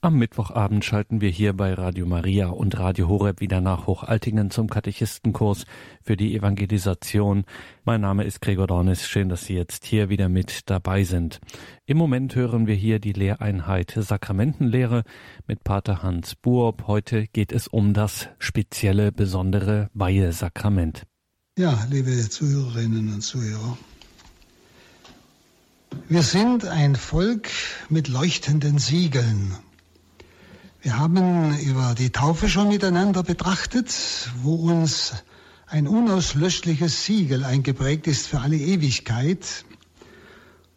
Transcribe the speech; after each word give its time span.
Am 0.00 0.16
Mittwochabend 0.16 0.84
schalten 0.84 1.20
wir 1.20 1.28
hier 1.28 1.54
bei 1.54 1.74
Radio 1.74 2.06
Maria 2.06 2.50
und 2.50 2.78
Radio 2.78 3.08
Horeb 3.08 3.40
wieder 3.40 3.60
nach 3.60 3.88
Hochaltingen 3.88 4.52
zum 4.52 4.70
Katechistenkurs 4.70 5.64
für 6.04 6.16
die 6.16 6.36
Evangelisation. 6.36 7.44
Mein 7.84 8.02
Name 8.02 8.22
ist 8.22 8.40
Gregor 8.40 8.68
Dornis. 8.68 9.08
Schön, 9.08 9.28
dass 9.28 9.46
Sie 9.46 9.54
jetzt 9.54 9.84
hier 9.84 10.08
wieder 10.08 10.28
mit 10.28 10.70
dabei 10.70 11.02
sind. 11.02 11.40
Im 11.84 11.96
Moment 11.96 12.36
hören 12.36 12.68
wir 12.68 12.76
hier 12.76 13.00
die 13.00 13.12
Lehreinheit 13.12 13.92
Sakramentenlehre 13.96 15.02
mit 15.48 15.64
Pater 15.64 16.00
Hans 16.00 16.36
Buob. 16.36 16.86
Heute 16.86 17.26
geht 17.26 17.50
es 17.50 17.66
um 17.66 17.92
das 17.92 18.28
spezielle, 18.38 19.10
besondere 19.10 19.90
Weihesakrament. 19.94 21.08
Ja, 21.58 21.76
liebe 21.90 22.12
Zuhörerinnen 22.28 23.14
und 23.14 23.22
Zuhörer. 23.22 23.76
Wir 26.08 26.22
sind 26.22 26.66
ein 26.66 26.94
Volk 26.94 27.48
mit 27.88 28.06
leuchtenden 28.06 28.78
Siegeln. 28.78 29.56
Wir 30.80 30.96
haben 30.96 31.58
über 31.58 31.96
die 31.98 32.10
Taufe 32.10 32.48
schon 32.48 32.68
miteinander 32.68 33.24
betrachtet, 33.24 33.92
wo 34.42 34.54
uns 34.54 35.12
ein 35.66 35.88
unauslöschliches 35.88 37.04
Siegel 37.04 37.42
eingeprägt 37.42 38.06
ist 38.06 38.28
für 38.28 38.38
alle 38.38 38.56
Ewigkeit. 38.56 39.64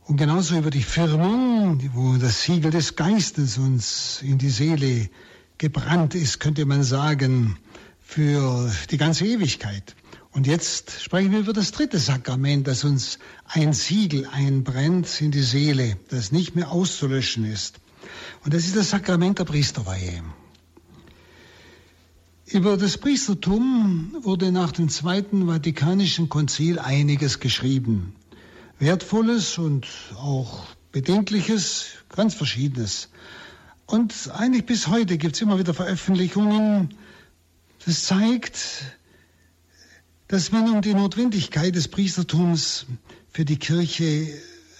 Und 0.06 0.18
genauso 0.18 0.58
über 0.58 0.72
die 0.72 0.82
Firmung, 0.82 1.80
wo 1.94 2.18
das 2.18 2.42
Siegel 2.42 2.72
des 2.72 2.96
Geistes 2.96 3.60
uns 3.60 4.24
in 4.24 4.40
die 4.40 4.50
Seele 4.50 5.08
gebrannt 5.60 6.16
ist, 6.16 6.40
könnte 6.40 6.66
man 6.66 6.82
sagen, 6.82 7.60
für 8.02 8.72
die 8.90 8.98
ganze 8.98 9.28
Ewigkeit. 9.28 9.96
Und 10.32 10.48
jetzt 10.48 11.00
sprechen 11.04 11.32
wir 11.32 11.40
über 11.40 11.54
das 11.54 11.74
dritte 11.74 12.00
Sakrament, 12.00 12.68
das 12.68 12.84
uns 12.84 13.20
ein 13.46 13.74
Siegel 13.74 14.28
einbrennt 14.32 15.22
in 15.22 15.30
die 15.30 15.44
Seele, 15.44 15.96
das 16.10 16.32
nicht 16.32 16.56
mehr 16.56 16.72
auszulöschen 16.72 17.46
ist. 17.46 17.81
Und 18.44 18.54
das 18.54 18.66
ist 18.66 18.76
das 18.76 18.90
Sakrament 18.90 19.40
der 19.40 19.46
Priesterweihe. 19.46 20.24
Über 22.48 22.76
das 22.76 22.98
Priestertum 22.98 24.14
wurde 24.22 24.52
nach 24.52 24.74
dem 24.74 24.90
Zweiten 24.90 25.48
Vatikanischen 25.48 26.28
Konzil 26.28 26.80
einiges 26.80 27.40
geschrieben. 27.40 28.14
Wertvolles 28.78 29.58
und 29.58 29.88
auch 30.18 30.66
Bedenkliches, 30.92 31.86
ganz 32.10 32.34
Verschiedenes. 32.34 33.10
Und 33.86 34.32
eigentlich 34.34 34.66
bis 34.66 34.88
heute 34.88 35.18
gibt 35.18 35.36
es 35.36 35.42
immer 35.42 35.60
wieder 35.60 35.74
Veröffentlichungen. 35.74 36.94
Das 37.86 38.04
zeigt, 38.04 38.98
dass 40.28 40.52
man 40.52 40.70
um 40.70 40.82
die 40.82 40.94
Notwendigkeit 40.94 41.76
des 41.76 41.88
Priestertums 41.88 42.86
für 43.32 43.46
die 43.46 43.58
Kirche 43.58 44.28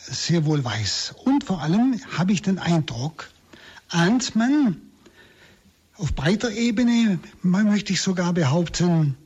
sehr 0.06 0.46
wohl 0.46 0.64
weiß. 0.64 1.16
Und 1.24 1.44
vor 1.44 1.62
allem 1.62 2.00
habe 2.18 2.34
ich 2.34 2.42
den 2.42 2.60
Eindruck, 2.60 3.30
ahnt 3.90 4.36
man 4.36 4.82
auf 5.98 6.14
breiter 6.14 6.52
Ebene, 6.52 7.20
man 7.44 7.68
möchte 7.68 7.94
ich 7.94 8.02
sogar 8.02 8.34
behaupten, 8.34 9.18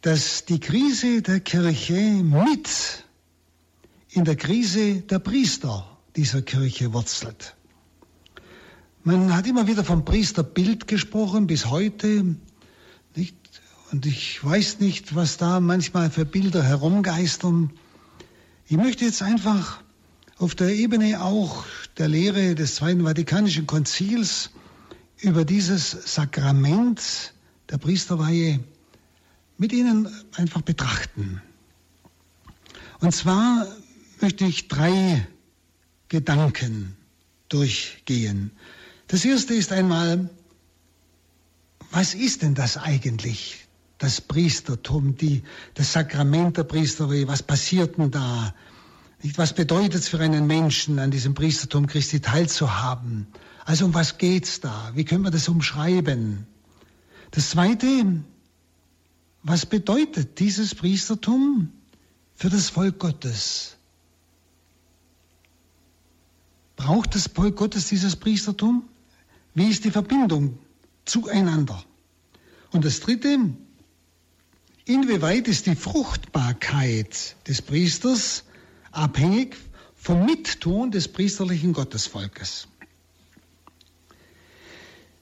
dass 0.00 0.44
die 0.44 0.58
Krise 0.58 1.22
der 1.22 1.40
Kirche 1.40 1.94
mit 1.94 3.04
in 4.10 4.24
der 4.24 4.36
Krise 4.36 5.02
der 5.02 5.20
Priester 5.20 5.86
dieser 6.16 6.42
Kirche 6.42 6.92
wurzelt. 6.92 7.54
Man 9.04 9.34
hat 9.34 9.46
immer 9.46 9.66
wieder 9.66 9.84
vom 9.84 10.04
Priesterbild 10.04 10.86
gesprochen, 10.86 11.46
bis 11.46 11.66
heute. 11.66 12.36
Nicht? 13.16 13.36
Und 13.90 14.06
ich 14.06 14.44
weiß 14.44 14.80
nicht, 14.80 15.14
was 15.14 15.36
da 15.36 15.60
manchmal 15.60 16.10
für 16.10 16.24
Bilder 16.24 16.62
herumgeistern. 16.62 17.70
Ich 18.72 18.78
möchte 18.78 19.04
jetzt 19.04 19.20
einfach 19.20 19.82
auf 20.38 20.54
der 20.54 20.74
Ebene 20.74 21.20
auch 21.22 21.66
der 21.98 22.08
Lehre 22.08 22.54
des 22.54 22.76
Zweiten 22.76 23.04
Vatikanischen 23.04 23.66
Konzils 23.66 24.48
über 25.18 25.44
dieses 25.44 25.90
Sakrament 25.90 27.34
der 27.68 27.76
Priesterweihe 27.76 28.60
mit 29.58 29.74
Ihnen 29.74 30.08
einfach 30.36 30.62
betrachten. 30.62 31.42
Und 33.00 33.14
zwar 33.14 33.66
möchte 34.22 34.46
ich 34.46 34.68
drei 34.68 35.28
Gedanken 36.08 36.96
durchgehen. 37.50 38.52
Das 39.06 39.22
erste 39.26 39.52
ist 39.52 39.70
einmal, 39.70 40.30
was 41.90 42.14
ist 42.14 42.40
denn 42.40 42.54
das 42.54 42.78
eigentlich? 42.78 43.61
Das 44.02 44.20
Priestertum, 44.20 45.16
die, 45.16 45.44
das 45.74 45.92
Sakrament 45.92 46.56
der 46.56 46.64
Priesterweihe, 46.64 47.28
was 47.28 47.44
passiert 47.44 47.98
denn 47.98 48.10
da? 48.10 48.52
Was 49.36 49.54
bedeutet 49.54 49.94
es 49.94 50.08
für 50.08 50.18
einen 50.18 50.48
Menschen, 50.48 50.98
an 50.98 51.12
diesem 51.12 51.34
Priestertum 51.34 51.86
Christi 51.86 52.18
teilzuhaben? 52.18 53.28
Also 53.64 53.84
um 53.84 53.94
was 53.94 54.18
geht's 54.18 54.58
da? 54.58 54.90
Wie 54.96 55.04
können 55.04 55.22
wir 55.22 55.30
das 55.30 55.48
umschreiben? 55.48 56.48
Das 57.30 57.50
Zweite, 57.50 58.24
was 59.44 59.66
bedeutet 59.66 60.40
dieses 60.40 60.74
Priestertum 60.74 61.72
für 62.34 62.50
das 62.50 62.70
Volk 62.70 62.98
Gottes? 62.98 63.76
Braucht 66.74 67.14
das 67.14 67.28
Volk 67.28 67.54
Gottes 67.54 67.86
dieses 67.86 68.16
Priestertum? 68.16 68.82
Wie 69.54 69.68
ist 69.68 69.84
die 69.84 69.92
Verbindung 69.92 70.58
zueinander? 71.04 71.84
Und 72.72 72.84
das 72.84 72.98
Dritte, 72.98 73.38
Inwieweit 74.84 75.46
ist 75.46 75.66
die 75.66 75.76
Fruchtbarkeit 75.76 77.36
des 77.46 77.62
Priesters 77.62 78.42
abhängig 78.90 79.56
vom 79.94 80.26
Mittun 80.26 80.90
des 80.90 81.06
priesterlichen 81.06 81.72
Gottesvolkes? 81.72 82.66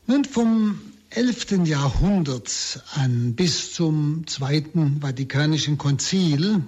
Nun, 0.06 0.24
vom 0.24 0.80
11. 1.10 1.66
Jahrhundert 1.66 2.82
an 2.94 3.34
bis 3.34 3.74
zum 3.74 4.26
Zweiten 4.26 5.02
Vatikanischen 5.02 5.76
Konzil 5.76 6.62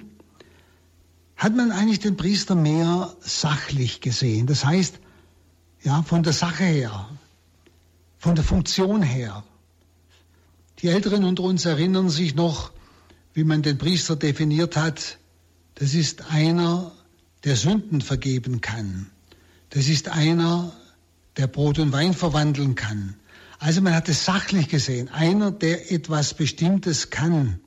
hat 1.37 1.57
man 1.57 1.73
eigentlich 1.73 2.01
den 2.01 2.19
Priester 2.19 2.55
mehr 2.55 3.17
sachlich 3.21 4.03
gesehen. 4.03 4.47
Das 4.47 4.67
heißt, 4.67 4.99
ja, 5.83 6.03
von 6.03 6.23
der 6.23 6.35
Sache 6.35 6.65
her, 6.65 7.09
von 8.19 8.35
der 8.35 8.45
Funktion 8.45 9.03
her. 9.03 9.45
Die 10.81 10.89
Älteren 10.89 11.25
unter 11.25 11.45
uns 11.45 11.65
erinnern 11.65 12.11
sich 12.11 12.35
noch 12.35 12.71
wie 13.35 13.45
man 13.45 13.63
den 13.63 13.79
Priester 13.79 14.17
definiert 14.17 14.77
hat, 14.77 15.19
das 15.75 15.95
ist 15.95 16.31
einer, 16.31 16.93
der 17.45 17.57
Sünden 17.57 18.01
vergeben 18.01 18.61
kann. 18.61 19.11
Das 19.71 19.89
ist 19.89 20.09
einer, 20.09 20.73
der 21.37 21.47
Brot 21.47 21.79
und 21.79 21.93
Wein 21.93 22.15
verwandeln 22.15 22.75
kann. 22.75 23.17
Also 23.59 23.81
man 23.81 23.95
hat 23.95 24.09
es 24.09 24.25
sachlich 24.25 24.69
gesehen, 24.69 25.09
einer, 25.09 25.51
der 25.51 25.91
etwas 25.91 26.35
Bestimmtes 26.35 27.11
kann. 27.11 27.61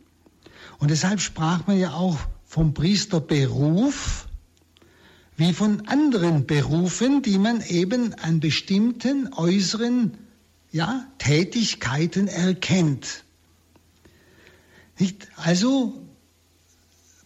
Und 0.77 0.91
deshalb 0.91 1.19
sprach 1.19 1.67
man 1.67 1.79
ja 1.79 1.93
auch 1.93 2.19
vom 2.45 2.73
Priesterberuf 2.73 4.27
wie 5.37 5.51
von 5.51 5.87
anderen 5.87 6.45
Berufen, 6.45 7.21
die 7.21 7.37
man 7.37 7.61
eben 7.61 8.13
an 8.13 8.39
bestimmten 8.39 9.33
äußeren 9.33 10.17
ja, 10.71 11.05
Tätigkeiten 11.17 12.27
erkennt. 12.27 13.24
Nicht? 14.97 15.27
Also 15.35 16.01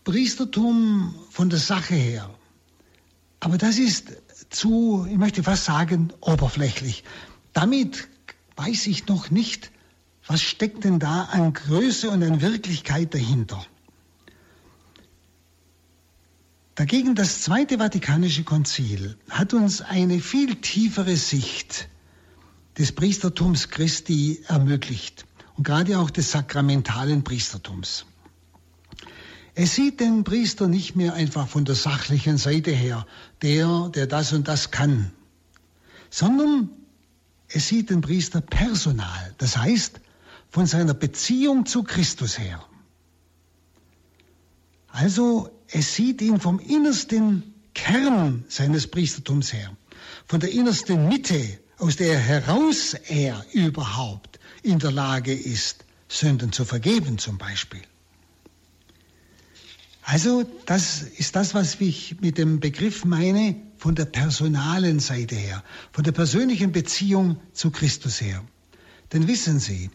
Priestertum 0.04 1.14
von 1.30 1.50
der 1.50 1.60
Sache 1.60 1.94
her. 1.94 2.30
Aber 3.40 3.58
das 3.58 3.78
ist 3.78 4.12
zu, 4.50 5.06
ich 5.10 5.18
möchte 5.18 5.44
fast 5.44 5.66
sagen, 5.66 6.12
oberflächlich. 6.22 7.04
Damit 7.54 8.08
weiß 8.56 8.88
ich 8.88 9.08
noch 9.08 9.32
nicht, 9.32 9.72
was 10.26 10.42
steckt 10.42 10.84
denn 10.84 11.00
da 11.00 11.24
an 11.26 11.54
Größe 11.54 12.10
und 12.10 12.24
an 12.24 12.42
Wirklichkeit 12.42 13.14
dahinter. 13.14 13.66
Dagegen 16.76 17.16
das 17.16 17.42
Zweite 17.42 17.78
Vatikanische 17.78 18.44
Konzil 18.44 19.18
hat 19.30 19.54
uns 19.54 19.82
eine 19.82 20.20
viel 20.20 20.56
tiefere 20.56 21.18
Sicht 21.18 21.90
des 22.78 22.94
Priestertums 22.94 23.70
Christi 23.70 24.42
ermöglicht 24.48 25.26
und 25.60 25.66
gerade 25.66 26.00
auch 26.00 26.10
des 26.10 26.32
sakramentalen 26.32 27.26
Priestertums. 27.26 28.06
Es 29.56 29.76
sieht 29.76 30.00
den 30.00 30.24
Priester 30.24 30.70
nicht 30.70 30.96
mehr 30.96 31.16
einfach 31.16 31.50
von 31.50 31.66
der 31.66 31.76
sachlichen 31.76 32.38
Seite 32.38 32.72
her, 32.72 33.06
der, 33.42 33.92
der 33.94 34.08
das 34.08 34.32
und 34.32 34.48
das 34.48 34.72
kann, 34.72 35.12
sondern 36.10 36.70
es 37.50 37.68
sieht 37.68 37.90
den 37.90 38.00
Priester 38.00 38.40
personal, 38.40 39.36
das 39.38 39.58
heißt 39.58 40.00
von 40.50 40.66
seiner 40.66 40.94
Beziehung 40.94 41.66
zu 41.66 41.84
Christus 41.84 42.40
her. 42.40 42.64
Also 44.88 45.50
es 45.68 45.94
sieht 45.94 46.22
ihn 46.22 46.40
vom 46.40 46.60
innersten 46.60 47.54
Kern 47.74 48.46
seines 48.48 48.88
Priestertums 48.88 49.52
her, 49.52 49.76
von 50.26 50.40
der 50.40 50.54
innersten 50.54 51.10
Mitte, 51.10 51.60
aus 51.80 51.98
der 51.98 52.18
heraus 52.18 52.94
er 52.94 53.46
überhaupt 53.52 54.39
in 54.64 54.80
der 54.80 54.92
Lage 54.92 55.34
ist, 55.34 55.86
Sünden 56.08 56.52
zu 56.52 56.66
vergeben 56.66 57.18
zum 57.18 57.38
Beispiel. 57.38 57.82
Also 60.02 60.44
das 60.66 61.04
ist 61.04 61.36
das, 61.36 61.54
was 61.54 61.80
ich 61.80 62.20
mit 62.20 62.40
dem 62.40 62.60
Begriff 62.60 63.06
meine 63.06 63.56
von 63.78 63.94
der 63.94 64.06
personalen 64.06 65.00
Seite 65.00 65.36
her, 65.36 65.64
von 65.92 66.04
der 66.04 66.14
persönlichen 66.14 66.72
Beziehung 66.72 67.40
zu 67.54 67.70
Christus 67.70 68.20
her. 68.20 68.44
Denn 69.14 69.28
wissen 69.28 69.60
Sie, 69.60 69.92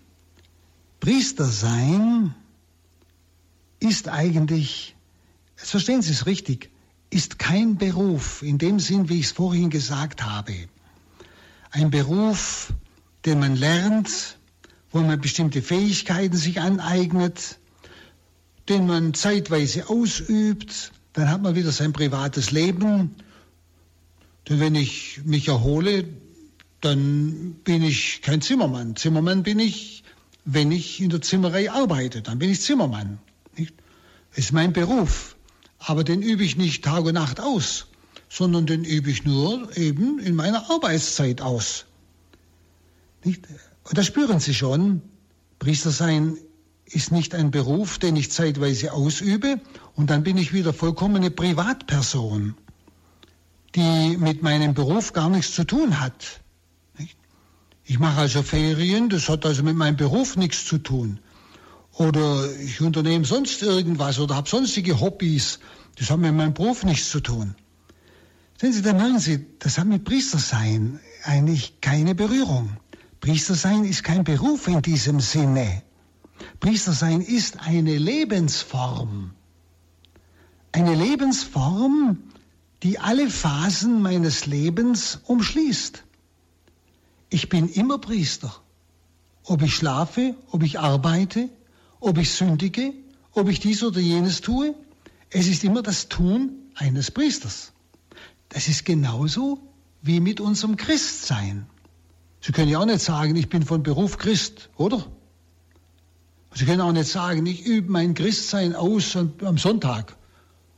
Priester 1.00 1.46
sein 1.46 2.34
ist 3.81 4.08
eigentlich, 4.08 4.94
verstehen 5.56 6.00
Sie 6.00 6.12
es 6.12 6.26
richtig, 6.26 6.70
ist 7.10 7.38
kein 7.38 7.76
Beruf 7.76 8.43
in 8.43 8.58
dem 8.58 8.78
Sinn, 8.78 9.08
wie 9.08 9.19
ich 9.19 9.26
es 9.26 9.32
vorhin 9.32 9.69
gesagt 9.69 10.25
habe. 10.25 10.55
Ein 11.70 11.90
Beruf, 11.90 12.72
den 13.25 13.40
man 13.40 13.56
lernt, 13.56 14.38
wo 14.94 15.00
man 15.00 15.20
bestimmte 15.20 15.61
Fähigkeiten 15.61 16.37
sich 16.37 16.61
aneignet, 16.61 17.58
den 18.69 18.87
man 18.87 19.12
zeitweise 19.12 19.91
ausübt, 19.91 20.93
dann 21.14 21.29
hat 21.29 21.43
man 21.43 21.56
wieder 21.56 21.73
sein 21.73 21.93
privates 21.93 22.52
Leben. 22.52 23.17
Denn 24.49 24.61
wenn 24.61 24.76
ich 24.76 25.20
mich 25.25 25.49
erhole, 25.49 26.05
dann 26.81 27.56
bin 27.64 27.82
ich 27.82 28.23
kein 28.23 28.41
Zimmermann. 28.41 28.94
Zimmermann 28.94 29.43
bin 29.43 29.58
ich, 29.58 30.05
wenn 30.44 30.70
ich 30.70 31.00
in 31.00 31.11
der 31.11 31.23
Zimmerei 31.23 31.73
arbeite, 31.73 32.23
dann 32.23 32.38
bin 32.38 32.50
ich 32.50 32.61
Zimmermann. 32.61 33.19
Das 33.56 33.67
ist 34.37 34.52
mein 34.52 34.73
Beruf. 34.73 35.35
Aber 35.79 36.05
den 36.05 36.23
übe 36.23 36.44
ich 36.44 36.56
nicht 36.56 36.85
Tag 36.85 37.05
und 37.05 37.14
Nacht 37.14 37.41
aus, 37.41 37.88
sondern 38.29 38.67
den 38.67 38.85
übe 38.85 39.11
ich 39.11 39.25
nur 39.25 39.76
eben 39.76 40.20
in 40.20 40.37
meiner 40.37 40.70
Arbeitszeit 40.70 41.41
aus. 41.41 41.85
Nicht? 43.25 43.49
Und 43.84 43.98
das 43.98 44.06
spüren 44.06 44.40
Sie 44.40 44.54
schon. 44.54 45.02
Priester 45.58 45.90
sein 45.90 46.36
ist 46.86 47.12
nicht 47.12 47.34
ein 47.34 47.50
Beruf, 47.50 47.98
den 47.98 48.16
ich 48.16 48.31
zeitweise 48.31 48.92
ausübe 48.92 49.60
und 49.94 50.10
dann 50.10 50.22
bin 50.22 50.36
ich 50.36 50.52
wieder 50.52 50.72
vollkommene 50.72 51.31
Privatperson, 51.31 52.54
die 53.75 54.16
mit 54.19 54.42
meinem 54.42 54.75
Beruf 54.75 55.12
gar 55.12 55.28
nichts 55.28 55.54
zu 55.54 55.64
tun 55.64 56.00
hat. 56.00 56.40
Ich 57.84 57.98
mache 57.98 58.20
also 58.20 58.42
Ferien, 58.42 59.08
das 59.08 59.28
hat 59.28 59.44
also 59.44 59.62
mit 59.62 59.76
meinem 59.76 59.96
Beruf 59.96 60.36
nichts 60.36 60.64
zu 60.64 60.78
tun. 60.78 61.20
Oder 61.92 62.50
ich 62.60 62.81
unternehme 62.81 63.25
sonst 63.25 63.62
irgendwas 63.62 64.19
oder 64.19 64.34
habe 64.36 64.48
sonstige 64.48 65.00
Hobbys, 65.00 65.60
das 65.96 66.10
hat 66.10 66.19
mit 66.19 66.34
meinem 66.34 66.54
Beruf 66.54 66.84
nichts 66.84 67.10
zu 67.10 67.20
tun. 67.20 67.54
Sehen 68.60 68.72
Sie, 68.72 68.82
da 68.82 68.92
merken 68.92 69.19
Sie, 69.19 69.46
das 69.58 69.78
hat 69.78 69.86
mit 69.86 70.04
Priestersein 70.04 71.00
eigentlich 71.25 71.81
keine 71.81 72.14
Berührung. 72.14 72.76
Priester 73.24 73.54
sein 73.54 73.86
ist 73.86 74.04
kein 74.04 74.22
Beruf 74.22 74.68
in 74.68 74.82
diesem 74.82 75.18
Sinne. 75.18 75.82
Priester 76.60 76.92
sein 76.92 77.22
ist 77.22 77.58
eine 77.58 77.96
Lebensform. 77.96 79.32
Eine 80.72 80.94
Lebensform, 80.94 82.18
die 82.82 82.98
alle 82.98 83.30
Phasen 83.30 84.02
meines 84.02 84.44
Lebens 84.44 85.20
umschließt. 85.24 86.04
Ich 87.30 87.48
bin 87.48 87.70
immer 87.70 87.96
Priester. 87.96 88.54
Ob 89.44 89.62
ich 89.62 89.74
schlafe, 89.74 90.36
ob 90.50 90.62
ich 90.62 90.78
arbeite, 90.78 91.48
ob 92.00 92.18
ich 92.18 92.30
sündige, 92.30 92.92
ob 93.32 93.48
ich 93.48 93.58
dies 93.58 93.82
oder 93.82 94.00
jenes 94.00 94.42
tue, 94.42 94.74
es 95.30 95.46
ist 95.46 95.64
immer 95.64 95.80
das 95.80 96.10
Tun 96.10 96.50
eines 96.74 97.10
Priesters. 97.10 97.72
Das 98.50 98.68
ist 98.68 98.84
genauso 98.84 99.60
wie 100.02 100.20
mit 100.20 100.42
unserem 100.42 100.76
Christsein. 100.76 101.66
Sie 102.44 102.52
können 102.52 102.69
ja 102.69 102.79
auch 102.79 102.85
nicht 102.85 103.00
sagen, 103.00 103.37
ich 103.37 103.49
bin 103.49 103.62
von 103.62 103.82
Beruf 103.82 104.19
Christ, 104.19 104.69
oder? 104.76 105.06
Sie 106.52 106.67
können 106.67 106.82
auch 106.82 106.93
nicht 106.93 107.11
sagen, 107.11 107.46
ich 107.46 107.64
übe 107.64 107.91
mein 107.91 108.12
Christsein 108.12 108.75
aus 108.75 109.17
am 109.17 109.56
Sonntag, 109.56 110.14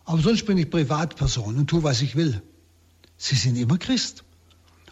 aber 0.05 0.23
sonst 0.23 0.47
bin 0.47 0.59
ich 0.59 0.71
Privatperson 0.71 1.57
und 1.57 1.67
tue, 1.67 1.83
was 1.83 2.03
ich 2.03 2.15
will. 2.15 2.41
Sie 3.17 3.35
sind 3.35 3.57
immer 3.57 3.79
Christ. 3.79 4.23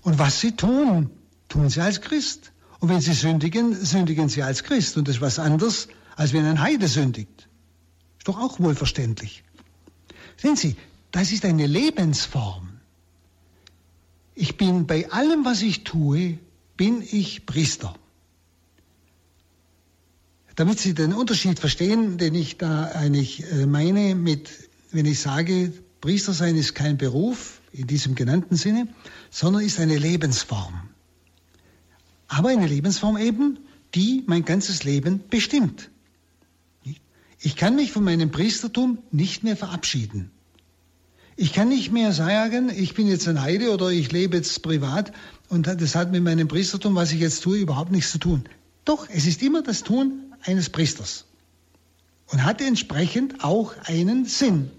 Und 0.03 0.19
was 0.19 0.41
Sie 0.41 0.57
tun, 0.57 1.11
tun 1.49 1.71
Sie 1.71 1.81
als 1.81 2.01
Christ. 2.01 2.51
Und 2.81 2.89
wenn 2.89 3.01
Sie 3.01 3.15
sündigen, 3.15 3.73
sündigen 3.73 4.29
Sie 4.29 4.43
als 4.43 4.65
Christ. 4.65 4.97
Und 4.97 5.07
das 5.07 5.17
ist 5.17 5.23
was 5.23 5.39
anderes, 5.39 5.87
als 6.17 6.33
wenn 6.33 6.45
ein 6.45 6.61
Heide 6.61 6.89
sündigt. 6.89 7.49
Ist 8.19 8.27
doch 8.27 8.41
auch 8.41 8.59
wohlverständlich. 8.59 9.45
Sehen 10.39 10.57
Sie, 10.57 10.75
das 11.13 11.31
ist 11.31 11.45
eine 11.45 11.69
Lebensform. 11.69 12.81
Ich 14.35 14.57
bin 14.57 14.89
bei 14.89 15.09
allem, 15.13 15.45
was 15.45 15.63
ich 15.63 15.85
tue, 15.85 16.41
bin 16.77 17.03
ich 17.03 17.47
Priester. 17.47 17.95
Damit 20.57 20.79
Sie 20.79 20.95
den 20.95 21.13
Unterschied 21.13 21.59
verstehen, 21.59 22.17
den 22.19 22.35
ich 22.35 22.59
da 22.59 22.85
eigentlich 22.85 23.51
äh, 23.51 23.67
meine, 23.67 24.15
mit, 24.15 24.51
wenn 24.93 25.07
ich 25.07 25.19
sage, 25.21 25.73
Priester 26.01 26.33
sein 26.33 26.57
ist 26.57 26.75
kein 26.75 26.97
Beruf 26.97 27.61
in 27.73 27.87
diesem 27.87 28.15
genannten 28.15 28.57
Sinne, 28.57 28.89
sondern 29.31 29.63
ist 29.63 29.81
eine 29.81 29.99
Lebensform. 29.99 30.89
Aber 32.29 32.51
eine 32.51 32.67
Lebensform 32.67 33.17
eben, 33.19 33.59
die 33.95 34.23
mein 34.27 34.45
ganzes 34.45 34.85
Leben 34.85 35.25
bestimmt. 35.29 35.91
Ich 37.41 37.57
kann 37.57 37.77
mich 37.77 37.93
von 37.93 38.05
meinem 38.05 38.31
Priestertum 38.31 38.99
nicht 39.11 39.45
mehr 39.45 39.57
verabschieden. 39.57 40.31
Ich 41.37 41.53
kann 41.53 41.69
nicht 41.69 41.91
mehr 41.91 42.13
sagen, 42.13 42.71
ich 42.71 42.95
bin 42.95 43.09
jetzt 43.09 43.27
ein 43.27 43.41
Heide 43.41 43.73
oder 43.73 43.89
ich 43.91 44.13
lebe 44.13 44.37
jetzt 44.37 44.63
privat 44.63 45.13
und 45.49 45.67
das 45.67 45.95
hat 45.95 46.13
mit 46.13 46.23
meinem 46.23 46.47
Priestertum, 46.47 46.95
was 46.95 47.13
ich 47.13 47.21
jetzt 47.21 47.43
tue, 47.43 47.59
überhaupt 47.59 47.91
nichts 47.91 48.13
zu 48.13 48.19
tun. 48.19 48.45
Doch, 48.85 49.09
es 49.09 49.27
ist 49.27 49.43
immer 49.43 49.63
das 49.63 49.83
Tun 49.83 50.33
eines 50.43 50.71
Priesters 50.71 51.25
und 52.29 52.45
hat 52.45 52.61
entsprechend 52.61 53.43
auch 53.43 53.75
einen 53.85 54.27
Sinn. 54.27 54.71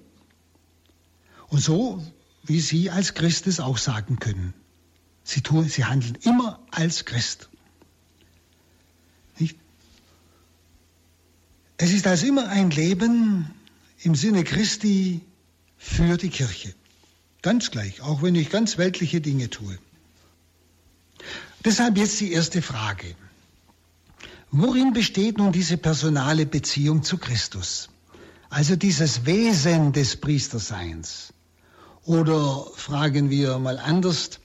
Und 1.50 1.60
so, 1.60 2.04
wie 2.44 2.60
Sie 2.60 2.90
als 2.90 3.14
Christ 3.14 3.48
es 3.48 3.60
auch 3.60 3.78
sagen 3.78 4.20
können. 4.20 4.54
Sie, 5.24 5.42
tun, 5.42 5.68
Sie 5.68 5.86
handeln 5.86 6.18
immer 6.22 6.60
als 6.72 7.06
Christ. 7.06 7.50
Nicht? 9.40 9.58
Es 11.78 11.92
ist 11.92 12.08
also 12.08 12.28
immer 12.28 12.48
ein 12.48 12.72
Leben 12.72 13.52
im 14.00 14.16
Sinne 14.16 14.44
Christi 14.44 15.22
für 15.78 16.18
die 16.18 16.30
Kirche. 16.30 16.74
Ganz 17.42 17.72
gleich, 17.72 18.02
auch 18.02 18.22
wenn 18.22 18.36
ich 18.36 18.50
ganz 18.50 18.78
weltliche 18.78 19.22
Dinge 19.22 19.50
tue. 19.50 19.78
Deshalb 21.64 21.98
jetzt 21.98 22.20
die 22.20 22.32
erste 22.32 22.62
Frage. 22.62 23.16
Worin 24.52 24.94
besteht 24.94 25.38
nun 25.38 25.52
diese 25.52 25.78
personale 25.78 26.46
Beziehung 26.46 27.04
zu 27.04 27.18
Christus? 27.18 27.90
Also 28.50 28.76
dieses 28.76 29.26
Wesen 29.26 29.92
des 29.92 30.16
Priesterseins. 30.16 31.34
Oder 32.04 32.68
fragen 32.76 33.30
wir 33.30 33.58
mal 33.58 33.80
anders, 33.80 34.40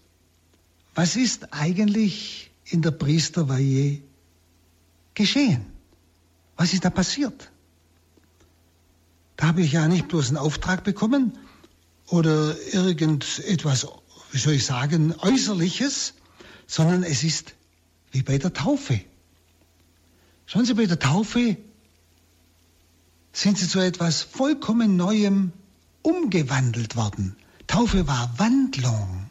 was 0.95 1.17
ist 1.17 1.53
eigentlich 1.53 2.51
in 2.65 2.83
der 2.83 2.91
Priesterweihe 2.91 4.01
geschehen? 5.15 5.67
Was 6.57 6.73
ist 6.73 6.85
da 6.85 6.91
passiert? 6.91 7.50
Da 9.41 9.47
habe 9.47 9.63
ich 9.63 9.73
ja 9.73 9.89
nicht 9.89 10.09
bloß 10.09 10.29
einen 10.29 10.37
Auftrag 10.37 10.85
bekommen 10.85 11.33
oder 12.09 12.55
irgendetwas, 12.75 13.87
wie 14.33 14.39
soll 14.39 14.53
ich 14.53 14.67
sagen, 14.67 15.15
äußerliches, 15.19 16.13
sondern 16.67 17.05
es 17.05 17.25
ist 17.25 17.55
wie 18.13 18.23
bei 18.23 18.37
der 18.37 18.53
Taufe. 18.53 19.01
Schauen 20.45 20.67
Sie, 20.67 20.75
bei 20.75 20.85
der 20.85 20.99
Taufe 20.99 21.57
sind 23.33 23.57
Sie 23.57 23.67
zu 23.67 23.79
etwas 23.79 24.21
vollkommen 24.21 24.97
Neuem 24.97 25.53
umgewandelt 26.03 26.97
worden. 26.97 27.35
Taufe 27.67 28.07
war 28.07 28.35
Wandlung. 28.37 29.31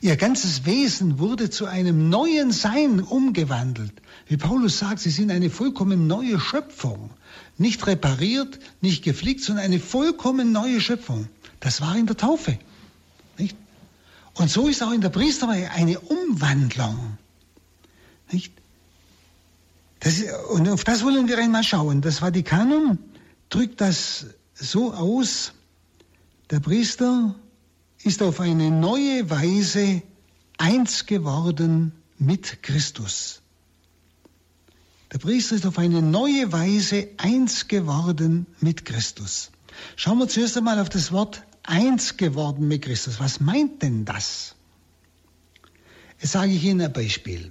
Ihr 0.00 0.16
ganzes 0.16 0.64
Wesen 0.64 1.20
wurde 1.20 1.50
zu 1.50 1.66
einem 1.66 2.08
neuen 2.08 2.50
Sein 2.50 3.00
umgewandelt. 3.00 3.92
Wie 4.26 4.38
Paulus 4.38 4.78
sagt, 4.78 4.98
Sie 4.98 5.10
sind 5.10 5.30
eine 5.30 5.50
vollkommen 5.50 6.08
neue 6.08 6.40
Schöpfung. 6.40 7.10
Nicht 7.58 7.86
repariert, 7.86 8.58
nicht 8.80 9.02
geflickt, 9.02 9.42
sondern 9.42 9.64
eine 9.64 9.80
vollkommen 9.80 10.52
neue 10.52 10.80
Schöpfung. 10.80 11.28
Das 11.60 11.80
war 11.80 11.96
in 11.96 12.06
der 12.06 12.16
Taufe. 12.16 12.58
Nicht? 13.38 13.56
Und 14.34 14.50
so 14.50 14.68
ist 14.68 14.82
auch 14.82 14.92
in 14.92 15.00
der 15.00 15.08
Priesterweihe 15.08 15.70
eine 15.70 15.98
Umwandlung. 16.00 17.16
Nicht? 18.30 18.52
Das, 20.00 20.22
und 20.50 20.68
auf 20.68 20.84
das 20.84 21.02
wollen 21.04 21.28
wir 21.28 21.38
einmal 21.38 21.64
schauen. 21.64 22.02
Das 22.02 22.18
Vatikanum 22.18 22.98
drückt 23.48 23.80
das 23.80 24.26
so 24.54 24.92
aus, 24.92 25.52
der 26.50 26.60
Priester 26.60 27.34
ist 28.02 28.22
auf 28.22 28.40
eine 28.40 28.70
neue 28.70 29.28
Weise 29.30 30.02
eins 30.58 31.06
geworden 31.06 31.92
mit 32.18 32.62
Christus. 32.62 33.42
Der 35.16 35.20
Priester 35.22 35.56
ist 35.56 35.64
auf 35.64 35.78
eine 35.78 36.02
neue 36.02 36.52
Weise 36.52 37.08
eins 37.16 37.68
geworden 37.68 38.46
mit 38.60 38.84
Christus. 38.84 39.50
Schauen 39.96 40.18
wir 40.18 40.28
zuerst 40.28 40.58
einmal 40.58 40.78
auf 40.78 40.90
das 40.90 41.10
Wort 41.10 41.42
eins 41.62 42.18
geworden 42.18 42.68
mit 42.68 42.82
Christus. 42.82 43.18
Was 43.18 43.40
meint 43.40 43.80
denn 43.80 44.04
das? 44.04 44.56
Jetzt 46.20 46.32
sage 46.32 46.52
ich 46.52 46.62
Ihnen 46.62 46.82
ein 46.82 46.92
Beispiel. 46.92 47.50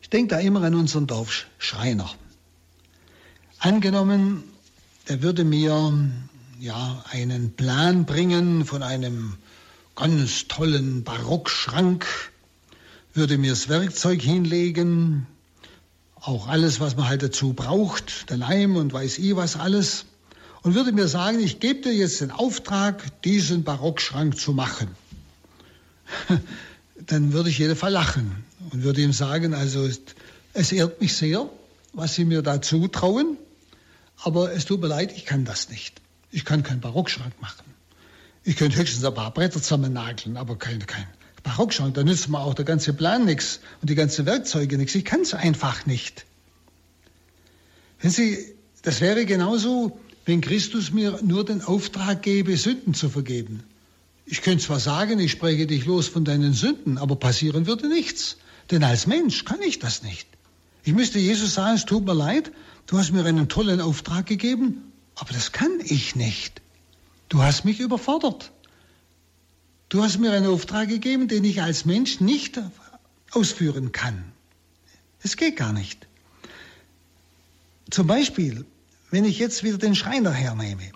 Ich 0.00 0.08
denke 0.08 0.28
da 0.28 0.40
immer 0.40 0.62
an 0.62 0.74
unseren 0.74 1.06
Dorfschreiner. 1.06 2.10
Angenommen, 3.58 4.42
er 5.04 5.20
würde 5.20 5.44
mir 5.44 5.92
ja, 6.58 7.04
einen 7.10 7.52
Plan 7.52 8.06
bringen 8.06 8.64
von 8.64 8.82
einem 8.82 9.36
ganz 9.94 10.48
tollen 10.48 11.04
Barockschrank, 11.04 12.06
würde 13.12 13.36
mir 13.36 13.50
das 13.50 13.68
Werkzeug 13.68 14.22
hinlegen, 14.22 15.26
auch 16.26 16.48
alles, 16.48 16.80
was 16.80 16.96
man 16.96 17.08
halt 17.08 17.22
dazu 17.22 17.52
braucht, 17.52 18.30
der 18.30 18.36
Leim 18.36 18.76
und 18.76 18.92
weiß 18.92 19.18
ich 19.18 19.36
was 19.36 19.56
alles, 19.56 20.06
und 20.62 20.74
würde 20.74 20.90
mir 20.90 21.06
sagen, 21.06 21.38
ich 21.38 21.60
gebe 21.60 21.82
dir 21.82 21.94
jetzt 21.94 22.20
den 22.20 22.32
Auftrag, 22.32 23.22
diesen 23.22 23.62
Barockschrank 23.62 24.36
zu 24.36 24.52
machen. 24.52 24.88
Dann 27.06 27.32
würde 27.32 27.50
ich 27.50 27.58
jeden 27.58 27.76
Fall 27.76 27.92
lachen 27.92 28.44
und 28.72 28.82
würde 28.82 29.00
ihm 29.00 29.12
sagen, 29.12 29.54
also 29.54 29.88
es 30.54 30.72
ehrt 30.72 31.00
mich 31.00 31.14
sehr, 31.14 31.48
was 31.92 32.14
Sie 32.14 32.24
mir 32.24 32.42
da 32.42 32.60
zutrauen, 32.60 33.36
aber 34.24 34.52
es 34.52 34.64
tut 34.64 34.80
mir 34.80 34.88
leid, 34.88 35.12
ich 35.14 35.24
kann 35.24 35.44
das 35.44 35.68
nicht. 35.68 36.00
Ich 36.32 36.44
kann 36.44 36.64
keinen 36.64 36.80
Barockschrank 36.80 37.40
machen. 37.40 37.64
Ich 38.42 38.56
könnte 38.56 38.78
höchstens 38.78 39.04
ein 39.04 39.14
paar 39.14 39.32
Bretter 39.32 39.62
zusammennageln, 39.62 40.36
aber 40.36 40.56
kein, 40.56 40.84
kein 40.84 41.06
Barockschrank. 41.46 41.94
Da 41.94 42.02
nützt 42.02 42.28
mir 42.28 42.40
auch 42.40 42.54
der 42.54 42.64
ganze 42.64 42.92
Plan 42.92 43.24
nichts 43.24 43.60
und 43.80 43.88
die 43.88 43.94
ganzen 43.94 44.26
Werkzeuge 44.26 44.76
nichts. 44.76 44.94
Ich 44.94 45.04
kann 45.04 45.20
es 45.20 45.32
einfach 45.32 45.86
nicht. 45.86 46.26
Wenn 48.00 48.10
Sie, 48.10 48.54
das 48.82 49.00
wäre 49.00 49.24
genauso, 49.24 49.98
wenn 50.24 50.40
Christus 50.40 50.90
mir 50.90 51.20
nur 51.22 51.44
den 51.44 51.62
Auftrag 51.62 52.22
gäbe, 52.22 52.56
Sünden 52.56 52.94
zu 52.94 53.08
vergeben. 53.08 53.62
Ich 54.26 54.42
könnte 54.42 54.64
zwar 54.64 54.80
sagen, 54.80 55.20
ich 55.20 55.30
spreche 55.30 55.68
dich 55.68 55.86
los 55.86 56.08
von 56.08 56.24
deinen 56.24 56.52
Sünden, 56.52 56.98
aber 56.98 57.14
passieren 57.14 57.66
würde 57.66 57.88
nichts. 57.88 58.38
Denn 58.72 58.82
als 58.82 59.06
Mensch 59.06 59.44
kann 59.44 59.62
ich 59.62 59.78
das 59.78 60.02
nicht. 60.02 60.26
Ich 60.82 60.92
müsste 60.92 61.20
Jesus 61.20 61.54
sagen, 61.54 61.76
es 61.76 61.84
tut 61.84 62.04
mir 62.04 62.14
leid, 62.14 62.50
du 62.88 62.98
hast 62.98 63.12
mir 63.12 63.24
einen 63.24 63.48
tollen 63.48 63.80
Auftrag 63.80 64.26
gegeben, 64.26 64.92
aber 65.14 65.32
das 65.32 65.52
kann 65.52 65.78
ich 65.84 66.16
nicht. 66.16 66.60
Du 67.28 67.42
hast 67.42 67.64
mich 67.64 67.78
überfordert. 67.78 68.50
Du 69.88 70.02
hast 70.02 70.18
mir 70.18 70.32
einen 70.32 70.46
Auftrag 70.46 70.88
gegeben, 70.88 71.28
den 71.28 71.44
ich 71.44 71.62
als 71.62 71.84
Mensch 71.84 72.20
nicht 72.20 72.60
ausführen 73.30 73.92
kann. 73.92 74.24
Es 75.22 75.36
geht 75.36 75.56
gar 75.56 75.72
nicht. 75.72 76.06
Zum 77.90 78.06
Beispiel, 78.06 78.64
wenn 79.10 79.24
ich 79.24 79.38
jetzt 79.38 79.62
wieder 79.62 79.78
den 79.78 79.94
Schreiner 79.94 80.32
hernehme, 80.32 80.90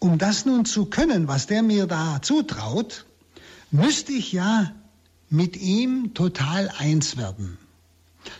um 0.00 0.18
das 0.18 0.44
nun 0.44 0.64
zu 0.64 0.86
können, 0.86 1.28
was 1.28 1.46
der 1.46 1.62
mir 1.62 1.86
da 1.86 2.20
zutraut, 2.20 3.06
müsste 3.70 4.12
ich 4.12 4.32
ja 4.32 4.74
mit 5.30 5.56
ihm 5.56 6.14
total 6.14 6.68
eins 6.76 7.16
werden. 7.16 7.58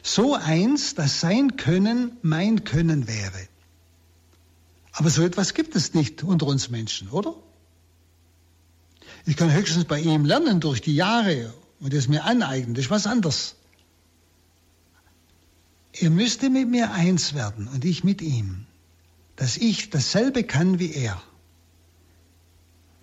So 0.02 0.34
eins, 0.34 0.94
dass 0.94 1.20
sein 1.20 1.56
Können 1.56 2.16
mein 2.22 2.64
Können 2.64 3.06
wäre. 3.06 3.48
Aber 4.92 5.10
so 5.10 5.22
etwas 5.22 5.54
gibt 5.54 5.76
es 5.76 5.94
nicht 5.94 6.22
unter 6.22 6.46
uns 6.46 6.70
Menschen, 6.70 7.08
oder? 7.08 7.34
Ich 9.26 9.36
kann 9.36 9.52
höchstens 9.52 9.86
bei 9.86 10.00
ihm 10.00 10.24
lernen 10.24 10.60
durch 10.60 10.80
die 10.82 10.94
Jahre 10.94 11.52
und 11.80 11.94
es 11.94 12.08
mir 12.08 12.24
aneignen. 12.24 12.74
Das 12.74 12.86
ist 12.86 12.90
was 12.90 13.06
anderes. 13.06 13.54
Er 15.92 16.10
müsste 16.10 16.50
mit 16.50 16.68
mir 16.68 16.92
eins 16.92 17.34
werden 17.34 17.68
und 17.68 17.84
ich 17.84 18.04
mit 18.04 18.20
ihm, 18.20 18.66
dass 19.36 19.56
ich 19.56 19.90
dasselbe 19.90 20.44
kann 20.44 20.78
wie 20.78 20.92
er, 20.92 21.22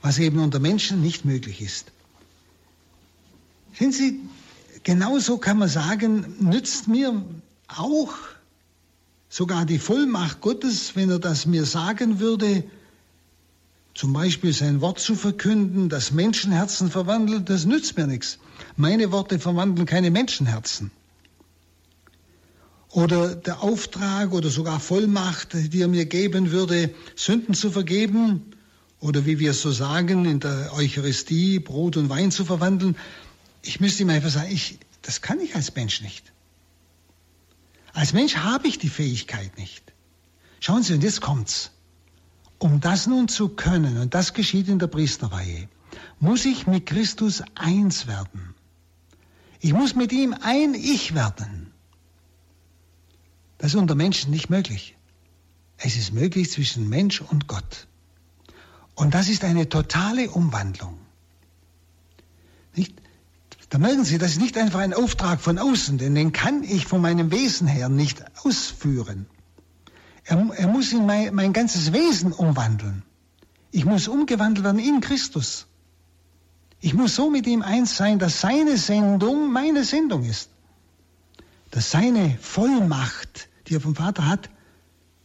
was 0.01 0.19
eben 0.19 0.39
unter 0.39 0.59
Menschen 0.59 1.01
nicht 1.01 1.25
möglich 1.25 1.61
ist. 1.61 1.91
Sehen 3.73 3.91
Sie, 3.91 4.19
genauso 4.83 5.37
kann 5.37 5.57
man 5.57 5.69
sagen, 5.69 6.35
nützt 6.39 6.87
mir 6.87 7.23
auch 7.67 8.13
sogar 9.29 9.65
die 9.65 9.79
Vollmacht 9.79 10.41
Gottes, 10.41 10.95
wenn 10.95 11.09
er 11.09 11.19
das 11.19 11.45
mir 11.45 11.65
sagen 11.65 12.19
würde, 12.19 12.65
zum 13.93 14.13
Beispiel 14.13 14.53
sein 14.53 14.81
Wort 14.81 14.99
zu 14.99 15.15
verkünden, 15.15 15.89
das 15.89 16.11
Menschenherzen 16.11 16.89
verwandelt, 16.89 17.49
das 17.49 17.65
nützt 17.65 17.97
mir 17.97 18.07
nichts. 18.07 18.39
Meine 18.77 19.11
Worte 19.11 19.39
verwandeln 19.39 19.85
keine 19.85 20.11
Menschenherzen. 20.11 20.91
Oder 22.89 23.35
der 23.35 23.61
Auftrag 23.61 24.33
oder 24.33 24.49
sogar 24.49 24.79
Vollmacht, 24.79 25.49
die 25.53 25.81
er 25.81 25.87
mir 25.87 26.05
geben 26.05 26.51
würde, 26.51 26.93
Sünden 27.15 27.53
zu 27.53 27.71
vergeben, 27.71 28.53
oder 28.99 29.25
wie 29.25 29.39
wir 29.39 29.51
es 29.51 29.61
so 29.61 29.71
sagen, 29.71 30.25
in 30.25 30.39
der 30.39 30.73
Eucharistie 30.73 31.59
Brot 31.59 31.97
und 31.97 32.09
Wein 32.09 32.31
zu 32.31 32.45
verwandeln. 32.45 32.95
Ich 33.63 33.79
müsste 33.79 34.03
ihm 34.03 34.09
einfach 34.09 34.29
sagen, 34.29 34.51
ich, 34.51 34.77
das 35.01 35.21
kann 35.21 35.39
ich 35.39 35.55
als 35.55 35.75
Mensch 35.75 36.01
nicht. 36.01 36.31
Als 37.93 38.13
Mensch 38.13 38.37
habe 38.37 38.67
ich 38.67 38.77
die 38.77 38.89
Fähigkeit 38.89 39.57
nicht. 39.57 39.91
Schauen 40.59 40.83
Sie, 40.83 40.93
und 40.93 41.03
jetzt 41.03 41.19
kommt's. 41.19 41.71
Um 42.61 42.79
das 42.79 43.07
nun 43.07 43.27
zu 43.27 43.49
können, 43.49 43.97
und 43.97 44.13
das 44.13 44.35
geschieht 44.35 44.67
in 44.67 44.77
der 44.77 44.85
Priesterweihe, 44.85 45.67
muss 46.19 46.45
ich 46.45 46.67
mit 46.67 46.85
Christus 46.85 47.41
eins 47.55 48.05
werden. 48.05 48.53
Ich 49.59 49.73
muss 49.73 49.95
mit 49.95 50.11
ihm 50.11 50.35
ein 50.39 50.75
Ich 50.75 51.15
werden. 51.15 51.71
Das 53.57 53.73
ist 53.73 53.79
unter 53.79 53.95
Menschen 53.95 54.29
nicht 54.29 54.51
möglich. 54.51 54.95
Es 55.77 55.95
ist 55.95 56.13
möglich 56.13 56.51
zwischen 56.51 56.87
Mensch 56.87 57.19
und 57.19 57.47
Gott. 57.47 57.87
Und 58.93 59.15
das 59.15 59.27
ist 59.27 59.43
eine 59.43 59.67
totale 59.67 60.29
Umwandlung. 60.29 60.99
Nicht? 62.75 62.93
Da 63.69 63.79
merken 63.79 64.05
Sie, 64.05 64.19
das 64.19 64.33
ist 64.33 64.41
nicht 64.41 64.55
einfach 64.59 64.81
ein 64.81 64.93
Auftrag 64.93 65.41
von 65.41 65.57
außen, 65.57 65.97
denn 65.97 66.13
den 66.13 66.31
kann 66.31 66.61
ich 66.61 66.85
von 66.85 67.01
meinem 67.01 67.31
Wesen 67.31 67.65
her 67.65 67.89
nicht 67.89 68.23
ausführen. 68.45 69.25
Er, 70.23 70.37
er 70.55 70.67
muss 70.67 70.91
in 70.93 71.05
mein, 71.05 71.33
mein 71.33 71.53
ganzes 71.53 71.93
Wesen 71.93 72.31
umwandeln. 72.31 73.03
Ich 73.71 73.85
muss 73.85 74.07
umgewandelt 74.07 74.65
werden 74.65 74.79
in 74.79 75.01
Christus. 75.01 75.67
Ich 76.79 76.93
muss 76.93 77.15
so 77.15 77.29
mit 77.29 77.47
ihm 77.47 77.61
eins 77.61 77.95
sein, 77.95 78.19
dass 78.19 78.41
seine 78.41 78.77
Sendung 78.77 79.51
meine 79.51 79.83
Sendung 79.83 80.25
ist. 80.25 80.49
Dass 81.69 81.91
seine 81.91 82.37
Vollmacht, 82.41 83.47
die 83.67 83.75
er 83.75 83.81
vom 83.81 83.95
Vater 83.95 84.27
hat, 84.27 84.49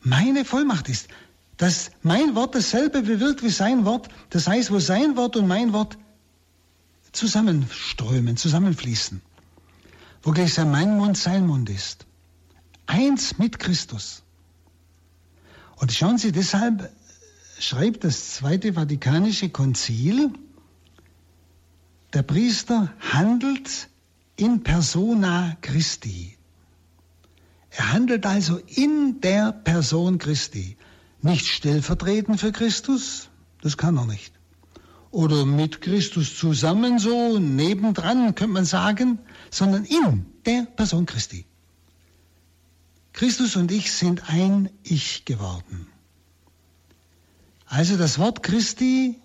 meine 0.01 0.45
Vollmacht 0.45 0.89
ist. 0.89 1.09
Dass 1.57 1.91
mein 2.03 2.35
Wort 2.35 2.55
dasselbe 2.55 3.03
bewirkt 3.03 3.43
wie 3.43 3.51
sein 3.51 3.85
Wort. 3.85 4.09
Das 4.31 4.47
heißt, 4.47 4.71
wo 4.71 4.79
sein 4.79 5.17
Wort 5.17 5.37
und 5.37 5.49
mein 5.49 5.73
Wort 5.73 5.97
zusammenströmen, 7.13 8.37
zusammenfließen. 8.37 9.23
Wo 10.23 10.33
gleichsam 10.33 10.71
mein 10.71 10.97
Mund 10.97 11.17
sein 11.17 11.47
Mund 11.47 11.71
ist. 11.71 12.07
Eins 12.87 13.39
mit 13.39 13.59
Christus. 13.59 14.23
Und 15.77 15.93
schauen 15.93 16.19
Sie, 16.19 16.33
deshalb 16.33 16.91
schreibt 17.59 18.05
das 18.05 18.35
Zweite 18.35 18.75
Vatikanische 18.75 19.49
Konzil, 19.49 20.33
der 22.13 22.23
Priester 22.23 22.93
handelt 23.01 23.89
in 24.37 24.63
persona 24.63 25.57
Christi. 25.61 26.37
Er 27.71 27.93
handelt 27.93 28.27
also 28.27 28.59
in 28.67 29.21
der 29.21 29.53
Person 29.53 30.19
Christi. 30.19 30.77
Nicht 31.23 31.47
stellvertretend 31.47 32.41
für 32.41 32.53
Christus, 32.53 33.29
das 33.63 33.77
kann 33.77 33.97
er 33.97 34.07
nicht 34.07 34.37
oder 35.17 35.47
mit 35.47 35.81
Christus 35.81 36.37
zusammen 36.37 36.99
so 36.99 37.39
nebendran, 37.39 38.35
könnte 38.35 38.53
man 38.53 38.67
sagen, 38.67 39.19
sondern 39.51 39.87
in 39.87 40.27
der 40.45 40.67
Person 40.77 41.07
Christi. 41.07 41.47
Christus 43.17 43.57
und 43.57 43.73
ich 43.73 43.95
sind 43.95 44.29
ein 44.29 44.69
Ich 44.83 45.25
geworden. 45.25 45.87
Also 47.65 47.97
das 47.97 48.19
Wort 48.19 48.43
Christi 48.43 49.19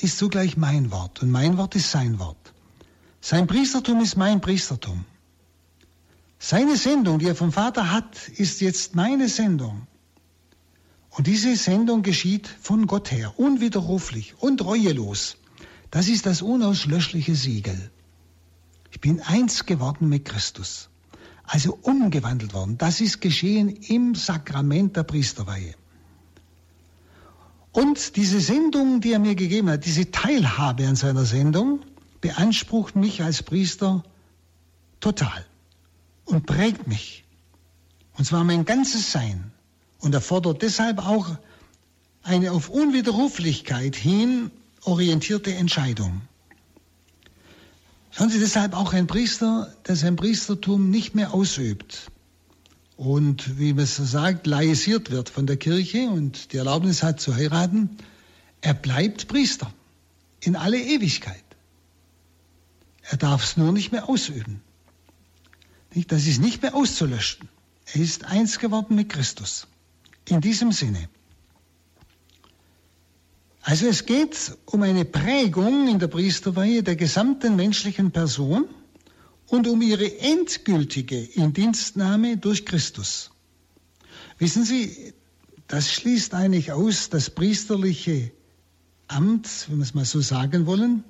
ist 0.00 0.16
zugleich 0.16 0.56
mein 0.56 0.90
Wort 0.90 1.22
und 1.22 1.30
mein 1.30 1.58
Wort 1.58 1.76
ist 1.76 1.90
sein 1.90 2.18
Wort. 2.18 2.54
Sein 3.20 3.46
Priestertum 3.46 4.00
ist 4.00 4.16
mein 4.16 4.40
Priestertum. 4.40 5.04
Seine 6.38 6.78
Sendung, 6.78 7.18
die 7.18 7.26
er 7.26 7.34
vom 7.34 7.52
Vater 7.52 7.92
hat, 7.92 8.26
ist 8.28 8.62
jetzt 8.62 8.94
meine 8.94 9.28
Sendung. 9.28 9.86
Und 11.10 11.26
diese 11.26 11.54
Sendung 11.56 12.02
geschieht 12.02 12.48
von 12.48 12.86
Gott 12.86 13.12
her, 13.12 13.38
unwiderruflich 13.38 14.34
und 14.38 14.64
reuelos. 14.64 15.36
Das 15.90 16.08
ist 16.08 16.24
das 16.24 16.40
unauslöschliche 16.40 17.34
Siegel. 17.34 17.90
Ich 18.92 19.00
bin 19.02 19.20
eins 19.20 19.66
geworden 19.66 20.08
mit 20.08 20.24
Christus, 20.24 20.88
also 21.44 21.78
umgewandelt 21.82 22.54
worden. 22.54 22.78
Das 22.78 23.00
ist 23.00 23.20
geschehen 23.20 23.68
im 23.68 24.14
Sakrament 24.14 24.96
der 24.96 25.04
Priesterweihe. 25.04 25.74
Und 27.72 28.16
diese 28.16 28.40
Sendung, 28.40 29.00
die 29.00 29.12
er 29.12 29.18
mir 29.18 29.34
gegeben 29.34 29.68
hat, 29.68 29.84
diese 29.84 30.10
Teilhabe 30.10 30.86
an 30.86 30.96
seiner 30.96 31.24
Sendung, 31.24 31.80
beansprucht 32.20 32.96
mich 32.96 33.22
als 33.22 33.42
Priester 33.42 34.04
total 35.00 35.44
und 36.24 36.46
prägt 36.46 36.86
mich. 36.86 37.24
Und 38.16 38.24
zwar 38.24 38.44
mein 38.44 38.64
ganzes 38.64 39.12
Sein. 39.12 39.52
Und 39.98 40.14
er 40.14 40.20
fordert 40.20 40.62
deshalb 40.62 41.04
auch 41.04 41.36
eine 42.22 42.52
auf 42.52 42.68
Unwiderruflichkeit 42.68 43.96
hin 43.96 44.50
orientierte 44.84 45.54
Entscheidung. 45.54 46.22
Schauen 48.16 48.30
Sie 48.30 48.38
deshalb 48.38 48.74
auch 48.74 48.92
ein 48.92 49.08
Priester, 49.08 49.74
der 49.88 49.96
sein 49.96 50.14
Priestertum 50.14 50.88
nicht 50.90 51.16
mehr 51.16 51.34
ausübt, 51.34 52.10
und, 52.96 53.58
wie 53.58 53.72
man 53.72 53.86
so 53.86 54.04
sagt, 54.04 54.46
laisiert 54.46 55.10
wird 55.10 55.28
von 55.28 55.48
der 55.48 55.56
Kirche 55.56 56.08
und 56.08 56.52
die 56.52 56.58
Erlaubnis 56.58 57.02
hat 57.02 57.20
zu 57.20 57.34
heiraten, 57.34 57.90
er 58.60 58.74
bleibt 58.74 59.26
Priester 59.26 59.72
in 60.40 60.54
alle 60.54 60.80
Ewigkeit. 60.80 61.42
Er 63.02 63.16
darf 63.16 63.42
es 63.42 63.56
nur 63.56 63.72
nicht 63.72 63.90
mehr 63.90 64.08
ausüben. 64.08 64.62
Das 66.06 66.26
ist 66.26 66.40
nicht 66.40 66.62
mehr 66.62 66.74
auszulöschen. 66.74 67.48
Er 67.92 68.00
ist 68.00 68.24
eins 68.24 68.60
geworden 68.60 68.94
mit 68.94 69.08
Christus. 69.08 69.66
In 70.28 70.40
diesem 70.40 70.70
Sinne. 70.70 71.08
Also 73.66 73.86
es 73.86 74.04
geht 74.04 74.58
um 74.66 74.82
eine 74.82 75.06
Prägung 75.06 75.88
in 75.88 75.98
der 75.98 76.08
Priesterweihe 76.08 76.82
der 76.82 76.96
gesamten 76.96 77.56
menschlichen 77.56 78.10
Person 78.10 78.66
und 79.46 79.66
um 79.66 79.80
ihre 79.80 80.18
endgültige 80.20 81.18
Indienstnahme 81.18 82.36
durch 82.36 82.66
Christus. 82.66 83.30
Wissen 84.36 84.66
Sie, 84.66 85.14
das 85.66 85.90
schließt 85.90 86.34
eigentlich 86.34 86.72
aus 86.72 87.08
das 87.08 87.30
priesterliche 87.30 88.32
Amt, 89.08 89.48
wenn 89.68 89.78
wir 89.78 89.84
es 89.84 89.94
mal 89.94 90.04
so 90.04 90.20
sagen 90.20 90.66
wollen, 90.66 91.02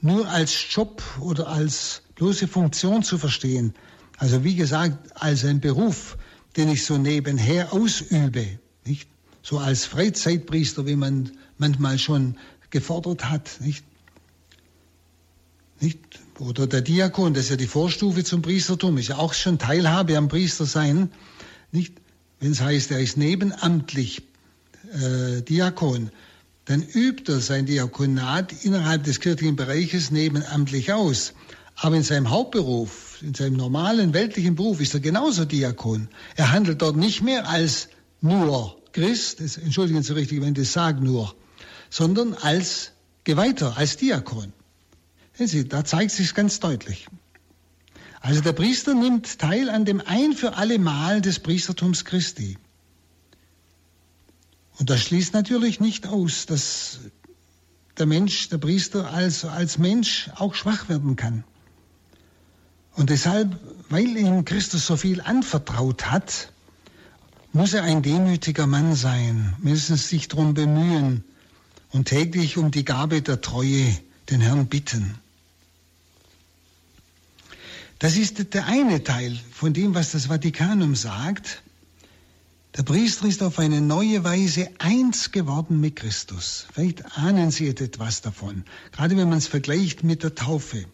nur 0.00 0.28
als 0.28 0.66
Job 0.68 1.04
oder 1.20 1.46
als 1.46 2.02
bloße 2.16 2.48
Funktion 2.48 3.04
zu 3.04 3.16
verstehen. 3.16 3.74
Also 4.18 4.42
wie 4.42 4.56
gesagt, 4.56 5.22
als 5.22 5.44
ein 5.44 5.60
Beruf, 5.60 6.18
den 6.56 6.68
ich 6.68 6.84
so 6.84 6.98
nebenher 6.98 7.72
ausübe, 7.72 8.58
nicht? 8.84 9.08
So 9.40 9.58
als 9.58 9.84
Freizeitpriester, 9.84 10.86
wie 10.86 10.96
man 10.96 11.30
manchmal 11.58 11.98
schon 11.98 12.36
gefordert 12.70 13.30
hat, 13.30 13.60
nicht? 13.60 13.84
Nicht? 15.80 15.98
Oder 16.38 16.66
der 16.66 16.82
Diakon, 16.82 17.34
das 17.34 17.44
ist 17.44 17.50
ja 17.50 17.56
die 17.56 17.66
Vorstufe 17.66 18.24
zum 18.24 18.42
Priestertum, 18.42 18.98
ist 18.98 19.08
ja 19.08 19.18
auch 19.18 19.34
schon 19.34 19.58
Teilhabe 19.58 20.16
am 20.16 20.28
Priestersein, 20.28 21.10
nicht? 21.72 21.94
Wenn 22.40 22.52
es 22.52 22.60
heißt, 22.60 22.90
er 22.90 23.00
ist 23.00 23.16
nebenamtlich 23.16 24.22
äh, 24.92 25.42
Diakon, 25.42 26.10
dann 26.66 26.82
übt 26.82 27.32
er 27.32 27.40
sein 27.40 27.64
Diakonat 27.64 28.52
innerhalb 28.64 29.04
des 29.04 29.20
kirchlichen 29.20 29.56
Bereiches 29.56 30.10
nebenamtlich 30.10 30.92
aus. 30.92 31.32
Aber 31.76 31.96
in 31.96 32.02
seinem 32.02 32.30
Hauptberuf, 32.30 33.22
in 33.22 33.34
seinem 33.34 33.56
normalen 33.56 34.14
weltlichen 34.14 34.56
Beruf 34.56 34.80
ist 34.80 34.94
er 34.94 35.00
genauso 35.00 35.44
Diakon. 35.44 36.08
Er 36.34 36.52
handelt 36.52 36.82
dort 36.82 36.96
nicht 36.96 37.22
mehr 37.22 37.48
als 37.48 37.88
nur 38.20 38.76
Christ, 38.92 39.40
entschuldigen 39.58 40.02
Sie 40.02 40.14
richtig, 40.14 40.40
wenn 40.40 40.54
ich 40.54 40.60
das 40.60 40.72
sage 40.72 41.04
nur, 41.04 41.34
sondern 41.96 42.34
als 42.34 42.92
Geweihter, 43.24 43.78
als 43.78 43.96
Diakon. 43.96 44.52
Sehen 45.32 45.46
Sie, 45.46 45.66
da 45.66 45.82
zeigt 45.82 46.10
sich 46.10 46.34
ganz 46.34 46.60
deutlich. 46.60 47.08
Also 48.20 48.42
der 48.42 48.52
Priester 48.52 48.92
nimmt 48.92 49.38
teil 49.38 49.70
an 49.70 49.86
dem 49.86 50.02
ein 50.04 50.34
für 50.34 50.56
alle 50.56 50.78
Mal 50.78 51.22
des 51.22 51.38
Priestertums 51.38 52.04
Christi. 52.04 52.58
Und 54.78 54.90
das 54.90 55.00
schließt 55.00 55.32
natürlich 55.32 55.80
nicht 55.80 56.06
aus, 56.06 56.44
dass 56.44 57.00
der 57.96 58.04
Mensch, 58.04 58.50
der 58.50 58.58
Priester 58.58 59.10
als, 59.10 59.46
als 59.46 59.78
Mensch 59.78 60.28
auch 60.34 60.54
schwach 60.54 60.90
werden 60.90 61.16
kann. 61.16 61.44
Und 62.92 63.08
deshalb, 63.08 63.58
weil 63.88 64.18
ihm 64.18 64.44
Christus 64.44 64.86
so 64.86 64.98
viel 64.98 65.22
anvertraut 65.22 66.10
hat, 66.10 66.52
muss 67.54 67.72
er 67.72 67.84
ein 67.84 68.02
demütiger 68.02 68.66
Mann 68.66 68.94
sein, 68.94 69.56
mindestens 69.62 70.10
sich 70.10 70.28
darum 70.28 70.52
bemühen 70.52 71.24
und 71.90 72.06
täglich 72.08 72.56
um 72.56 72.70
die 72.70 72.84
Gabe 72.84 73.22
der 73.22 73.40
Treue 73.40 73.96
den 74.30 74.40
Herrn 74.40 74.66
bitten. 74.66 75.16
Das 77.98 78.16
ist 78.16 78.52
der 78.52 78.66
eine 78.66 79.04
Teil 79.04 79.38
von 79.52 79.72
dem, 79.72 79.94
was 79.94 80.12
das 80.12 80.26
Vatikanum 80.26 80.94
sagt. 80.94 81.62
Der 82.76 82.82
Priester 82.82 83.26
ist 83.26 83.42
auf 83.42 83.58
eine 83.58 83.80
neue 83.80 84.22
Weise 84.22 84.68
eins 84.78 85.32
geworden 85.32 85.80
mit 85.80 85.96
Christus. 85.96 86.66
Vielleicht 86.74 87.16
ahnen 87.16 87.50
Sie 87.50 87.68
etwas 87.68 88.20
davon, 88.20 88.64
gerade 88.92 89.16
wenn 89.16 89.30
man 89.30 89.38
es 89.38 89.46
vergleicht 89.46 90.04
mit 90.04 90.22
der 90.22 90.34
Taufe. 90.34 90.84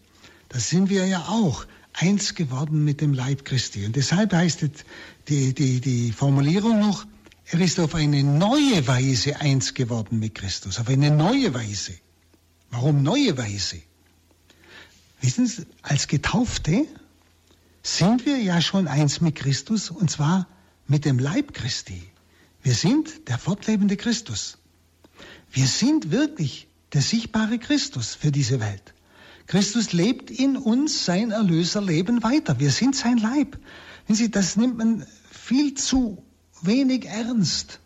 Da 0.47 0.59
sind 0.59 0.89
wir 0.89 1.05
ja 1.07 1.25
auch 1.27 1.65
eins 1.91 2.35
geworden 2.35 2.85
mit 2.85 3.01
dem 3.01 3.13
Leib 3.13 3.43
Christi. 3.43 3.85
Und 3.85 3.97
deshalb 3.97 4.31
heißt 4.31 4.65
die, 5.27 5.53
die, 5.53 5.81
die 5.81 6.13
Formulierung 6.13 6.79
noch, 6.79 7.05
er 7.45 7.59
ist 7.59 7.79
auf 7.79 7.95
eine 7.95 8.23
neue 8.23 8.87
Weise 8.87 9.39
eins 9.39 9.73
geworden 9.73 10.19
mit 10.19 10.35
Christus. 10.35 10.79
Auf 10.79 10.87
eine 10.87 11.11
neue 11.11 11.53
Weise. 11.53 11.93
Warum 12.71 13.03
neue 13.03 13.37
Weise? 13.37 13.81
Wissen 15.21 15.47
Sie, 15.47 15.65
als 15.81 16.07
Getaufte 16.07 16.85
sind 17.83 18.25
wir 18.25 18.37
ja 18.37 18.61
schon 18.61 18.87
eins 18.87 19.21
mit 19.21 19.35
Christus 19.35 19.89
und 19.89 20.09
zwar 20.09 20.47
mit 20.87 21.05
dem 21.05 21.19
Leib 21.19 21.53
Christi. 21.53 22.01
Wir 22.61 22.73
sind 22.73 23.27
der 23.27 23.37
fortlebende 23.37 23.97
Christus. 23.97 24.57
Wir 25.51 25.67
sind 25.67 26.11
wirklich 26.11 26.67
der 26.93 27.01
sichtbare 27.01 27.59
Christus 27.59 28.15
für 28.15 28.31
diese 28.31 28.59
Welt. 28.59 28.93
Christus 29.47 29.91
lebt 29.91 30.31
in 30.31 30.55
uns 30.55 31.05
sein 31.05 31.31
Erlöserleben 31.31 32.23
weiter. 32.23 32.59
Wir 32.59 32.71
sind 32.71 32.95
sein 32.95 33.17
Leib. 33.17 33.59
Wenn 34.07 34.15
Sie, 34.15 34.31
das 34.31 34.55
nimmt 34.55 34.77
man 34.77 35.05
viel 35.29 35.73
zu 35.73 36.23
wenig 36.65 37.05
ernst. 37.05 37.79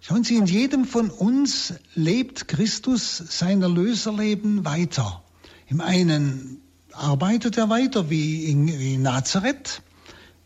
Schauen 0.00 0.24
Sie, 0.24 0.36
in 0.36 0.46
jedem 0.46 0.84
von 0.84 1.10
uns 1.10 1.74
lebt 1.94 2.46
Christus 2.48 3.16
sein 3.16 3.62
Erlöserleben 3.62 4.64
weiter. 4.64 5.22
Im 5.68 5.80
einen 5.80 6.60
arbeitet 6.92 7.56
er 7.56 7.70
weiter 7.70 8.10
wie 8.10 8.44
in, 8.44 8.68
wie 8.68 8.94
in 8.94 9.02
Nazareth, 9.02 9.82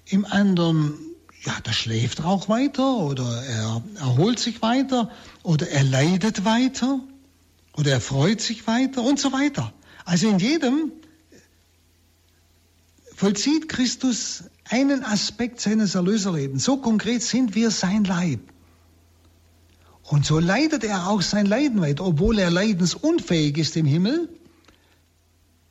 im 0.06 0.24
anderen 0.24 0.94
ja, 1.44 1.54
da 1.62 1.72
schläft 1.72 2.20
er 2.20 2.26
auch 2.26 2.48
weiter 2.48 2.96
oder 2.96 3.42
er 3.44 3.82
erholt 4.00 4.38
sich 4.38 4.60
weiter 4.60 5.10
oder 5.42 5.68
er 5.68 5.84
leidet 5.84 6.44
weiter 6.44 7.00
oder 7.74 7.92
er 7.92 8.00
freut 8.00 8.40
sich 8.40 8.66
weiter 8.66 9.02
und 9.02 9.20
so 9.20 9.32
weiter. 9.32 9.72
Also 10.04 10.28
in 10.28 10.38
jedem 10.38 10.92
vollzieht 13.14 13.68
Christus 13.68 14.44
einen 14.70 15.04
Aspekt 15.04 15.60
seines 15.60 15.94
Erlöserlebens. 15.94 16.64
So 16.64 16.78
konkret 16.78 17.22
sind 17.22 17.54
wir 17.54 17.70
sein 17.70 18.04
Leib. 18.04 18.40
Und 20.02 20.24
so 20.24 20.38
leidet 20.38 20.84
er 20.84 21.08
auch 21.08 21.22
sein 21.22 21.46
Leiden 21.46 21.80
weiter. 21.80 22.04
Obwohl 22.04 22.38
er 22.38 22.50
leidensunfähig 22.50 23.58
ist 23.58 23.76
im 23.76 23.86
Himmel, 23.86 24.28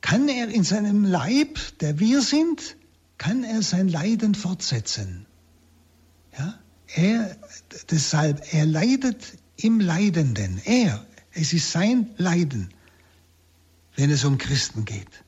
kann 0.00 0.28
er 0.28 0.48
in 0.48 0.64
seinem 0.64 1.04
Leib, 1.04 1.58
der 1.80 1.98
wir 1.98 2.22
sind, 2.22 2.76
kann 3.18 3.42
er 3.42 3.62
sein 3.62 3.88
Leiden 3.88 4.34
fortsetzen. 4.34 5.26
Ja? 6.38 6.58
Er, 6.94 7.36
deshalb, 7.90 8.54
er 8.54 8.64
leidet 8.64 9.36
im 9.56 9.80
Leidenden. 9.80 10.60
Er, 10.64 11.04
es 11.32 11.52
ist 11.52 11.72
sein 11.72 12.10
Leiden, 12.16 12.70
wenn 13.96 14.10
es 14.10 14.24
um 14.24 14.38
Christen 14.38 14.84
geht. 14.84 15.24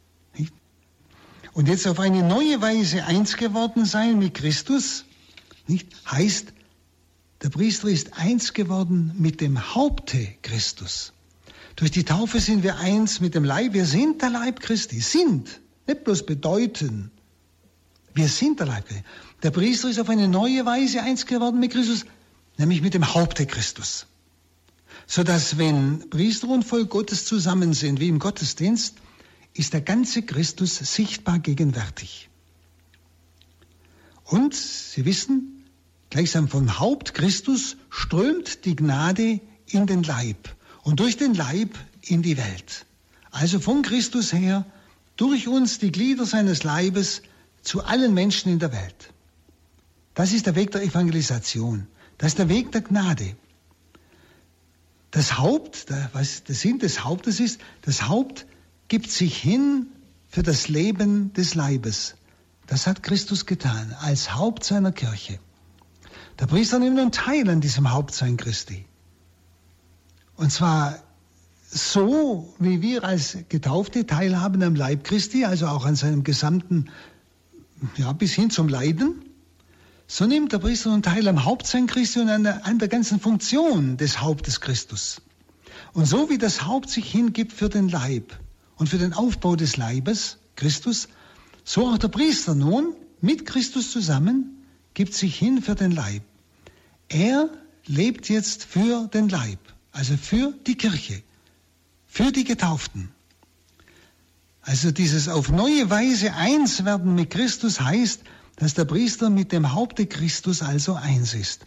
Und 1.53 1.69
jetzt 1.69 1.87
auf 1.87 1.99
eine 1.99 2.23
neue 2.23 2.61
Weise 2.61 3.05
eins 3.05 3.37
geworden 3.37 3.85
sein 3.85 4.19
mit 4.19 4.35
Christus, 4.35 5.05
nicht? 5.67 5.89
heißt, 6.11 6.53
der 7.43 7.49
Priester 7.49 7.89
ist 7.89 8.19
eins 8.19 8.53
geworden 8.53 9.13
mit 9.17 9.41
dem 9.41 9.75
Haupte 9.75 10.29
Christus. 10.43 11.13
Durch 11.77 11.91
die 11.91 12.05
Taufe 12.05 12.41
sind 12.41 12.63
wir 12.63 12.79
eins 12.79 13.21
mit 13.21 13.35
dem 13.35 13.45
Leib. 13.45 13.73
Wir 13.73 13.87
sind 13.87 14.21
der 14.21 14.31
Leib 14.31 14.61
Christi. 14.61 15.01
Sind. 15.01 15.61
Nicht 15.87 16.05
bloß 16.05 16.27
bedeuten. 16.27 17.11
Wir 18.13 18.29
sind 18.29 18.61
der 18.61 18.67
Leib 18.67 18.87
Christi. 18.87 19.05
Der 19.43 19.51
Priester 19.51 19.89
ist 19.89 19.99
auf 19.99 20.11
eine 20.11 20.29
neue 20.29 20.67
Weise 20.67 21.03
eins 21.03 21.25
geworden 21.25 21.61
mit 21.61 21.73
Christus, 21.73 22.05
nämlich 22.59 22.83
mit 22.83 22.93
dem 22.93 23.15
Haupte 23.15 23.47
Christus. 23.47 24.07
Sodass, 25.07 25.57
wenn 25.57 26.11
Priester 26.11 26.49
und 26.49 26.65
Volk 26.65 26.91
Gottes 26.91 27.25
zusammen 27.25 27.73
sind, 27.73 28.01
wie 28.01 28.09
im 28.09 28.19
Gottesdienst, 28.19 28.97
ist 29.55 29.73
der 29.73 29.81
ganze 29.81 30.23
Christus 30.23 30.77
sichtbar 30.77 31.39
gegenwärtig. 31.39 32.29
Und 34.25 34.55
Sie 34.55 35.05
wissen, 35.05 35.65
gleichsam 36.09 36.49
vom 36.49 36.79
Haupt 36.79 37.15
Christus 37.15 37.77
strömt 37.89 38.65
die 38.65 38.77
Gnade 38.77 39.41
in 39.67 39.87
den 39.87 40.03
Leib 40.03 40.55
und 40.83 41.01
durch 41.01 41.17
den 41.17 41.35
Leib 41.35 41.77
in 42.03 42.23
die 42.23 42.37
Welt. 42.37 42.87
Also 43.31 43.61
von 43.61 43.83
Christus 43.83 44.33
her, 44.33 44.65
durch 45.17 45.49
uns 45.49 45.79
die 45.79 45.93
Glieder 45.93 46.27
seines 46.27 46.63
Leibes 46.63 47.23
zu 47.63 47.85
allen 47.85 48.15
Menschen 48.15 48.53
in 48.53 48.59
der 48.59 48.73
Welt. 48.73 49.13
Das 50.15 50.33
ist 50.33 50.47
der 50.47 50.55
Weg 50.55 50.71
der 50.71 50.83
Evangelisation. 50.83 51.87
Das 52.19 52.29
ist 52.29 52.39
der 52.39 52.49
Weg 52.49 52.73
der 52.73 52.83
Gnade. 52.83 53.37
Das 55.11 55.39
Haupt, 55.39 55.87
was 56.13 56.45
der 56.45 56.55
Sinn 56.55 56.79
des 56.79 57.05
Hauptes 57.05 57.41
ist, 57.41 57.61
das 57.83 58.09
Haupt 58.09 58.47
gibt 58.91 59.11
sich 59.11 59.39
hin 59.39 59.87
für 60.29 60.43
das 60.43 60.69
Leben 60.69 61.33
des 61.33 61.55
Leibes. 61.55 62.17
Das 62.67 62.89
hat 62.89 63.05
Christus 63.05 63.47
getan, 63.47 63.95
als 64.01 64.35
Haupt 64.35 64.65
seiner 64.65 64.91
Kirche. 64.91 65.39
Der 66.41 66.47
Priester 66.47 66.81
nimmt 66.81 66.97
nun 66.97 67.13
teil 67.13 67.49
an 67.49 67.61
diesem 67.61 67.93
Hauptsein 67.93 68.37
Christi. 68.37 68.85
Und 70.37 70.51
zwar 70.51 70.99
so, 71.71 72.53
wie 72.59 72.83
wir 72.83 73.05
als 73.05 73.39
Getaufte 73.49 74.07
teilhaben 74.07 74.61
am 74.65 74.75
Leib 74.75 75.05
Christi, 75.05 75.45
also 75.45 75.69
auch 75.69 75.87
an 75.87 75.95
seinem 75.95 76.25
gesamten, 76.25 76.91
ja, 77.97 78.13
bis 78.13 78.33
hin 78.33 78.51
zum 78.51 78.69
Leiden, 78.69 79.25
so 80.09 80.27
nimmt 80.27 80.53
der 80.53 80.59
Priester 80.59 80.91
nun 80.91 81.03
teil 81.03 81.29
am 81.29 81.45
Hauptsein 81.45 81.87
Christi 81.87 82.19
und 82.19 82.29
an 82.29 82.43
der, 82.43 82.67
an 82.67 82.81
der 82.81 82.89
ganzen 82.89 83.21
Funktion 83.21 83.99
des 83.99 84.21
Hauptes 84.21 84.61
Christus. 84.61 85.23
Und 85.93 86.07
so 86.07 86.29
wie 86.29 86.39
das 86.39 86.67
Haupt 86.67 86.91
sich 86.91 87.09
hingibt 87.09 87.53
für 87.53 87.69
den 87.69 87.89
Leib 87.89 88.37
und 88.81 88.87
für 88.87 88.97
den 88.97 89.13
Aufbau 89.13 89.57
des 89.57 89.77
Leibes, 89.77 90.39
Christus, 90.57 91.09
so 91.65 91.87
auch 91.87 91.99
der 91.99 92.09
Priester 92.09 92.55
nun 92.55 92.95
mit 93.21 93.45
Christus 93.45 93.93
zusammen 93.93 94.65
gibt 94.95 95.13
sich 95.13 95.39
hin 95.39 95.61
für 95.61 95.75
den 95.75 95.91
Leib. 95.91 96.23
Er 97.11 97.51
lebt 97.85 98.31
jetzt 98.31 98.65
für 98.65 99.07
den 99.09 99.29
Leib, 99.29 99.59
also 99.93 100.17
für 100.17 100.55
die 100.67 100.77
Kirche, 100.77 101.23
für 102.07 102.33
die 102.33 102.45
Getauften. 102.45 103.11
Also 104.63 104.93
dieses 104.93 105.29
auf 105.29 105.51
neue 105.51 105.91
Weise 105.91 106.33
eins 106.33 106.83
werden 106.87 107.15
mit 107.15 107.29
Christus 107.29 107.83
heißt, 107.83 108.23
dass 108.57 108.73
der 108.73 108.87
Priester 108.87 109.29
mit 109.29 109.53
dem 109.53 109.75
Haupte 109.75 110.07
Christus 110.07 110.63
also 110.63 110.95
eins 110.95 111.35
ist. 111.35 111.67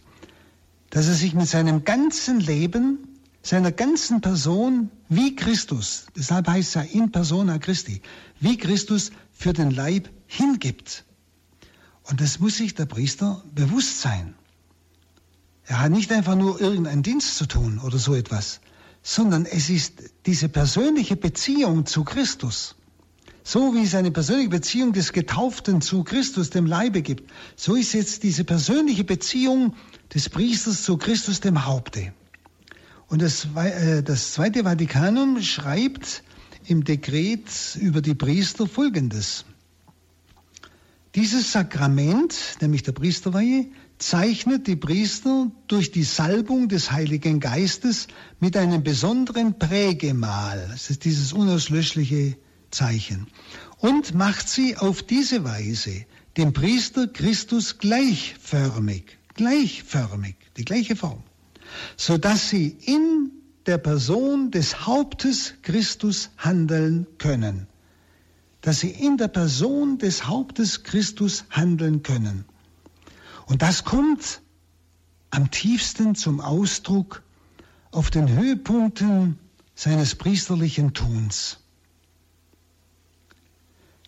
Dass 0.90 1.06
er 1.06 1.14
sich 1.14 1.32
mit 1.34 1.46
seinem 1.46 1.84
ganzen 1.84 2.40
Leben, 2.40 2.98
seiner 3.40 3.70
ganzen 3.70 4.20
Person 4.20 4.90
wie 5.08 5.36
Christus, 5.36 6.06
deshalb 6.16 6.48
heißt 6.48 6.74
ja 6.76 6.82
in 6.82 7.12
persona 7.12 7.58
Christi, 7.58 8.02
wie 8.40 8.56
Christus 8.56 9.10
für 9.32 9.52
den 9.52 9.70
Leib 9.70 10.08
hingibt. 10.26 11.04
Und 12.04 12.20
das 12.20 12.38
muss 12.38 12.56
sich 12.56 12.74
der 12.74 12.86
Priester 12.86 13.42
bewusst 13.54 14.00
sein. 14.00 14.34
Er 15.66 15.80
hat 15.80 15.90
nicht 15.90 16.12
einfach 16.12 16.36
nur 16.36 16.60
irgendeinen 16.60 17.02
Dienst 17.02 17.36
zu 17.36 17.46
tun 17.46 17.78
oder 17.78 17.98
so 17.98 18.14
etwas, 18.14 18.60
sondern 19.02 19.46
es 19.46 19.70
ist 19.70 20.02
diese 20.26 20.48
persönliche 20.48 21.16
Beziehung 21.16 21.86
zu 21.86 22.04
Christus. 22.04 22.74
So 23.42 23.74
wie 23.74 23.82
es 23.82 23.94
eine 23.94 24.10
persönliche 24.10 24.48
Beziehung 24.48 24.94
des 24.94 25.12
Getauften 25.12 25.82
zu 25.82 26.02
Christus, 26.02 26.48
dem 26.48 26.64
Leibe 26.64 27.02
gibt, 27.02 27.30
so 27.56 27.74
ist 27.74 27.92
jetzt 27.92 28.22
diese 28.22 28.44
persönliche 28.44 29.04
Beziehung 29.04 29.74
des 30.14 30.30
Priesters 30.30 30.82
zu 30.82 30.96
Christus, 30.96 31.40
dem 31.40 31.66
Haupte. 31.66 32.14
Und 33.08 33.22
das, 33.22 33.46
äh, 33.56 34.02
das 34.02 34.32
Zweite 34.32 34.64
Vatikanum 34.64 35.40
schreibt 35.42 36.22
im 36.66 36.84
Dekret 36.84 37.76
über 37.80 38.00
die 38.00 38.14
Priester 38.14 38.66
Folgendes. 38.66 39.44
Dieses 41.14 41.52
Sakrament, 41.52 42.34
nämlich 42.60 42.82
der 42.82 42.92
Priesterweihe, 42.92 43.66
zeichnet 43.98 44.66
die 44.66 44.74
Priester 44.74 45.50
durch 45.68 45.92
die 45.92 46.02
Salbung 46.02 46.68
des 46.68 46.90
Heiligen 46.90 47.38
Geistes 47.38 48.08
mit 48.40 48.56
einem 48.56 48.82
besonderen 48.82 49.58
Prägemal, 49.58 50.66
das 50.72 50.90
ist 50.90 51.04
dieses 51.04 51.32
unauslöschliche 51.32 52.36
Zeichen. 52.72 53.28
Und 53.78 54.14
macht 54.14 54.48
sie 54.48 54.76
auf 54.76 55.02
diese 55.04 55.44
Weise 55.44 56.04
dem 56.36 56.52
Priester 56.52 57.06
Christus 57.06 57.78
gleichförmig, 57.78 59.18
gleichförmig, 59.34 60.34
die 60.56 60.64
gleiche 60.64 60.96
Form, 60.96 61.22
so 61.96 62.18
dass 62.18 62.48
sie 62.48 62.68
in 62.68 63.30
der 63.66 63.78
Person 63.78 64.50
des 64.50 64.86
Hauptes 64.86 65.54
Christus 65.62 66.30
handeln 66.36 67.06
können, 67.18 67.66
dass 68.60 68.80
sie 68.80 68.90
in 68.90 69.16
der 69.16 69.28
Person 69.28 69.98
des 69.98 70.26
Hauptes 70.26 70.82
Christus 70.82 71.44
handeln 71.50 72.02
können. 72.02 72.44
Und 73.46 73.62
das 73.62 73.84
kommt 73.84 74.42
am 75.30 75.50
tiefsten 75.50 76.14
zum 76.14 76.40
Ausdruck 76.40 77.22
auf 77.90 78.10
den 78.10 78.28
Höhepunkten 78.28 79.38
seines 79.74 80.14
priesterlichen 80.14 80.94
Tuns. 80.94 81.58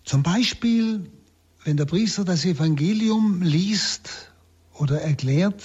Zum 0.05 0.23
Beispiel, 0.23 1.11
wenn 1.65 1.77
der 1.77 1.85
Priester 1.85 2.25
das 2.25 2.45
Evangelium 2.45 3.43
liest 3.43 4.31
oder 4.73 5.01
erklärt, 5.01 5.63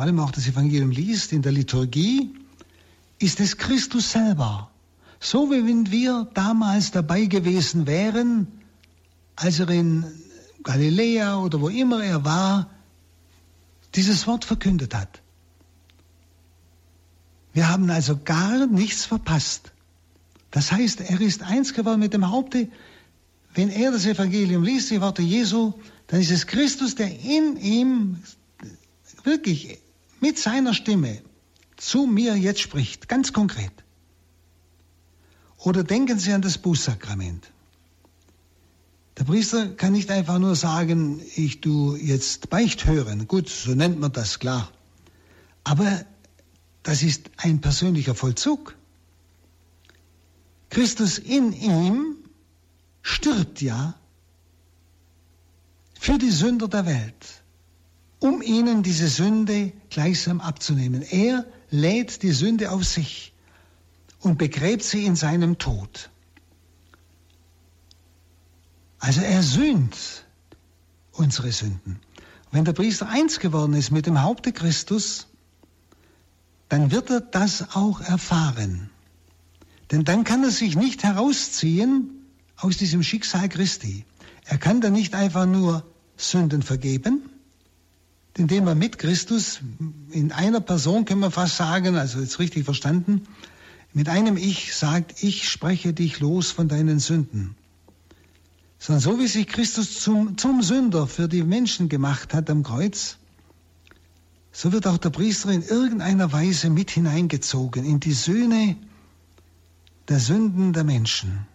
vor 0.00 0.06
allem 0.06 0.20
auch 0.20 0.30
das 0.30 0.46
Evangelium 0.46 0.90
liest 0.90 1.30
in 1.34 1.42
der 1.42 1.52
Liturgie, 1.52 2.34
ist 3.18 3.38
es 3.38 3.58
Christus 3.58 4.12
selber. 4.12 4.70
So 5.20 5.50
wie 5.50 5.66
wenn 5.66 5.90
wir 5.90 6.26
damals 6.32 6.90
dabei 6.90 7.26
gewesen 7.26 7.86
wären, 7.86 8.46
als 9.36 9.60
er 9.60 9.68
in 9.68 10.06
Galiläa 10.62 11.36
oder 11.36 11.60
wo 11.60 11.68
immer 11.68 12.02
er 12.02 12.24
war, 12.24 12.70
dieses 13.94 14.26
Wort 14.26 14.46
verkündet 14.46 14.94
hat. 14.94 15.20
Wir 17.52 17.68
haben 17.68 17.90
also 17.90 18.18
gar 18.24 18.66
nichts 18.68 19.04
verpasst. 19.04 19.70
Das 20.50 20.72
heißt, 20.72 21.02
er 21.02 21.20
ist 21.20 21.42
eins 21.42 21.74
geworden 21.74 22.00
mit 22.00 22.14
dem 22.14 22.30
Haupte 22.30 22.68
wenn 23.52 23.68
er 23.68 23.92
das 23.92 24.06
Evangelium 24.06 24.62
liest, 24.62 24.90
die 24.90 25.02
Worte 25.02 25.20
Jesu, 25.20 25.74
dann 26.06 26.20
ist 26.22 26.30
es 26.30 26.46
Christus, 26.46 26.94
der 26.94 27.10
in 27.20 27.58
ihm 27.58 28.22
wirklich 29.24 29.78
mit 30.20 30.38
seiner 30.38 30.74
Stimme 30.74 31.22
zu 31.76 32.06
mir 32.06 32.36
jetzt 32.36 32.60
spricht, 32.60 33.08
ganz 33.08 33.32
konkret. 33.32 33.72
Oder 35.56 35.84
denken 35.84 36.18
Sie 36.18 36.32
an 36.32 36.42
das 36.42 36.58
Bußsakrament. 36.58 37.50
Der 39.18 39.24
Priester 39.24 39.68
kann 39.68 39.92
nicht 39.92 40.10
einfach 40.10 40.38
nur 40.38 40.56
sagen, 40.56 41.20
ich 41.36 41.60
tu 41.60 41.94
jetzt 41.96 42.48
Beicht 42.48 42.86
hören. 42.86 43.28
Gut, 43.28 43.50
so 43.50 43.74
nennt 43.74 44.00
man 44.00 44.12
das, 44.12 44.38
klar. 44.38 44.70
Aber 45.64 46.04
das 46.82 47.02
ist 47.02 47.30
ein 47.36 47.60
persönlicher 47.60 48.14
Vollzug. 48.14 48.76
Christus 50.70 51.18
in 51.18 51.52
ihm 51.52 52.16
stirbt 53.02 53.60
ja 53.60 53.94
für 55.98 56.16
die 56.16 56.30
Sünder 56.30 56.68
der 56.68 56.86
Welt, 56.86 57.39
um 58.20 58.42
ihnen 58.42 58.82
diese 58.82 59.08
Sünde 59.08 59.72
gleichsam 59.88 60.40
abzunehmen. 60.40 61.02
Er 61.02 61.46
lädt 61.70 62.22
die 62.22 62.32
Sünde 62.32 62.70
auf 62.70 62.84
sich 62.84 63.32
und 64.20 64.38
begräbt 64.38 64.82
sie 64.82 65.04
in 65.04 65.16
seinem 65.16 65.58
Tod. 65.58 66.10
Also 68.98 69.22
er 69.22 69.42
sühnt 69.42 70.26
unsere 71.12 71.50
Sünden. 71.50 71.98
Wenn 72.52 72.64
der 72.64 72.74
Priester 72.74 73.08
eins 73.08 73.40
geworden 73.40 73.74
ist 73.74 73.90
mit 73.90 74.06
dem 74.06 74.20
Haupte 74.22 74.52
Christus, 74.52 75.26
dann 76.68 76.90
wird 76.90 77.10
er 77.10 77.20
das 77.20 77.74
auch 77.74 78.00
erfahren. 78.00 78.90
Denn 79.90 80.04
dann 80.04 80.24
kann 80.24 80.44
er 80.44 80.50
sich 80.50 80.76
nicht 80.76 81.02
herausziehen 81.02 82.26
aus 82.56 82.76
diesem 82.76 83.02
Schicksal 83.02 83.48
Christi. 83.48 84.04
Er 84.44 84.58
kann 84.58 84.80
dann 84.80 84.92
nicht 84.92 85.14
einfach 85.14 85.46
nur 85.46 85.84
Sünden 86.16 86.62
vergeben, 86.62 87.30
indem 88.36 88.66
er 88.66 88.74
mit 88.74 88.98
Christus 88.98 89.60
in 90.10 90.32
einer 90.32 90.60
Person, 90.60 91.04
können 91.04 91.20
wir 91.20 91.30
fast 91.30 91.56
sagen, 91.56 91.96
also 91.96 92.20
jetzt 92.20 92.38
richtig 92.38 92.64
verstanden, 92.64 93.26
mit 93.92 94.08
einem 94.08 94.36
Ich 94.36 94.74
sagt, 94.74 95.22
ich 95.22 95.48
spreche 95.48 95.92
dich 95.92 96.20
los 96.20 96.50
von 96.50 96.68
deinen 96.68 97.00
Sünden. 97.00 97.56
Sondern 98.78 99.00
so 99.00 99.18
wie 99.18 99.26
sich 99.26 99.46
Christus 99.46 100.00
zum, 100.00 100.38
zum 100.38 100.62
Sünder 100.62 101.06
für 101.06 101.28
die 101.28 101.42
Menschen 101.42 101.88
gemacht 101.88 102.32
hat 102.32 102.48
am 102.50 102.62
Kreuz, 102.62 103.18
so 104.52 104.72
wird 104.72 104.86
auch 104.86 104.98
der 104.98 105.10
Priester 105.10 105.50
in 105.50 105.62
irgendeiner 105.62 106.32
Weise 106.32 106.70
mit 106.70 106.90
hineingezogen 106.90 107.84
in 107.84 108.00
die 108.00 108.12
Söhne 108.12 108.76
der 110.08 110.18
Sünden 110.18 110.72
der 110.72 110.84
Menschen. 110.84 111.46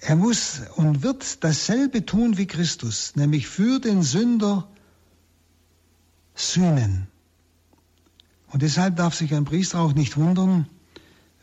Er 0.00 0.16
muss 0.16 0.60
und 0.76 1.02
wird 1.02 1.42
dasselbe 1.42 2.06
tun 2.06 2.38
wie 2.38 2.46
Christus, 2.46 3.16
nämlich 3.16 3.48
für 3.48 3.80
den 3.80 4.02
Sünder 4.02 4.68
sühnen. 6.34 7.08
Und 8.48 8.62
deshalb 8.62 8.96
darf 8.96 9.14
sich 9.14 9.34
ein 9.34 9.44
Priester 9.44 9.80
auch 9.80 9.92
nicht 9.92 10.16
wundern, 10.16 10.68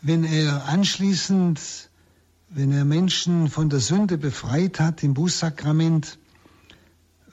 wenn 0.02 0.24
er 0.24 0.66
anschließend, 0.66 1.60
wenn 2.50 2.72
er 2.72 2.86
Menschen 2.86 3.50
von 3.50 3.70
der 3.70 3.80
Sünde 3.80 4.18
befreit 4.18 4.80
hat 4.80 5.04
im 5.04 5.14
Bußsakrament, 5.14 6.18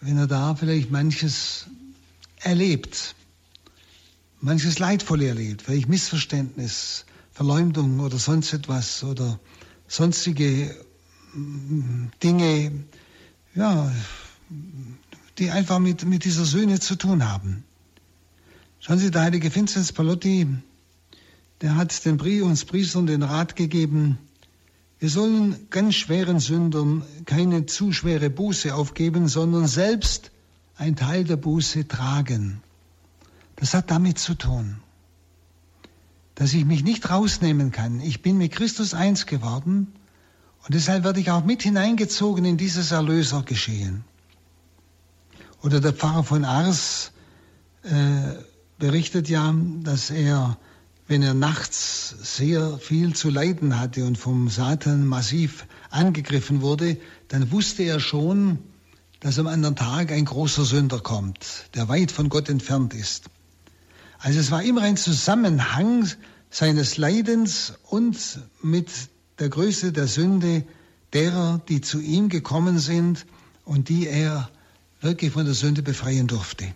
wenn 0.01 0.19
er 0.19 0.27
da 0.27 0.57
vielleicht 0.57 0.91
manches 0.91 1.67
erlebt, 2.41 3.15
manches 4.41 4.81
Leidvoll 4.81 5.23
erlebt, 5.23 5.63
vielleicht 5.63 5.89
Missverständnis, 5.89 7.07
Verleumdung 7.31 8.01
oder 8.01 8.19
sonst 8.19 8.53
etwas 8.53 9.05
oder 9.05 9.39
sonstige 9.87 10.75
Dinge, 11.35 12.73
ja, 13.55 13.93
die 15.39 15.51
einfach 15.51 15.79
mit, 15.79 16.05
mit 16.05 16.25
dieser 16.25 16.45
Söhne 16.45 16.81
zu 16.81 16.97
tun 16.97 17.29
haben. 17.29 17.65
Schauen 18.81 18.99
Sie, 18.99 19.11
der 19.11 19.23
heilige 19.23 19.55
Vinzenz 19.55 19.93
Palotti, 19.93 20.47
der 21.61 21.77
hat 21.77 22.05
den 22.05 22.17
Brie 22.17 22.41
uns 22.43 22.65
Priestern 22.65 23.07
den 23.07 23.23
Rat 23.23 23.57
gegeben, 23.57 24.19
wir 24.99 25.11
sollen 25.11 25.69
ganz 25.71 25.97
schweren 25.97 26.39
Sündern 26.39 27.03
keine 27.25 27.67
zu 27.67 27.91
schwere 27.91 28.31
Buße 28.31 28.73
aufgeben, 28.73 29.27
sondern 29.27 29.67
selbst 29.67 30.31
ein 30.77 30.95
Teil 30.95 31.25
der 31.25 31.37
Buße 31.37 31.89
tragen. 31.89 32.63
Das 33.57 33.75
hat 33.75 33.91
damit 33.91 34.21
zu 34.21 34.35
tun, 34.35 34.77
dass 36.37 36.55
ich 36.55 36.65
mich 36.65 36.85
nicht 36.85 37.11
rausnehmen 37.11 37.73
kann. 37.73 38.01
Ich 38.01 38.23
bin 38.23 38.39
mit 38.39 38.53
Christus 38.53 38.95
eins 38.95 39.27
geworden 39.27 39.89
Und 40.65 40.75
deshalb 40.75 41.05
werde 41.05 41.21
ich 41.21 41.31
auch 41.31 41.45
mit 41.45 41.63
hineingezogen 41.63 42.45
in 42.45 42.57
dieses 42.57 42.93
Erlösergeschehen. 42.93 44.05
Oder 45.63 45.81
der 45.81 45.93
Pfarrer 45.93 46.25
von 46.25 46.45
Ars 46.45 47.13
äh, 47.83 47.91
berichtet 48.79 49.29
ja, 49.29 49.55
dass 49.83 50.11
er, 50.11 50.57
wenn 51.07 51.23
er 51.23 51.35
nachts 51.35 52.15
sehr 52.21 52.79
viel 52.79 53.15
zu 53.15 53.31
leiden 53.31 53.79
hatte 53.79 54.05
und 54.05 54.19
vom 54.19 54.49
Satan 54.49 55.07
massiv 55.07 55.67
angegriffen 55.91 56.63
wurde, 56.63 56.97
dann 57.29 57.51
wusste 57.51 57.83
er 57.83 58.01
schon, 58.01 58.59
dass 59.21 59.39
am 59.39 59.47
anderen 59.47 59.77
Tag 59.77 60.11
ein 60.11 60.25
großer 60.25 60.65
Sünder 60.65 60.99
kommt, 60.99 61.69
der 61.75 61.89
weit 61.89 62.11
von 62.11 62.29
Gott 62.29 62.49
entfernt 62.49 62.93
ist. 62.93 63.27
Also 64.19 64.39
es 64.39 64.51
war 64.51 64.63
immer 64.63 64.83
ein 64.83 64.97
Zusammenhang 64.97 66.09
seines 66.51 66.97
Leidens 66.97 67.75
und 67.85 68.41
mit 68.63 68.89
der 69.39 69.49
Größe 69.49 69.93
der 69.93 70.07
Sünde 70.07 70.65
derer, 71.13 71.61
die 71.69 71.81
zu 71.81 72.01
ihm 72.01 72.29
gekommen 72.29 72.79
sind 72.79 73.27
und 73.65 73.89
die 73.89 74.07
er 74.07 74.51
wirklich 75.01 75.33
von 75.33 75.45
der 75.45 75.55
Sünde 75.55 75.83
befreien 75.83 76.27
durfte. 76.27 76.75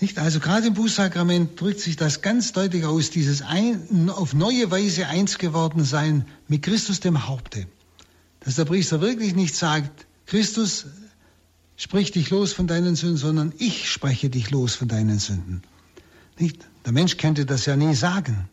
Nicht? 0.00 0.18
Also 0.18 0.40
gerade 0.40 0.68
im 0.68 0.74
Bußsakrament 0.74 1.60
drückt 1.60 1.80
sich 1.80 1.96
das 1.96 2.22
ganz 2.22 2.52
deutlich 2.52 2.84
aus, 2.84 3.10
dieses 3.10 3.42
ein, 3.42 4.08
auf 4.08 4.32
neue 4.32 4.70
Weise 4.70 5.06
eins 5.08 5.36
geworden 5.36 5.84
sein 5.84 6.24
mit 6.48 6.62
Christus 6.62 7.00
dem 7.00 7.26
Haupte. 7.26 7.66
Dass 8.40 8.56
der 8.56 8.64
Priester 8.64 9.02
wirklich 9.02 9.34
nicht 9.34 9.54
sagt, 9.54 10.06
Christus 10.26 10.86
sprich 11.76 12.12
dich 12.12 12.30
los 12.30 12.52
von 12.52 12.66
deinen 12.66 12.96
Sünden, 12.96 13.18
sondern 13.18 13.52
ich 13.58 13.90
spreche 13.90 14.30
dich 14.30 14.50
los 14.50 14.74
von 14.74 14.88
deinen 14.88 15.18
Sünden. 15.18 15.62
Nicht? 16.38 16.64
Der 16.86 16.92
Mensch 16.92 17.18
könnte 17.18 17.44
das 17.44 17.66
ja 17.66 17.76
nie 17.76 17.94
sagen, 17.94 18.48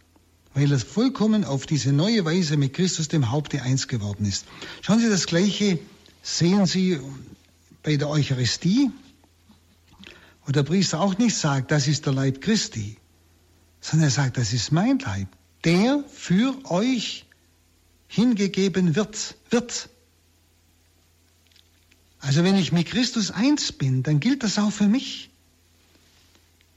weil 0.57 0.71
er 0.71 0.79
vollkommen 0.79 1.43
auf 1.43 1.67
diese 1.67 1.93
neue 1.93 2.25
Weise 2.25 2.57
mit 2.57 2.73
Christus 2.73 3.07
dem 3.07 3.29
Haupte 3.29 3.61
eins 3.61 3.87
geworden 3.87 4.25
ist. 4.25 4.47
Schauen 4.81 4.99
Sie, 4.99 5.07
das 5.07 5.27
Gleiche 5.27 5.77
sehen 6.23 6.65
Sie 6.65 6.99
bei 7.83 7.95
der 7.95 8.09
Eucharistie, 8.09 8.89
wo 10.43 10.51
der 10.51 10.63
Priester 10.63 10.99
auch 10.99 11.15
nicht 11.19 11.35
sagt, 11.35 11.69
das 11.69 11.87
ist 11.87 12.07
der 12.07 12.13
Leib 12.13 12.41
Christi, 12.41 12.97
sondern 13.81 14.07
er 14.07 14.11
sagt, 14.11 14.37
das 14.37 14.51
ist 14.51 14.71
mein 14.71 14.97
Leib, 14.97 15.27
der 15.63 16.03
für 16.11 16.55
euch 16.71 17.27
hingegeben 18.07 18.95
wird, 18.95 19.35
wird. 19.51 19.89
Also 22.17 22.43
wenn 22.43 22.55
ich 22.55 22.71
mit 22.71 22.87
Christus 22.87 23.29
eins 23.29 23.71
bin, 23.71 24.01
dann 24.01 24.19
gilt 24.19 24.41
das 24.41 24.57
auch 24.57 24.71
für 24.71 24.87
mich. 24.87 25.29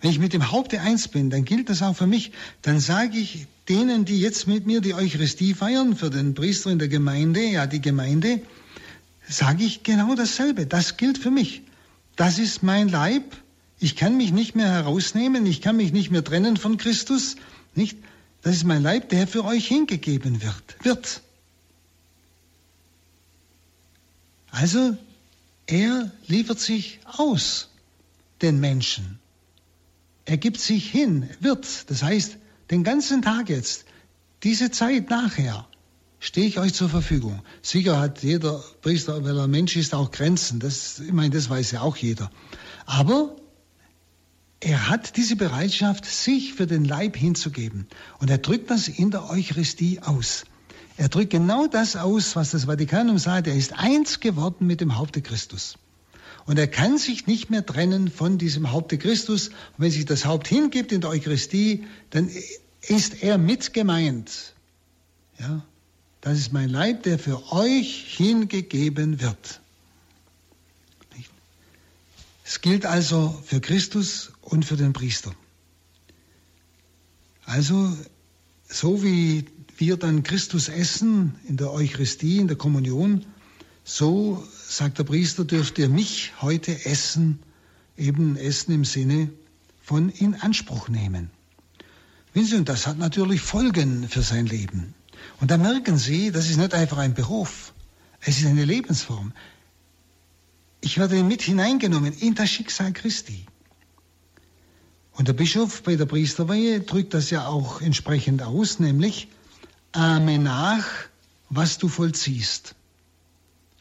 Wenn 0.00 0.10
ich 0.10 0.18
mit 0.18 0.32
dem 0.32 0.50
Haupte 0.50 0.80
eins 0.80 1.08
bin, 1.08 1.28
dann 1.30 1.44
gilt 1.44 1.68
das 1.68 1.82
auch 1.82 1.94
für 1.94 2.06
mich. 2.06 2.32
Dann 2.62 2.80
sage 2.80 3.18
ich 3.18 3.46
denen, 3.68 4.04
die 4.04 4.20
jetzt 4.20 4.46
mit 4.46 4.66
mir 4.66 4.80
die 4.80 4.94
Eucharistie 4.94 5.54
feiern, 5.54 5.94
für 5.94 6.10
den 6.10 6.34
Priester 6.34 6.70
in 6.70 6.78
der 6.78 6.88
Gemeinde, 6.88 7.42
ja 7.44 7.66
die 7.66 7.82
Gemeinde, 7.82 8.40
sage 9.28 9.64
ich 9.64 9.82
genau 9.82 10.14
dasselbe. 10.14 10.66
Das 10.66 10.96
gilt 10.96 11.18
für 11.18 11.30
mich. 11.30 11.62
Das 12.16 12.38
ist 12.38 12.62
mein 12.62 12.88
Leib. 12.88 13.36
Ich 13.78 13.94
kann 13.94 14.16
mich 14.16 14.32
nicht 14.32 14.54
mehr 14.54 14.68
herausnehmen. 14.68 15.46
Ich 15.46 15.60
kann 15.60 15.76
mich 15.76 15.92
nicht 15.92 16.10
mehr 16.10 16.24
trennen 16.24 16.56
von 16.56 16.78
Christus. 16.78 17.36
Nicht? 17.74 17.98
Das 18.42 18.56
ist 18.56 18.64
mein 18.64 18.82
Leib, 18.82 19.10
der 19.10 19.26
für 19.26 19.44
euch 19.44 19.68
hingegeben 19.68 20.42
wird. 20.42 20.76
Wird. 20.82 21.20
Also, 24.50 24.96
er 25.66 26.10
liefert 26.26 26.58
sich 26.58 27.00
aus 27.04 27.68
den 28.42 28.60
Menschen. 28.60 29.19
Er 30.30 30.36
gibt 30.36 30.60
sich 30.60 30.88
hin, 30.88 31.28
wird. 31.40 31.90
Das 31.90 32.04
heißt, 32.04 32.38
den 32.70 32.84
ganzen 32.84 33.20
Tag 33.20 33.48
jetzt, 33.48 33.84
diese 34.44 34.70
Zeit 34.70 35.10
nachher, 35.10 35.66
stehe 36.20 36.46
ich 36.46 36.60
euch 36.60 36.72
zur 36.72 36.88
Verfügung. 36.88 37.42
Sicher 37.62 37.98
hat 37.98 38.22
jeder 38.22 38.62
Priester, 38.80 39.24
weil 39.24 39.36
er 39.36 39.48
Mensch 39.48 39.74
ist, 39.74 39.92
auch 39.92 40.12
Grenzen. 40.12 40.60
Das, 40.60 41.00
ich 41.00 41.12
meine, 41.12 41.30
das 41.30 41.50
weiß 41.50 41.72
ja 41.72 41.80
auch 41.80 41.96
jeder. 41.96 42.30
Aber 42.86 43.34
er 44.60 44.88
hat 44.88 45.16
diese 45.16 45.34
Bereitschaft, 45.34 46.04
sich 46.04 46.54
für 46.54 46.68
den 46.68 46.84
Leib 46.84 47.16
hinzugeben. 47.16 47.88
Und 48.20 48.30
er 48.30 48.38
drückt 48.38 48.70
das 48.70 48.86
in 48.86 49.10
der 49.10 49.28
Eucharistie 49.30 49.98
aus. 49.98 50.44
Er 50.96 51.08
drückt 51.08 51.30
genau 51.30 51.66
das 51.66 51.96
aus, 51.96 52.36
was 52.36 52.52
das 52.52 52.66
Vatikanum 52.66 53.18
sagt. 53.18 53.48
Er 53.48 53.56
ist 53.56 53.72
eins 53.72 54.20
geworden 54.20 54.68
mit 54.68 54.80
dem 54.80 54.96
Haupte 54.96 55.22
Christus. 55.22 55.76
Und 56.50 56.58
er 56.58 56.66
kann 56.66 56.98
sich 56.98 57.28
nicht 57.28 57.48
mehr 57.48 57.64
trennen 57.64 58.10
von 58.10 58.36
diesem 58.36 58.72
Haupte 58.72 58.98
Christus. 58.98 59.50
Und 59.50 59.54
wenn 59.78 59.92
sich 59.92 60.04
das 60.04 60.24
Haupt 60.24 60.48
hingibt 60.48 60.90
in 60.90 61.00
der 61.00 61.10
Eucharistie, 61.10 61.84
dann 62.10 62.28
ist 62.82 63.22
er 63.22 63.38
mit 63.38 63.72
gemeint. 63.72 64.52
Ja, 65.38 65.64
das 66.20 66.38
ist 66.38 66.52
mein 66.52 66.68
Leib, 66.68 67.04
der 67.04 67.20
für 67.20 67.52
euch 67.52 68.16
hingegeben 68.16 69.20
wird. 69.20 69.60
Es 72.44 72.60
gilt 72.60 72.84
also 72.84 73.40
für 73.46 73.60
Christus 73.60 74.32
und 74.40 74.64
für 74.64 74.76
den 74.76 74.92
Priester. 74.92 75.32
Also, 77.44 77.96
so 78.68 79.04
wie 79.04 79.44
wir 79.76 79.96
dann 79.98 80.24
Christus 80.24 80.68
essen 80.68 81.36
in 81.46 81.56
der 81.58 81.70
Eucharistie, 81.70 82.38
in 82.38 82.48
der 82.48 82.56
Kommunion, 82.56 83.24
so 83.84 84.44
sagt 84.70 84.98
der 84.98 85.04
Priester, 85.04 85.44
dürft 85.44 85.78
ihr 85.78 85.88
mich 85.88 86.32
heute 86.40 86.84
essen, 86.84 87.40
eben 87.96 88.36
essen 88.36 88.72
im 88.72 88.84
Sinne 88.84 89.30
von 89.82 90.10
in 90.10 90.36
Anspruch 90.36 90.88
nehmen. 90.88 91.30
Wissen 92.34 92.46
Sie, 92.46 92.56
und 92.56 92.68
das 92.68 92.86
hat 92.86 92.96
natürlich 92.96 93.40
Folgen 93.40 94.08
für 94.08 94.22
sein 94.22 94.46
Leben. 94.46 94.94
Und 95.40 95.50
da 95.50 95.58
merken 95.58 95.98
Sie, 95.98 96.30
das 96.30 96.48
ist 96.48 96.56
nicht 96.56 96.72
einfach 96.72 96.98
ein 96.98 97.14
Beruf, 97.14 97.72
es 98.20 98.38
ist 98.38 98.46
eine 98.46 98.64
Lebensform. 98.64 99.32
Ich 100.80 100.98
werde 100.98 101.24
mit 101.24 101.42
hineingenommen 101.42 102.12
in 102.12 102.36
das 102.36 102.48
Schicksal 102.48 102.92
Christi. 102.92 103.46
Und 105.12 105.26
der 105.26 105.32
Bischof 105.32 105.82
bei 105.82 105.96
der 105.96 106.06
Priesterweihe 106.06 106.80
drückt 106.80 107.12
das 107.12 107.30
ja 107.30 107.48
auch 107.48 107.80
entsprechend 107.80 108.42
aus, 108.42 108.78
nämlich 108.78 109.26
ahme 109.90 110.38
nach, 110.38 110.86
was 111.48 111.78
du 111.78 111.88
vollziehst. 111.88 112.76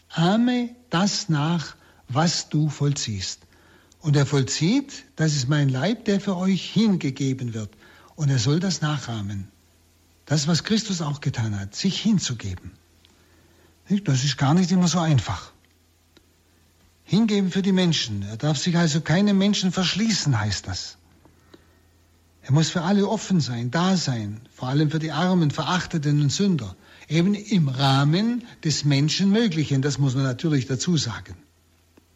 Ahme 0.09 0.75
das 0.89 1.29
nach, 1.29 1.75
was 2.07 2.49
du 2.49 2.69
vollziehst. 2.69 3.41
Und 3.99 4.15
er 4.15 4.25
vollzieht, 4.25 5.05
das 5.15 5.35
ist 5.35 5.49
mein 5.49 5.69
Leib, 5.69 6.05
der 6.05 6.19
für 6.19 6.37
euch 6.37 6.71
hingegeben 6.71 7.53
wird. 7.53 7.69
Und 8.15 8.29
er 8.29 8.39
soll 8.39 8.59
das 8.59 8.81
nachahmen. 8.81 9.49
Das, 10.25 10.47
was 10.47 10.63
Christus 10.63 11.01
auch 11.01 11.21
getan 11.21 11.59
hat, 11.59 11.75
sich 11.75 11.99
hinzugeben. 12.01 12.71
Das 14.03 14.23
ist 14.23 14.37
gar 14.37 14.53
nicht 14.53 14.71
immer 14.71 14.87
so 14.87 14.99
einfach. 14.99 15.51
Hingeben 17.03 17.51
für 17.51 17.63
die 17.63 17.71
Menschen. 17.71 18.21
Er 18.23 18.37
darf 18.37 18.57
sich 18.57 18.77
also 18.77 19.01
keinem 19.01 19.37
Menschen 19.37 19.71
verschließen, 19.71 20.39
heißt 20.39 20.67
das. 20.67 20.97
Er 22.43 22.51
muss 22.51 22.69
für 22.69 22.83
alle 22.83 23.07
offen 23.07 23.41
sein, 23.41 23.71
da 23.71 23.97
sein, 23.97 24.41
vor 24.55 24.69
allem 24.69 24.91
für 24.91 24.99
die 24.99 25.11
Armen, 25.11 25.51
Verachteten 25.51 26.21
und 26.21 26.31
Sünder. 26.31 26.75
Eben 27.09 27.33
im 27.33 27.67
Rahmen 27.67 28.43
des 28.63 28.85
Menschenmöglichen, 28.85 29.81
das 29.81 29.97
muss 29.97 30.13
man 30.15 30.23
natürlich 30.23 30.67
dazu 30.67 30.95
sagen. 30.95 31.35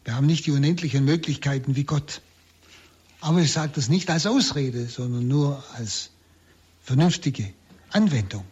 Wir 0.04 0.14
haben 0.14 0.26
nicht 0.26 0.46
die 0.46 0.52
unendlichen 0.52 1.04
Möglichkeiten 1.04 1.74
wie 1.74 1.84
Gott. 1.84 2.20
Aber 3.20 3.40
ich 3.40 3.52
sage 3.52 3.72
das 3.74 3.88
nicht 3.88 4.08
als 4.10 4.26
Ausrede, 4.26 4.86
sondern 4.86 5.26
nur 5.26 5.64
als 5.74 6.10
vernünftige 6.82 7.52
Anwendung. 7.90 8.44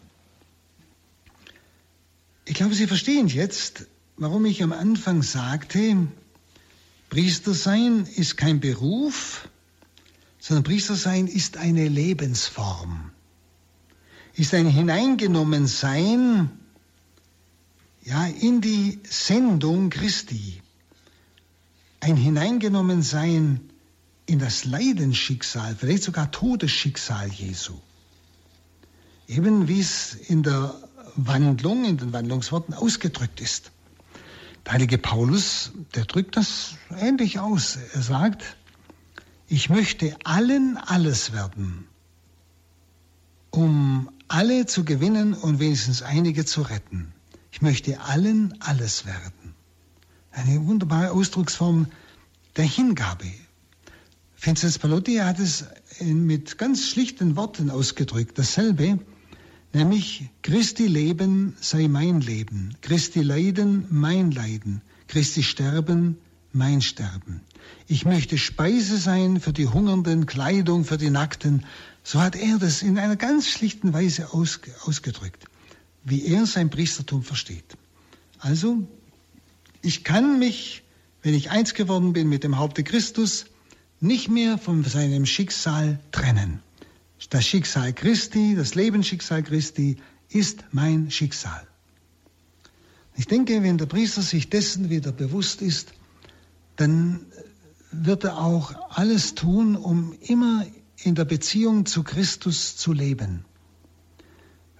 Ich 2.44 2.54
glaube, 2.54 2.74
Sie 2.74 2.86
verstehen 2.86 3.28
jetzt, 3.28 3.86
warum 4.16 4.44
ich 4.46 4.62
am 4.62 4.72
Anfang 4.72 5.22
sagte, 5.22 6.08
Priester 7.08 7.54
sein 7.54 8.06
ist 8.16 8.36
kein 8.36 8.58
Beruf, 8.58 9.48
sondern 10.40 10.64
Priester 10.64 10.96
sein 10.96 11.28
ist 11.28 11.56
eine 11.56 11.86
Lebensform, 11.86 13.11
ist 14.34 14.54
ein 14.54 14.66
Hineingenommensein 14.66 16.50
ja, 18.04 18.26
in 18.26 18.60
die 18.60 19.00
Sendung 19.08 19.90
Christi, 19.90 20.60
ein 22.00 22.16
Hineingenommensein 22.16 23.60
in 24.26 24.38
das 24.38 24.64
Leidensschicksal, 24.64 25.76
vielleicht 25.76 26.02
sogar 26.02 26.30
Todesschicksal 26.30 27.28
Jesu. 27.28 27.74
Eben 29.28 29.68
wie 29.68 29.80
es 29.80 30.14
in 30.14 30.42
der 30.42 30.74
Wandlung, 31.14 31.84
in 31.84 31.96
den 31.98 32.12
Wandlungsworten 32.12 32.74
ausgedrückt 32.74 33.40
ist. 33.40 33.70
Der 34.64 34.74
heilige 34.74 34.98
Paulus, 34.98 35.72
der 35.94 36.04
drückt 36.04 36.36
das 36.36 36.74
ähnlich 36.98 37.38
aus. 37.38 37.78
Er 37.94 38.02
sagt, 38.02 38.56
ich 39.48 39.68
möchte 39.68 40.16
allen 40.24 40.76
alles 40.76 41.32
werden, 41.32 41.86
um 43.50 44.08
alle 44.32 44.64
zu 44.64 44.84
gewinnen 44.84 45.34
und 45.34 45.60
wenigstens 45.60 46.00
einige 46.00 46.46
zu 46.46 46.62
retten. 46.62 47.12
Ich 47.50 47.60
möchte 47.60 48.00
allen 48.00 48.54
alles 48.60 49.04
werden. 49.04 49.54
Eine 50.30 50.66
wunderbare 50.66 51.10
Ausdrucksform 51.10 51.86
der 52.56 52.64
Hingabe. 52.64 53.30
Vincenz 54.40 54.78
Palotti 54.78 55.16
hat 55.16 55.38
es 55.38 55.66
mit 56.00 56.56
ganz 56.56 56.88
schlichten 56.88 57.36
Worten 57.36 57.68
ausgedrückt. 57.68 58.38
Dasselbe, 58.38 58.98
nämlich 59.74 60.30
Christi 60.40 60.86
Leben 60.86 61.54
sei 61.60 61.88
mein 61.88 62.22
Leben, 62.22 62.74
Christi 62.80 63.20
Leiden 63.20 63.84
mein 63.90 64.30
Leiden, 64.30 64.80
Christi 65.08 65.42
Sterben 65.42 66.16
mein 66.54 66.80
Sterben. 66.80 67.40
Ich 67.86 68.04
möchte 68.04 68.38
Speise 68.38 68.98
sein 68.98 69.40
für 69.40 69.52
die 69.52 69.68
Hungernden, 69.68 70.26
Kleidung 70.26 70.84
für 70.84 70.98
die 70.98 71.10
Nackten. 71.10 71.64
So 72.02 72.20
hat 72.20 72.36
er 72.36 72.58
das 72.58 72.82
in 72.82 72.98
einer 72.98 73.16
ganz 73.16 73.48
schlichten 73.48 73.92
Weise 73.92 74.32
ausgedrückt, 74.32 75.44
wie 76.04 76.26
er 76.26 76.46
sein 76.46 76.70
Priestertum 76.70 77.22
versteht. 77.22 77.76
Also, 78.38 78.86
ich 79.82 80.04
kann 80.04 80.38
mich, 80.38 80.82
wenn 81.22 81.34
ich 81.34 81.50
eins 81.50 81.74
geworden 81.74 82.12
bin 82.12 82.28
mit 82.28 82.44
dem 82.44 82.58
Haupte 82.58 82.82
Christus, 82.84 83.46
nicht 84.00 84.28
mehr 84.28 84.58
von 84.58 84.82
seinem 84.84 85.26
Schicksal 85.26 86.00
trennen. 86.10 86.60
Das 87.30 87.46
Schicksal 87.46 87.92
Christi, 87.92 88.54
das 88.56 88.74
Lebensschicksal 88.74 89.42
Christi 89.44 89.96
ist 90.28 90.64
mein 90.72 91.10
Schicksal. 91.10 91.66
Ich 93.16 93.26
denke, 93.26 93.62
wenn 93.62 93.78
der 93.78 93.86
Priester 93.86 94.22
sich 94.22 94.50
dessen 94.50 94.90
wieder 94.90 95.12
bewusst 95.12 95.62
ist, 95.62 95.92
dann 96.76 97.26
wird 97.90 98.24
er 98.24 98.38
auch 98.38 98.74
alles 98.90 99.34
tun, 99.34 99.76
um 99.76 100.14
immer 100.20 100.64
in 100.96 101.14
der 101.14 101.24
Beziehung 101.24 101.86
zu 101.86 102.02
Christus 102.02 102.76
zu 102.76 102.92
leben. 102.92 103.44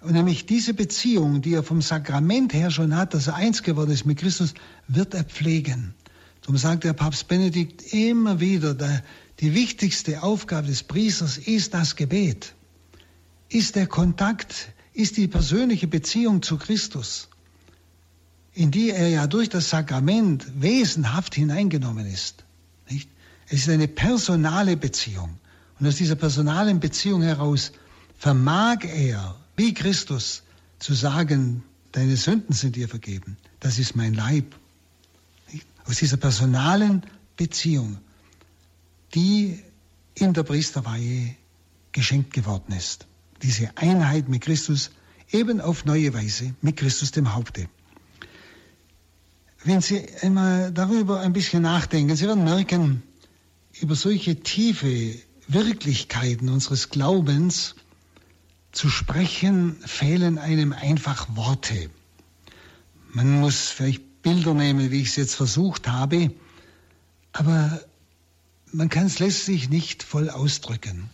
Und 0.01 0.13
nämlich 0.13 0.47
diese 0.47 0.75
Beziehung, 0.75 1.43
die 1.43 1.55
er 1.55 1.63
vom 1.63 1.81
Sakrament 1.81 2.53
her 2.55 2.71
schon 2.71 2.97
hat, 2.97 3.15
dass 3.15 3.29
er 3.29 3.37
eins 3.37 3.63
geworden 3.63 3.93
ist 3.93 4.05
mit 4.05 4.19
Christus, 4.19 4.55
wird 4.89 5.15
er 5.15 5.25
pflegen. 5.25 5.95
Darum 6.41 6.57
sagt 6.57 6.83
der 6.83 6.93
Papst 6.93 7.29
Benedikt 7.29 7.93
immer 7.93 8.41
wieder, 8.41 8.75
der, 8.75 9.05
die 9.39 9.55
wichtigste 9.55 10.23
Aufgabe 10.23 10.67
des 10.67 10.83
Priesters 10.83 11.39
ist 11.39 11.73
das 11.75 11.95
Gebet, 11.95 12.55
ist 13.49 13.77
der 13.77 13.87
Kontakt, 13.87 14.73
ist 14.93 15.17
die 15.17 15.29
persönliche 15.29 15.87
Beziehung 15.87 16.43
zu 16.43 16.59
Christus, 16.59 17.29
in 18.55 18.71
die 18.71 18.91
er 18.91 19.09
ja 19.09 19.27
durch 19.27 19.49
das 19.49 19.71
Sakrament 19.71 20.61
wesenhaft 20.61 21.35
hineingenommen 21.35 22.07
ist. 22.07 22.45
Nicht? 22.91 23.09
Es 23.47 23.61
ist 23.61 23.69
eine 23.69 23.89
personale 23.89 24.77
Beziehung. 24.77 25.39
Und 25.79 25.87
aus 25.87 25.97
dieser 25.97 26.17
personalen 26.17 26.81
Beziehung 26.81 27.23
heraus 27.23 27.73
vermag 28.19 28.85
er, 28.85 29.37
wie 29.57 29.75
Christus, 29.75 30.43
zu 30.79 30.95
sagen, 30.95 31.63
deine 31.93 32.17
Sünden 32.17 32.55
sind 32.55 32.77
dir 32.77 32.89
vergeben. 32.89 33.37
Das 33.61 33.79
ist 33.79 33.97
mein 33.97 34.15
Leib 34.15 34.55
aus 35.85 35.97
dieser 35.97 36.17
personalen 36.17 37.03
Beziehung, 37.37 37.99
die 39.15 39.63
in 40.15 40.33
der 40.35 40.43
Priesterweihe 40.43 41.35
geschenkt 41.93 42.33
geworden 42.33 42.73
ist. 42.73 43.07
Diese 43.43 43.77
Einheit 43.77 44.29
mit 44.29 44.43
Christus 44.43 44.91
eben 45.31 45.61
auf 45.61 45.85
neue 45.85 46.15
Weise 46.15 46.55
mit 46.63 46.77
Christus 46.77 47.11
dem 47.11 47.35
Haupte. 47.35 47.69
Wenn 49.65 49.81
Sie 49.81 50.05
einmal 50.23 50.73
darüber 50.73 51.21
ein 51.21 51.33
bisschen 51.33 51.63
nachdenken, 51.63 52.17
Sie 52.17 52.27
werden 52.27 52.43
merken, 52.45 53.03
über 53.81 53.95
solche 53.95 54.41
tiefe 54.41 55.15
Wirklichkeiten 55.47 56.49
unseres 56.49 56.89
Glaubens 56.89 57.77
zu 58.73 58.89
sprechen, 58.89 59.77
fehlen 59.87 60.39
einem 60.39 60.73
einfach 60.73 61.37
Worte. 61.37 61.91
Man 63.13 63.41
muss 63.41 63.69
vielleicht 63.69 64.23
Bilder 64.23 64.55
nehmen, 64.55 64.91
wie 64.91 65.03
ich 65.03 65.09
es 65.09 65.17
jetzt 65.17 65.35
versucht 65.37 65.87
habe, 65.89 66.33
aber 67.33 67.81
man 68.73 68.89
kann 68.89 69.07
es 69.07 69.21
letztlich 69.21 69.69
nicht 69.69 70.03
voll 70.03 70.29
ausdrücken. 70.29 71.11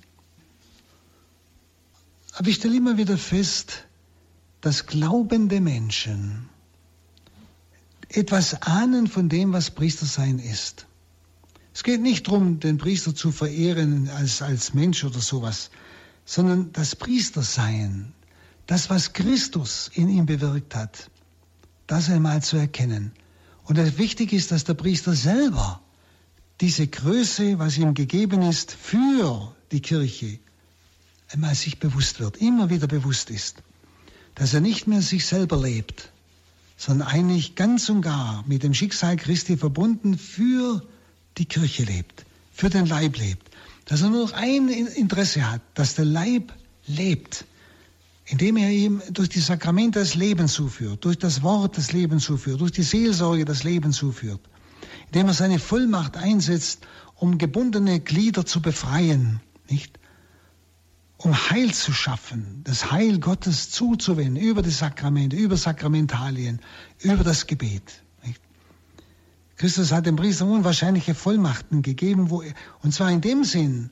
Aber 2.33 2.49
ich 2.49 2.57
stelle 2.57 2.77
immer 2.77 2.97
wieder 2.97 3.19
fest, 3.19 3.85
dass 4.61 4.87
glaubende 4.87 5.61
Menschen 5.61 6.49
etwas 8.09 8.63
ahnen 8.63 9.07
von 9.07 9.29
dem, 9.29 9.53
was 9.53 9.71
Priestersein 9.71 10.39
ist. 10.39 10.87
Es 11.75 11.83
geht 11.83 12.01
nicht 12.01 12.27
darum, 12.27 12.59
den 12.59 12.79
Priester 12.79 13.15
zu 13.15 13.31
verehren 13.31 14.09
als, 14.09 14.43
als 14.43 14.75
Mensch 14.75 15.05
oder 15.05 15.21
sowas, 15.21 15.71
sondern 16.25 16.73
das 16.73 16.97
Priestersein, 16.97 18.13
das, 18.67 18.91
was 18.91 19.13
Christus 19.13 19.91
in 19.95 20.09
ihm 20.09 20.27
bewirkt 20.27 20.75
hat, 20.75 21.11
das 21.87 22.11
einmal 22.11 22.43
zu 22.43 22.57
erkennen. 22.57 23.13
Und 23.65 23.77
wichtig 23.99 24.33
ist, 24.33 24.51
dass 24.51 24.65
der 24.65 24.75
Priester 24.75 25.15
selber 25.15 25.81
diese 26.61 26.87
Größe, 26.87 27.59
was 27.59 27.79
ihm 27.79 27.95
gegeben 27.95 28.43
ist, 28.43 28.73
für 28.73 29.55
die 29.71 29.81
Kirche 29.81 30.39
einmal 31.29 31.55
sich 31.55 31.79
bewusst 31.79 32.21
wird, 32.21 32.39
immer 32.39 32.71
wieder 32.71 32.87
bewusst 32.87 33.31
ist. 33.31 33.63
Dass 34.35 34.55
er 34.55 34.61
nicht 34.61 34.87
mehr 34.87 35.03
sich 35.03 35.27
selber 35.27 35.57
lebt, 35.61 36.13
sondern 36.79 37.09
eigentlich 37.09 37.57
ganz 37.57 37.91
und 37.91 38.01
gar 38.01 38.43
mit 38.47 38.63
dem 38.63 38.73
Schicksal 38.73 39.17
Christi 39.17 39.59
verbunden 39.59 40.17
für 40.17 40.83
die 41.37 41.45
Kirche 41.45 41.85
lebt, 41.85 42.25
für 42.53 42.71
den 42.71 42.87
Leib 42.87 43.19
lebt. 43.19 43.47
Dass 43.85 44.01
er 44.01 44.09
nur 44.09 44.25
noch 44.25 44.33
ein 44.33 44.69
Interesse 44.69 45.51
hat, 45.51 45.61
dass 45.75 45.95
der 45.95 46.07
Leib 46.07 46.55
lebt 46.87 47.45
indem 48.31 48.59
er 48.59 48.71
ihm 48.71 49.03
durch 49.11 49.31
die 49.31 49.41
Sakramente 49.41 49.99
das 49.99 50.15
Leben 50.15 50.49
zuführt, 50.49 51.05
durch 51.05 51.19
das 51.19 51.43
Wort 51.43 51.79
das 51.79 51.93
Leben 51.93 52.21
zuführt, 52.21 52.61
durch 52.61 52.73
die 52.73 52.83
Seelsorge 52.83 53.45
das 53.45 53.65
Leben 53.65 53.93
zuführt, 53.93 54.41
indem 55.07 55.29
er 55.29 55.35
seine 55.35 55.59
Vollmacht 55.59 56.17
einsetzt, 56.17 56.87
um 57.15 57.39
gebundene 57.39 58.01
Glieder 58.01 58.45
zu 58.45 58.61
befreien, 58.61 59.41
nicht? 59.71 59.99
Um 61.19 61.51
Heil 61.51 61.75
zu 61.75 61.93
schaffen, 61.93 62.63
das 62.65 62.93
Heil 62.93 63.19
Gottes 63.19 63.71
zuzuwenden 63.71 64.37
über 64.37 64.63
die 64.63 64.71
Sakramente, 64.71 65.37
über 65.37 65.57
Sakramentalien, 65.57 66.61
über 67.01 67.25
das 67.25 67.47
Gebet. 67.47 68.03
Christus 69.57 69.91
hat 69.91 70.07
dem 70.07 70.15
Priester 70.15 70.47
unwahrscheinliche 70.47 71.17
Vollmachten 71.17 71.83
gegeben, 71.83 72.31
wo 72.31 72.45
und 72.83 72.95
zwar 72.95 73.11
in 73.11 73.21
dem 73.21 73.43
Sinn, 73.43 73.91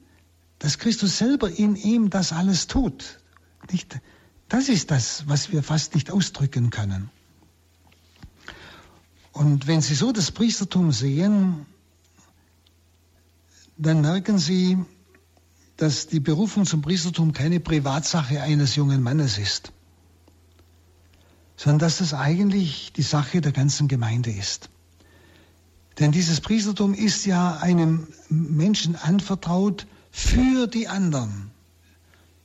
dass 0.61 0.79
Christus 0.79 1.19
selber 1.19 1.51
in 1.51 1.75
ihm 1.75 2.09
das 2.09 2.33
alles 2.33 2.69
tut. 2.69 3.19
Nicht? 3.73 3.99
Das 4.49 4.69
ist 4.69 4.93
das, 4.93 5.25
was 5.27 5.51
wir 5.51 5.65
fast 5.65 5.97
nicht 5.97 6.12
ausdrücken 6.12 6.71
können. 6.71 7.11
Und 9.33 9.67
wenn 9.67 9.83
Sie 9.83 9.95
so 9.95 10.12
das 10.12 10.31
Priestertum 10.31 10.93
sehen, 10.93 11.67
dann 13.77 14.01
merken 14.01 14.39
Sie, 14.39 14.79
dass 15.77 16.07
die 16.07 16.21
Berufung 16.21 16.65
zum 16.65 16.83
Priestertum 16.83 17.33
keine 17.33 17.61
Privatsache 17.61 18.41
eines 18.41 18.77
jungen 18.77 19.03
Mannes 19.03 19.39
ist, 19.39 19.73
sondern 21.57 21.81
dass 21.81 21.99
das 21.99 22.15
eigentlich 22.15 22.93
die 22.95 23.03
Sache 23.03 23.41
der 23.41 23.53
ganzen 23.53 23.89
Gemeinde 23.89 24.31
ist. 24.31 24.71
Denn 25.99 26.12
dieses 26.12 26.41
Priestertum 26.41 26.95
ist 26.95 27.25
ja 27.25 27.57
einem 27.57 28.07
Menschen 28.29 28.97
anvertraut 28.97 29.87
für 30.11 30.67
die 30.67 30.89
anderen. 30.89 31.51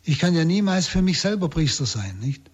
Ich 0.03 0.19
kann 0.19 0.33
ja 0.33 0.45
niemals 0.45 0.87
für 0.87 1.01
mich 1.01 1.19
selber 1.19 1.49
Priester 1.49 1.85
sein, 1.85 2.19
nicht? 2.19 2.49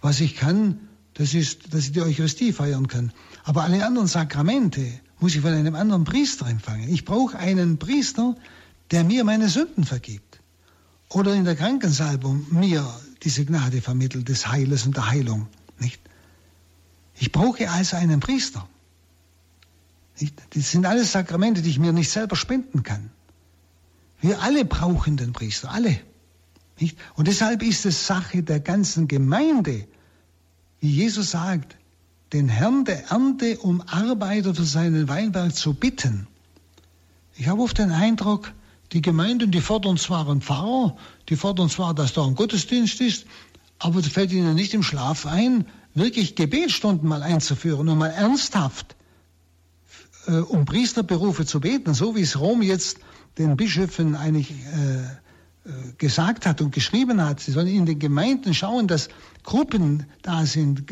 Was 0.00 0.20
ich 0.20 0.36
kann, 0.36 0.80
das 1.14 1.32
ist, 1.32 1.72
dass 1.72 1.84
ich 1.84 1.92
die 1.92 2.02
Eucharistie 2.02 2.52
feiern 2.52 2.88
kann. 2.88 3.12
Aber 3.44 3.62
alle 3.62 3.84
anderen 3.86 4.08
Sakramente 4.08 4.84
muss 5.18 5.34
ich 5.34 5.40
von 5.40 5.52
einem 5.52 5.74
anderen 5.74 6.04
Priester 6.04 6.46
empfangen. 6.46 6.88
Ich 6.88 7.04
brauche 7.04 7.38
einen 7.38 7.78
Priester, 7.78 8.36
der 8.90 9.04
mir 9.04 9.24
meine 9.24 9.48
Sünden 9.48 9.84
vergibt. 9.84 10.40
Oder 11.08 11.34
in 11.34 11.44
der 11.44 11.56
Krankensalbung 11.56 12.46
mir 12.50 12.88
diese 13.22 13.44
Gnade 13.44 13.80
vermittelt 13.80 14.28
des 14.28 14.48
Heiles 14.48 14.86
und 14.86 14.96
der 14.96 15.08
Heilung, 15.08 15.48
nicht? 15.78 16.00
Ich 17.18 17.32
brauche 17.32 17.70
also 17.70 17.96
einen 17.96 18.20
Priester. 18.20 18.68
Nicht? 20.20 20.34
Das 20.50 20.70
sind 20.70 20.86
alles 20.86 21.12
Sakramente, 21.12 21.62
die 21.62 21.70
ich 21.70 21.78
mir 21.78 21.92
nicht 21.92 22.10
selber 22.10 22.36
spenden 22.36 22.82
kann. 22.82 23.10
Wir 24.20 24.42
alle 24.42 24.64
brauchen 24.64 25.16
den 25.16 25.32
Priester, 25.32 25.70
alle. 25.70 25.98
Nicht? 26.78 26.98
Und 27.14 27.28
deshalb 27.28 27.62
ist 27.62 27.86
es 27.86 28.06
Sache 28.06 28.42
der 28.42 28.60
ganzen 28.60 29.08
Gemeinde, 29.08 29.86
wie 30.80 30.90
Jesus 30.90 31.30
sagt, 31.30 31.76
den 32.32 32.48
Herrn 32.48 32.84
der 32.84 33.10
Ernte 33.10 33.58
um 33.58 33.80
Arbeiter 33.82 34.54
für 34.54 34.64
seinen 34.64 35.08
Weinberg 35.08 35.54
zu 35.54 35.74
bitten. 35.74 36.26
Ich 37.36 37.48
habe 37.48 37.62
oft 37.62 37.78
den 37.78 37.90
Eindruck, 37.90 38.52
die 38.92 39.02
Gemeinden, 39.02 39.50
die 39.50 39.60
fordern 39.60 39.96
zwar 39.96 40.28
einen 40.28 40.40
Pfarrer, 40.40 40.96
die 41.28 41.36
fordern 41.36 41.68
zwar, 41.68 41.94
dass 41.94 42.12
da 42.12 42.24
ein 42.24 42.34
Gottesdienst 42.34 43.00
ist, 43.00 43.26
aber 43.78 44.00
es 44.00 44.08
fällt 44.08 44.32
ihnen 44.32 44.54
nicht 44.54 44.74
im 44.74 44.82
Schlaf 44.82 45.26
ein, 45.26 45.66
wirklich 45.94 46.34
Gebetsstunden 46.34 47.08
mal 47.08 47.22
einzuführen 47.22 47.88
und 47.88 47.98
mal 47.98 48.10
ernsthaft 48.10 48.96
äh, 50.26 50.32
um 50.32 50.64
Priesterberufe 50.64 51.46
zu 51.46 51.60
beten, 51.60 51.94
so 51.94 52.16
wie 52.16 52.22
es 52.22 52.38
Rom 52.38 52.62
jetzt 52.62 52.98
den 53.38 53.56
Bischöfen 53.56 54.14
eigentlich 54.16 54.50
äh, 54.50 55.04
äh, 55.04 55.06
gesagt 55.98 56.46
hat 56.46 56.60
und 56.60 56.72
geschrieben 56.72 57.22
hat. 57.22 57.40
Sie 57.40 57.52
sollen 57.52 57.68
in 57.68 57.86
den 57.86 57.98
Gemeinden 57.98 58.54
schauen, 58.54 58.88
dass 58.88 59.08
Gruppen 59.42 60.06
da 60.22 60.46
sind, 60.46 60.84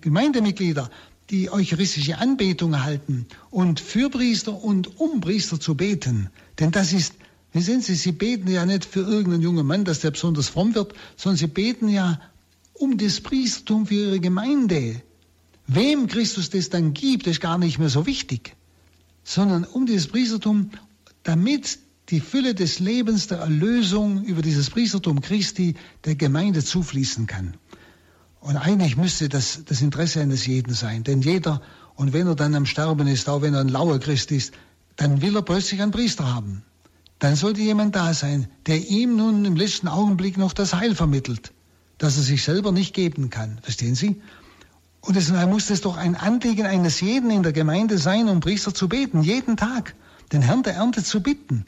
Gemeindemitglieder, 0.00 0.90
die 1.30 1.50
eucharistische 1.50 2.18
Anbetung 2.18 2.72
erhalten 2.72 3.26
und 3.50 3.80
für 3.80 4.10
Priester 4.10 4.62
und 4.62 5.00
um 5.00 5.20
Priester 5.20 5.60
zu 5.60 5.76
beten. 5.76 6.30
Denn 6.58 6.72
das 6.72 6.92
ist, 6.92 7.14
wie 7.52 7.60
sehen 7.60 7.82
Sie, 7.82 7.94
Sie 7.94 8.12
beten 8.12 8.50
ja 8.50 8.64
nicht 8.64 8.84
für 8.84 9.00
irgendeinen 9.00 9.42
jungen 9.42 9.66
Mann, 9.66 9.84
dass 9.84 10.00
der 10.00 10.10
besonders 10.10 10.48
fromm 10.48 10.74
wird, 10.74 10.94
sondern 11.16 11.36
Sie 11.36 11.46
beten 11.46 11.88
ja 11.88 12.20
um 12.72 12.96
das 12.96 13.20
Priestertum 13.20 13.86
für 13.86 13.94
ihre 13.94 14.20
Gemeinde. 14.20 15.02
Wem 15.66 16.06
Christus 16.06 16.50
das 16.50 16.70
dann 16.70 16.94
gibt, 16.94 17.26
ist 17.26 17.40
gar 17.40 17.58
nicht 17.58 17.78
mehr 17.78 17.90
so 17.90 18.06
wichtig, 18.06 18.56
sondern 19.22 19.64
um 19.64 19.86
dieses 19.86 20.08
Priestertum, 20.08 20.70
damit 21.22 21.78
die 22.08 22.20
Fülle 22.20 22.54
des 22.54 22.78
Lebens 22.78 23.28
der 23.28 23.38
Erlösung 23.38 24.24
über 24.24 24.42
dieses 24.42 24.70
Priestertum 24.70 25.20
Christi 25.20 25.76
der 26.04 26.16
Gemeinde 26.16 26.64
zufließen 26.64 27.26
kann. 27.26 27.54
Und 28.40 28.56
eigentlich 28.56 28.96
müsste 28.96 29.28
das 29.28 29.62
das 29.66 29.80
Interesse 29.82 30.20
eines 30.20 30.46
jeden 30.46 30.74
sein, 30.74 31.04
denn 31.04 31.22
jeder, 31.22 31.62
und 31.94 32.12
wenn 32.12 32.26
er 32.26 32.34
dann 32.34 32.54
am 32.54 32.66
Sterben 32.66 33.06
ist, 33.06 33.28
auch 33.28 33.42
wenn 33.42 33.54
er 33.54 33.60
ein 33.60 33.68
lauer 33.68 34.00
Christ 34.00 34.32
ist, 34.32 34.52
dann 34.96 35.22
will 35.22 35.36
er 35.36 35.42
plötzlich 35.42 35.80
einen 35.80 35.92
Priester 35.92 36.34
haben. 36.34 36.64
Dann 37.22 37.36
sollte 37.36 37.60
jemand 37.60 37.94
da 37.94 38.14
sein, 38.14 38.48
der 38.66 38.90
ihm 38.90 39.14
nun 39.14 39.44
im 39.44 39.54
letzten 39.54 39.86
Augenblick 39.86 40.36
noch 40.36 40.52
das 40.52 40.74
Heil 40.74 40.96
vermittelt, 40.96 41.52
das 41.96 42.16
er 42.16 42.24
sich 42.24 42.42
selber 42.42 42.72
nicht 42.72 42.94
geben 42.94 43.30
kann. 43.30 43.60
Verstehen 43.62 43.94
Sie? 43.94 44.20
Und 45.02 45.14
deshalb 45.14 45.48
muss 45.48 45.70
es 45.70 45.82
doch 45.82 45.96
ein 45.96 46.16
Anliegen 46.16 46.66
eines 46.66 47.00
jeden 47.00 47.30
in 47.30 47.44
der 47.44 47.52
Gemeinde 47.52 47.98
sein, 47.98 48.28
um 48.28 48.40
Priester 48.40 48.74
zu 48.74 48.88
beten, 48.88 49.22
jeden 49.22 49.56
Tag, 49.56 49.94
den 50.32 50.42
Herrn 50.42 50.64
der 50.64 50.74
Ernte 50.74 51.04
zu 51.04 51.22
bitten. 51.22 51.64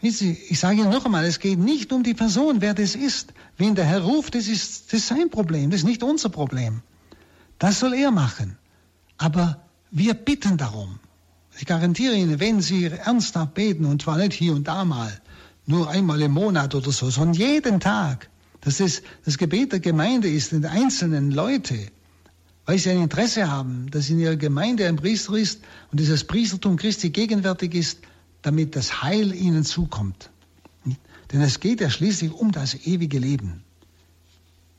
Ich 0.00 0.60
sage 0.60 0.82
Ihnen 0.82 0.90
noch 0.90 1.06
einmal, 1.06 1.24
es 1.24 1.40
geht 1.40 1.58
nicht 1.58 1.92
um 1.92 2.04
die 2.04 2.14
Person, 2.14 2.60
wer 2.60 2.72
das 2.72 2.94
ist. 2.94 3.34
Wen 3.56 3.74
der 3.74 3.84
Herr 3.84 4.02
ruft, 4.02 4.36
das 4.36 4.46
ist, 4.46 4.92
das 4.92 5.00
ist 5.00 5.08
sein 5.08 5.28
Problem, 5.28 5.72
das 5.72 5.80
ist 5.80 5.86
nicht 5.86 6.04
unser 6.04 6.28
Problem. 6.28 6.82
Das 7.58 7.80
soll 7.80 7.94
er 7.94 8.12
machen. 8.12 8.56
Aber 9.16 9.60
wir 9.90 10.14
bitten 10.14 10.56
darum. 10.56 11.00
Ich 11.58 11.66
garantiere 11.66 12.14
Ihnen, 12.14 12.38
wenn 12.38 12.60
Sie 12.60 12.84
ernsthaft 12.84 13.54
beten, 13.54 13.84
und 13.84 14.02
zwar 14.02 14.18
nicht 14.18 14.32
hier 14.32 14.54
und 14.54 14.68
da 14.68 14.84
mal, 14.84 15.12
nur 15.66 15.90
einmal 15.90 16.22
im 16.22 16.32
Monat 16.32 16.74
oder 16.74 16.92
so, 16.92 17.10
sondern 17.10 17.34
jeden 17.34 17.80
Tag, 17.80 18.30
dass 18.60 18.80
es 18.80 19.02
das 19.24 19.38
Gebet 19.38 19.72
der 19.72 19.80
Gemeinde 19.80 20.28
ist, 20.28 20.52
den 20.52 20.64
einzelnen 20.64 21.30
Leute, 21.30 21.76
weil 22.64 22.78
sie 22.78 22.90
ein 22.90 23.02
Interesse 23.02 23.50
haben, 23.50 23.90
dass 23.90 24.08
in 24.08 24.18
ihrer 24.18 24.36
Gemeinde 24.36 24.86
ein 24.86 24.96
Priester 24.96 25.34
ist 25.34 25.60
und 25.90 26.00
dieses 26.00 26.24
Priestertum 26.24 26.76
Christi 26.76 27.10
gegenwärtig 27.10 27.74
ist, 27.74 28.00
damit 28.42 28.76
das 28.76 29.02
Heil 29.02 29.34
ihnen 29.34 29.64
zukommt. 29.64 30.30
Denn 31.32 31.40
es 31.42 31.60
geht 31.60 31.80
ja 31.80 31.90
schließlich 31.90 32.32
um 32.32 32.52
das 32.52 32.74
ewige 32.86 33.18
Leben. 33.18 33.62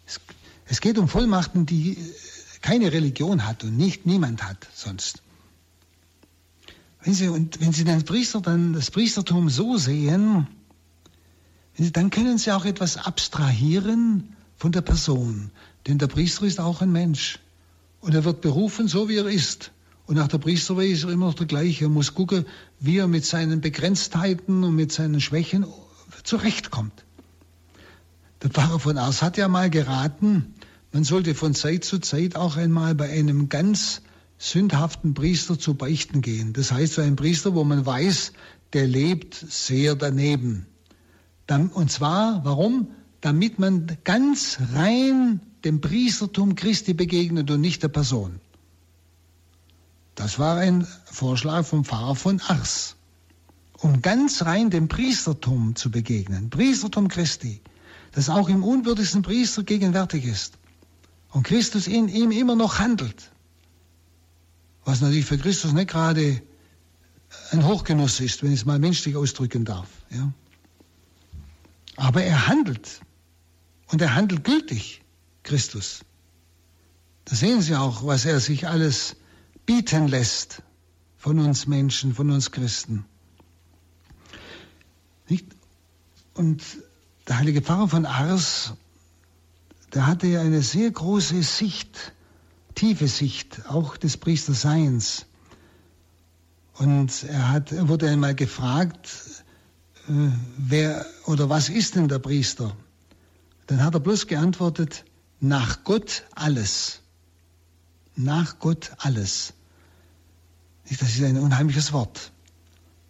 Es, 0.08 0.20
es 0.66 0.82
geht 0.82 0.98
um 0.98 1.08
Vollmachten, 1.08 1.66
die 1.66 1.98
keine 2.62 2.92
Religion 2.92 3.46
hat 3.46 3.64
und 3.64 3.78
nicht 3.78 4.06
niemand 4.06 4.44
hat 4.44 4.68
sonst. 4.74 5.22
Wenn 7.02 7.14
Sie, 7.14 7.28
und 7.30 7.62
wenn 7.62 7.72
Sie 7.72 7.84
den 7.84 8.04
Priester 8.04 8.42
dann, 8.42 8.74
das 8.74 8.92
Priestertum 8.92 9.50
so 9.50 9.78
sehen, 9.78 10.48
dann 11.78 12.10
können 12.10 12.38
Sie 12.38 12.52
auch 12.52 12.66
etwas 12.66 12.98
abstrahieren 12.98 14.36
von 14.58 14.72
der 14.72 14.82
Person. 14.82 15.52
Denn 15.88 15.98
der 15.98 16.08
Priester 16.08 16.46
ist 16.46 16.60
auch 16.60 16.82
ein 16.82 16.92
Mensch. 16.92 17.40
Und 18.02 18.14
er 18.14 18.26
wird 18.26 18.42
berufen, 18.42 18.88
so 18.88 19.08
wie 19.08 19.18
er 19.18 19.28
ist. 19.28 19.72
Und 20.06 20.16
nach 20.16 20.28
der 20.28 20.40
Priesterweihe 20.40 20.90
ist 20.90 21.04
er 21.04 21.12
immer 21.12 21.28
noch 21.28 21.36
der 21.36 21.46
gleiche. 21.46 21.86
Er 21.86 21.90
muss 21.90 22.16
gucken, 22.16 22.46
wie 22.80 22.98
er 22.98 23.08
mit 23.08 23.26
seinen 23.26 23.62
Begrenztheiten 23.62 24.64
und 24.64 24.76
mit 24.76 24.92
seinen 24.92 25.22
Schwächen 25.22 25.66
zurechtkommt. 26.24 27.06
Der 28.42 28.50
Pfarrer 28.50 28.80
von 28.80 28.98
Ars 28.98 29.22
hat 29.22 29.38
ja 29.38 29.48
mal 29.48 29.70
geraten, 29.70 30.54
man 30.92 31.04
sollte 31.04 31.36
von 31.36 31.54
Zeit 31.54 31.84
zu 31.84 32.00
Zeit 32.00 32.36
auch 32.36 32.58
einmal 32.58 32.96
bei 32.96 33.10
einem 33.10 33.50
ganz 33.50 34.02
sündhaften 34.40 35.14
Priester 35.14 35.60
zu 35.60 35.76
beichten 35.76 36.22
gehen. 36.22 36.54
Das 36.54 36.72
heißt, 36.72 36.94
so 36.94 37.02
ein 37.02 37.16
Priester, 37.16 37.54
wo 37.54 37.64
man 37.64 37.86
weiß, 37.86 38.32
der 38.74 38.88
lebt 38.88 39.36
sehr 39.36 39.96
daneben. 39.96 40.66
Und 41.50 41.92
zwar, 41.92 42.44
warum? 42.46 42.88
Damit 43.22 43.60
man 43.60 43.98
ganz 44.06 44.58
rein 44.74 45.42
dem 45.66 45.82
Priestertum 45.82 46.56
Christi 46.56 46.94
begegnet 46.94 47.52
und 47.52 47.60
nicht 47.60 47.84
der 47.84 47.90
Person. 47.90 48.40
Das 50.16 50.40
war 50.40 50.58
ein 50.58 50.88
Vorschlag 51.06 51.66
vom 51.66 51.84
Pfarrer 51.84 52.16
von 52.16 52.40
Ars, 52.42 52.96
um 53.78 54.02
ganz 54.02 54.44
rein 54.44 54.70
dem 54.70 54.88
Priestertum 54.88 55.76
zu 55.76 55.92
begegnen, 55.92 56.50
Priestertum 56.50 57.10
Christi, 57.10 57.62
das 58.14 58.30
auch 58.30 58.48
im 58.48 58.64
unwürdigsten 58.64 59.22
Priester 59.22 59.64
gegenwärtig 59.64 60.26
ist 60.26 60.58
und 61.32 61.44
Christus 61.44 61.88
in 61.88 62.08
ihm 62.08 62.32
immer 62.32 62.56
noch 62.56 62.80
handelt, 62.80 63.32
was 64.90 65.02
natürlich 65.02 65.26
für 65.26 65.38
Christus 65.38 65.72
nicht 65.72 65.92
gerade 65.92 66.42
ein 67.52 67.64
Hochgenuss 67.64 68.20
ist, 68.22 68.42
wenn 68.42 68.52
ich 68.52 68.62
es 68.62 68.66
mal 68.66 68.80
menschlich 68.80 69.16
ausdrücken 69.16 69.64
darf. 69.64 69.88
Ja. 70.10 70.34
Aber 71.96 72.24
er 72.24 72.48
handelt 72.48 73.02
und 73.92 74.02
er 74.02 74.16
handelt 74.16 74.44
gültig, 74.44 75.04
Christus. 75.44 76.00
Da 77.26 77.36
sehen 77.36 77.62
Sie 77.62 77.76
auch, 77.76 78.04
was 78.04 78.26
er 78.26 78.40
sich 78.40 78.68
alles 78.68 79.16
bieten 79.68 80.08
lässt 80.08 80.64
von 81.18 81.38
uns 81.38 81.68
Menschen, 81.68 82.16
von 82.16 82.32
uns 82.32 82.50
Christen. 82.50 83.06
Nicht? 85.28 85.46
Und 86.34 86.64
der 87.28 87.38
heilige 87.38 87.62
Pfarrer 87.62 87.90
von 87.90 88.08
Ars, 88.08 88.74
der 89.94 90.08
hatte 90.08 90.26
ja 90.26 90.42
eine 90.42 90.64
sehr 90.64 90.90
große 90.90 91.44
Sicht, 91.44 92.14
tiefe 92.80 93.10
Sicht, 93.10 93.68
auch 93.68 93.98
des 93.98 94.16
Priesterseins. 94.16 95.26
Und 96.76 97.26
er, 97.26 97.52
hat, 97.52 97.74
er 97.74 97.90
wurde 97.90 98.10
einmal 98.10 98.36
gefragt, 98.36 99.10
äh, 100.08 100.12
wer 100.58 101.06
oder 101.26 101.50
was 101.50 101.68
ist 101.68 101.96
denn 101.96 102.08
der 102.08 102.20
Priester? 102.20 102.74
Dann 103.68 103.84
hat 103.84 103.96
er 103.96 104.00
bloß 104.00 104.28
geantwortet, 104.28 105.04
nach 105.42 105.84
Gott 105.84 106.24
alles. 106.36 107.02
Nach 108.16 108.60
Gott 108.60 108.92
alles. 109.00 109.54
Das 110.90 111.16
ist 111.16 111.24
ein 111.24 111.38
unheimliches 111.38 111.92
Wort. 111.92 112.32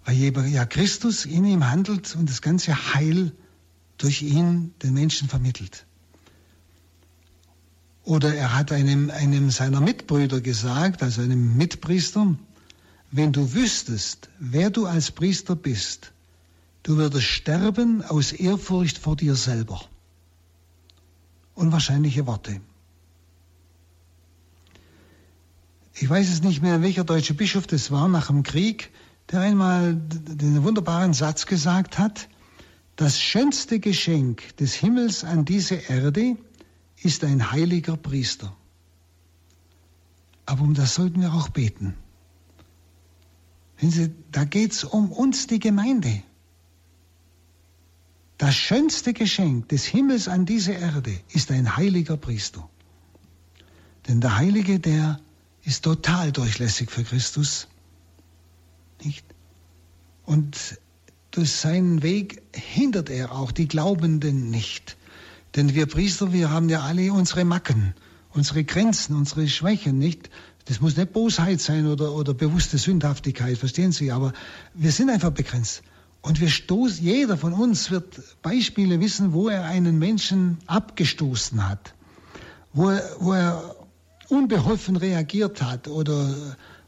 Weil 0.04 0.18
ja 0.48 0.66
Christus 0.66 1.26
in 1.26 1.46
ihm 1.46 1.70
handelt 1.70 2.16
und 2.16 2.28
das 2.28 2.42
ganze 2.42 2.96
Heil 2.96 3.34
durch 4.00 4.24
ihn 4.24 4.74
den 4.82 4.96
Menschen 4.96 5.30
vermittelt. 5.30 5.86
Oder 8.10 8.34
er 8.34 8.56
hat 8.56 8.72
einem, 8.72 9.12
einem 9.12 9.52
seiner 9.52 9.82
Mitbrüder 9.82 10.42
gesagt, 10.42 11.04
also 11.04 11.22
einem 11.22 11.58
Mitpriester, 11.58 12.36
wenn 13.12 13.32
du 13.32 13.54
wüsstest, 13.54 14.30
wer 14.40 14.72
du 14.72 14.88
als 14.88 15.12
Priester 15.12 15.56
bist, 15.56 16.12
du 16.82 16.98
würdest 16.98 17.28
sterben 17.28 18.02
aus 18.02 18.32
Ehrfurcht 18.32 18.98
vor 18.98 19.16
dir 19.16 19.36
selber. 19.36 19.80
Unwahrscheinliche 21.54 22.26
Worte. 22.26 22.62
ich 25.94 26.10
weiß 26.10 26.30
es 26.30 26.42
nicht 26.42 26.64
mehr, 26.64 26.82
welcher 26.82 27.04
deutsche 27.04 27.36
Bischof 27.36 27.68
das 27.68 27.92
war 27.92 28.08
nach 28.08 28.28
dem 28.28 28.42
Krieg, 28.42 28.90
der 29.32 29.42
einmal 29.42 29.94
den 29.94 30.64
wunderbaren 30.64 31.14
Satz 31.14 31.46
gesagt 31.46 32.00
hat, 32.00 32.28
das 32.96 33.20
schönste 33.20 33.80
Geschenk 33.80 34.58
des 34.58 34.74
Himmels 34.74 35.24
an 35.24 35.46
diese 35.46 35.76
Erde 35.76 36.38
ist 37.02 37.24
ein 37.24 37.52
heiliger 37.52 37.98
Priester. 37.98 38.56
Aber 40.46 40.62
um 40.62 40.74
das 40.74 40.96
sollten 40.96 41.22
wir 41.22 41.34
auch 41.34 41.50
beten. 41.50 41.96
Sie, 43.82 44.14
da 44.32 44.44
geht 44.44 44.74
es 44.74 44.84
um 44.84 45.12
uns, 45.12 45.48
die 45.48 45.60
Gemeinde. 45.60 46.22
Das 48.38 48.56
schönste 48.56 49.14
Geschenk 49.14 49.70
des 49.70 49.86
Himmels 49.86 50.28
an 50.28 50.46
diese 50.46 50.74
Erde 50.74 51.18
ist 51.30 51.52
ein 51.52 51.78
heiliger 51.78 52.18
Priester. 52.18 52.70
Denn 54.08 54.22
der 54.22 54.38
Heilige, 54.38 54.80
der 54.80 55.20
ist 55.64 55.84
total 55.84 56.32
durchlässig 56.32 56.90
für 56.90 57.04
Christus. 57.04 57.68
Nicht? 59.04 59.26
Und 60.26 60.80
durch 61.32 61.52
seinen 61.52 62.02
Weg 62.02 62.42
hindert 62.54 63.10
er 63.10 63.32
auch 63.34 63.52
die 63.52 63.68
Glaubenden 63.68 64.50
nicht. 64.50 64.98
Denn 65.56 65.74
wir 65.74 65.88
Priester, 65.88 66.32
wir 66.32 66.52
haben 66.52 66.70
ja 66.70 66.82
alle 66.82 67.12
unsere 67.12 67.46
Macken, 67.46 67.94
unsere 68.32 68.64
Grenzen, 68.64 69.16
unsere 69.16 69.48
Schwächen, 69.48 69.98
nicht? 69.98 70.30
Das 70.66 70.82
muss 70.82 70.98
nicht 70.98 71.14
Bosheit 71.14 71.60
sein 71.62 71.88
oder, 71.88 72.14
oder 72.14 72.34
bewusste 72.34 72.78
Sündhaftigkeit, 72.78 73.58
verstehen 73.58 73.92
Sie, 73.92 74.12
aber 74.12 74.34
wir 74.76 74.92
sind 74.92 75.10
einfach 75.10 75.32
begrenzt. 75.32 75.82
Und 76.22 76.40
wir 76.40 76.50
stoßen, 76.50 77.04
jeder 77.04 77.38
von 77.38 77.54
uns 77.54 77.90
wird 77.92 78.22
Beispiele 78.42 79.00
wissen, 79.00 79.34
wo 79.34 79.50
er 79.50 79.64
einen 79.64 79.98
Menschen 79.98 80.58
abgestoßen 80.68 81.68
hat, 81.68 81.96
wo 82.74 82.90
er, 82.90 83.04
wo 83.20 83.34
er 83.34 83.76
unbeholfen 84.28 84.96
reagiert 84.96 85.62
hat 85.62 85.88
oder, 85.88 86.36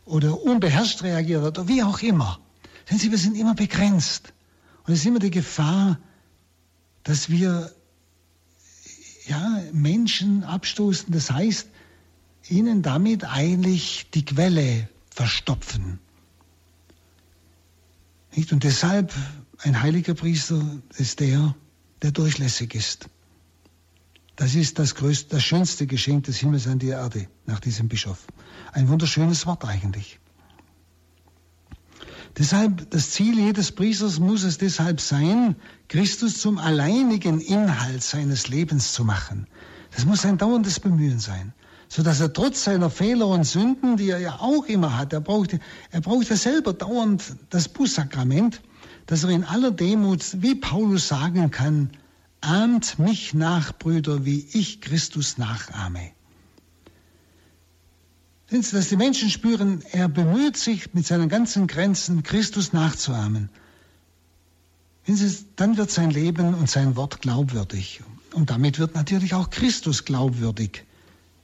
oder 0.06 0.44
unbeherrscht 0.44 1.02
reagiert 1.02 1.44
hat 1.44 1.58
oder 1.58 1.68
wie 1.68 1.82
auch 1.82 2.02
immer. 2.02 2.40
Sehen 2.88 3.00
Sie, 3.00 3.10
wir 3.10 3.18
sind 3.18 3.38
immer 3.38 3.56
begrenzt. 3.56 4.34
Und 4.86 4.94
es 4.94 5.00
ist 5.00 5.06
immer 5.06 5.20
die 5.20 5.32
Gefahr, 5.32 5.98
dass 7.04 7.30
wir 7.30 7.72
ja, 9.28 9.62
Menschen 9.72 10.44
abstoßen, 10.44 11.12
das 11.12 11.32
heißt, 11.32 11.68
ihnen 12.50 12.82
damit 12.82 13.24
eigentlich 13.24 14.08
die 14.14 14.26
Quelle 14.26 14.90
verstopfen. 15.10 16.00
Nicht? 18.36 18.52
Und 18.52 18.64
deshalb 18.64 19.14
ein 19.60 19.82
heiliger 19.82 20.14
Priester 20.14 20.64
ist 20.98 21.20
der, 21.20 21.56
der 22.02 22.12
durchlässig 22.12 22.74
ist 22.74 23.10
Das 24.36 24.56
ist 24.56 24.80
das 24.80 24.96
größte, 24.96 25.36
das 25.36 25.44
schönste 25.44 25.86
Geschenk 25.86 26.24
des 26.24 26.38
Himmels 26.38 26.68
an 26.68 26.80
die 26.80 26.88
Erde 26.88 27.28
nach 27.46 27.60
diesem 27.60 27.88
Bischof. 27.90 28.26
Ein 28.72 28.90
wunderschönes 28.90 29.46
Wort 29.46 29.66
eigentlich. 29.66 30.20
Deshalb, 32.38 32.90
das 32.92 33.12
Ziel 33.12 33.38
jedes 33.38 33.72
Priesters 33.74 34.20
muss 34.20 34.44
es 34.44 34.58
deshalb 34.58 35.02
sein, 35.02 35.56
Christus 35.90 36.40
zum 36.40 36.58
alleinigen 36.58 37.42
Inhalt 37.42 38.04
seines 38.04 38.48
Lebens 38.48 38.94
zu 38.94 39.04
machen. 39.04 39.48
Das 39.94 40.06
muss 40.06 40.26
ein 40.26 40.38
dauerndes 40.38 40.80
Bemühen 40.80 41.20
sein, 41.20 41.54
so 41.90 42.04
dass 42.04 42.22
er 42.22 42.32
trotz 42.32 42.64
seiner 42.64 42.90
Fehler 42.90 43.28
und 43.28 43.44
Sünden, 43.44 43.98
die 43.98 44.10
er 44.10 44.20
ja 44.20 44.40
auch 44.40 44.66
immer 44.68 44.98
hat, 44.98 45.12
er 45.12 45.20
braucht, 45.20 45.58
er 45.92 46.02
braucht 46.02 46.30
ja 46.30 46.38
selber 46.38 46.72
dauernd 46.72 47.36
das 47.50 47.68
Bußsakrament, 47.68 48.62
dass 49.08 49.26
er 49.26 49.32
in 49.32 49.44
aller 49.44 49.72
Demut, 49.72 50.42
wie 50.42 50.56
Paulus 50.56 51.10
sagen 51.10 51.52
kann, 51.52 51.90
ahmt 52.40 52.98
mich 52.98 53.34
nach, 53.34 53.78
Brüder, 53.78 54.26
wie 54.26 54.48
ich 54.54 54.80
Christus 54.80 55.38
nachahme 55.38 56.12
dass 58.52 58.90
die 58.90 58.98
Menschen 58.98 59.30
spüren, 59.30 59.82
er 59.92 60.10
bemüht 60.10 60.58
sich 60.58 60.94
mit 60.94 61.06
seinen 61.06 61.30
ganzen 61.30 61.68
Grenzen, 61.68 62.22
Christus 62.24 62.74
nachzuahmen. 62.74 63.50
Dann 65.56 65.78
wird 65.78 65.90
sein 65.90 66.12
Leben 66.12 66.54
und 66.54 66.70
sein 66.70 66.96
Wort 66.96 67.22
glaubwürdig. 67.22 68.02
Und 68.34 68.50
damit 68.50 68.78
wird 68.78 68.94
natürlich 68.94 69.34
auch 69.34 69.50
Christus 69.50 70.04
glaubwürdig 70.04 70.84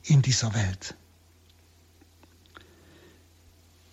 in 0.03 0.21
dieser 0.21 0.53
Welt. 0.53 0.95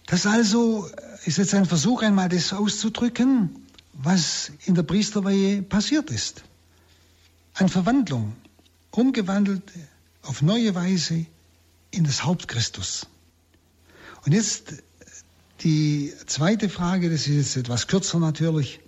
Das 0.07 0.27
also 0.27 0.89
ist 1.25 1.39
jetzt 1.39 1.55
ein 1.55 1.67
Versuch, 1.67 2.03
einmal 2.03 2.29
das 2.29 2.53
auszudrücken, 2.53 3.65
was 3.93 4.51
in 4.67 4.75
der 4.75 4.83
Priesterweihe 4.83 5.63
passiert 5.63 6.11
ist. 6.11 6.43
Eine 7.55 7.69
Verwandlung, 7.69 8.35
umgewandelt 8.91 9.63
auf 10.23 10.43
neue 10.43 10.75
Weise 10.75 11.27
in 11.95 12.05
das 12.05 12.25
Haupt 12.25 12.49
Christus. 12.49 13.07
Und 14.25 14.33
jetzt 14.33 14.83
die 15.63 16.13
zweite 16.27 16.69
Frage, 16.69 17.11
das 17.11 17.27
ist 17.27 17.37
jetzt 17.37 17.57
etwas 17.57 17.87
kürzer 17.87 18.19
natürlich. 18.19 18.81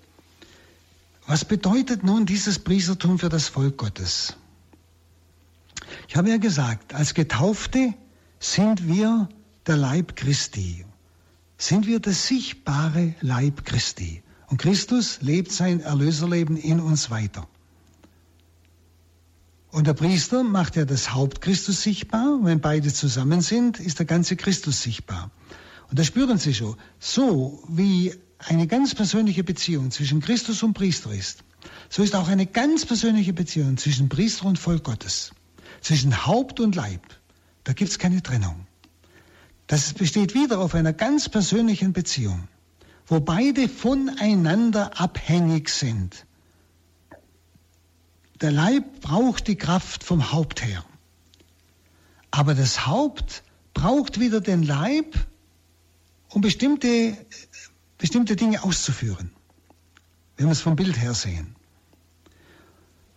Was 1.26 1.44
bedeutet 1.44 2.04
nun 2.04 2.26
dieses 2.26 2.58
Priestertum 2.58 3.18
für 3.18 3.28
das 3.28 3.48
Volk 3.48 3.76
Gottes? 3.78 4.36
Ich 6.08 6.16
habe 6.16 6.30
ja 6.30 6.36
gesagt, 6.36 6.94
als 6.94 7.14
Getaufte 7.14 7.94
sind 8.38 8.86
wir 8.86 9.28
der 9.66 9.76
Leib 9.76 10.16
Christi. 10.16 10.84
Sind 11.58 11.86
wir 11.86 12.00
das 12.00 12.26
sichtbare 12.26 13.14
Leib 13.20 13.64
Christi. 13.64 14.22
Und 14.48 14.58
Christus 14.58 15.20
lebt 15.22 15.50
sein 15.50 15.80
Erlöserleben 15.80 16.56
in 16.56 16.80
uns 16.80 17.10
weiter. 17.10 17.48
Und 19.76 19.86
der 19.86 19.92
Priester 19.92 20.42
macht 20.42 20.76
ja 20.76 20.86
das 20.86 21.12
Haupt 21.12 21.42
Christus 21.42 21.82
sichtbar. 21.82 22.38
Wenn 22.40 22.62
beide 22.62 22.90
zusammen 22.90 23.42
sind, 23.42 23.78
ist 23.78 23.98
der 23.98 24.06
ganze 24.06 24.34
Christus 24.34 24.80
sichtbar. 24.80 25.30
Und 25.90 25.98
da 25.98 26.02
spüren 26.02 26.38
Sie 26.38 26.54
schon, 26.54 26.76
so 26.98 27.62
wie 27.68 28.14
eine 28.38 28.68
ganz 28.68 28.94
persönliche 28.94 29.44
Beziehung 29.44 29.90
zwischen 29.90 30.22
Christus 30.22 30.62
und 30.62 30.72
Priester 30.72 31.12
ist, 31.12 31.44
so 31.90 32.02
ist 32.02 32.14
auch 32.14 32.28
eine 32.28 32.46
ganz 32.46 32.86
persönliche 32.86 33.34
Beziehung 33.34 33.76
zwischen 33.76 34.08
Priester 34.08 34.46
und 34.46 34.58
Volk 34.58 34.84
Gottes, 34.84 35.32
zwischen 35.82 36.24
Haupt 36.24 36.58
und 36.58 36.74
Leib. 36.74 37.02
Da 37.64 37.74
gibt 37.74 37.90
es 37.90 37.98
keine 37.98 38.22
Trennung. 38.22 38.66
Das 39.66 39.92
besteht 39.92 40.32
wieder 40.32 40.58
auf 40.58 40.74
einer 40.74 40.94
ganz 40.94 41.28
persönlichen 41.28 41.92
Beziehung, 41.92 42.48
wo 43.06 43.20
beide 43.20 43.68
voneinander 43.68 44.98
abhängig 44.98 45.68
sind. 45.68 46.24
Der 48.40 48.52
Leib 48.52 49.00
braucht 49.00 49.48
die 49.48 49.56
Kraft 49.56 50.04
vom 50.04 50.32
Haupt 50.32 50.62
her. 50.62 50.84
Aber 52.30 52.54
das 52.54 52.86
Haupt 52.86 53.42
braucht 53.72 54.20
wieder 54.20 54.40
den 54.40 54.62
Leib, 54.62 55.14
um 56.28 56.42
bestimmte, 56.42 57.16
bestimmte 57.96 58.36
Dinge 58.36 58.62
auszuführen. 58.62 59.30
Wenn 60.36 60.46
wir 60.46 60.52
es 60.52 60.60
vom 60.60 60.76
Bild 60.76 60.98
her 60.98 61.14
sehen. 61.14 61.56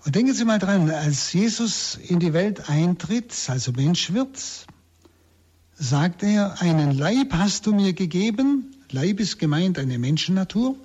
Und 0.05 0.15
denken 0.15 0.33
Sie 0.33 0.45
mal 0.45 0.59
dran, 0.59 0.89
als 0.89 1.33
Jesus 1.33 1.95
in 1.95 2.19
die 2.19 2.31
Welt 2.31 2.69
eintritt, 2.69 3.33
also 3.47 3.73
Mensch 3.73 4.13
wird, 4.13 4.39
sagt 5.75 6.23
er, 6.23 6.61
einen 6.61 6.97
Leib 6.97 7.33
hast 7.33 7.65
du 7.65 7.73
mir 7.73 7.91
gegeben, 7.91 8.71
Leib 8.89 9.19
ist 9.19 9.37
gemeint 9.37 9.77
eine 9.77 9.99
Menschennatur, 9.99 10.77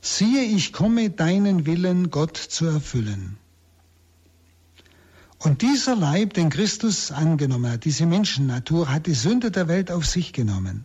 siehe, 0.00 0.42
ich 0.42 0.72
komme 0.72 1.10
deinen 1.10 1.66
Willen, 1.66 2.10
Gott 2.10 2.36
zu 2.36 2.66
erfüllen. 2.66 3.38
Und 5.38 5.62
dieser 5.62 5.94
Leib, 5.94 6.34
den 6.34 6.50
Christus 6.50 7.12
angenommen 7.12 7.70
hat, 7.70 7.84
diese 7.84 8.06
Menschennatur, 8.06 8.90
hat 8.90 9.06
die 9.06 9.14
Sünde 9.14 9.50
der 9.50 9.68
Welt 9.68 9.90
auf 9.90 10.04
sich 10.04 10.32
genommen. 10.32 10.84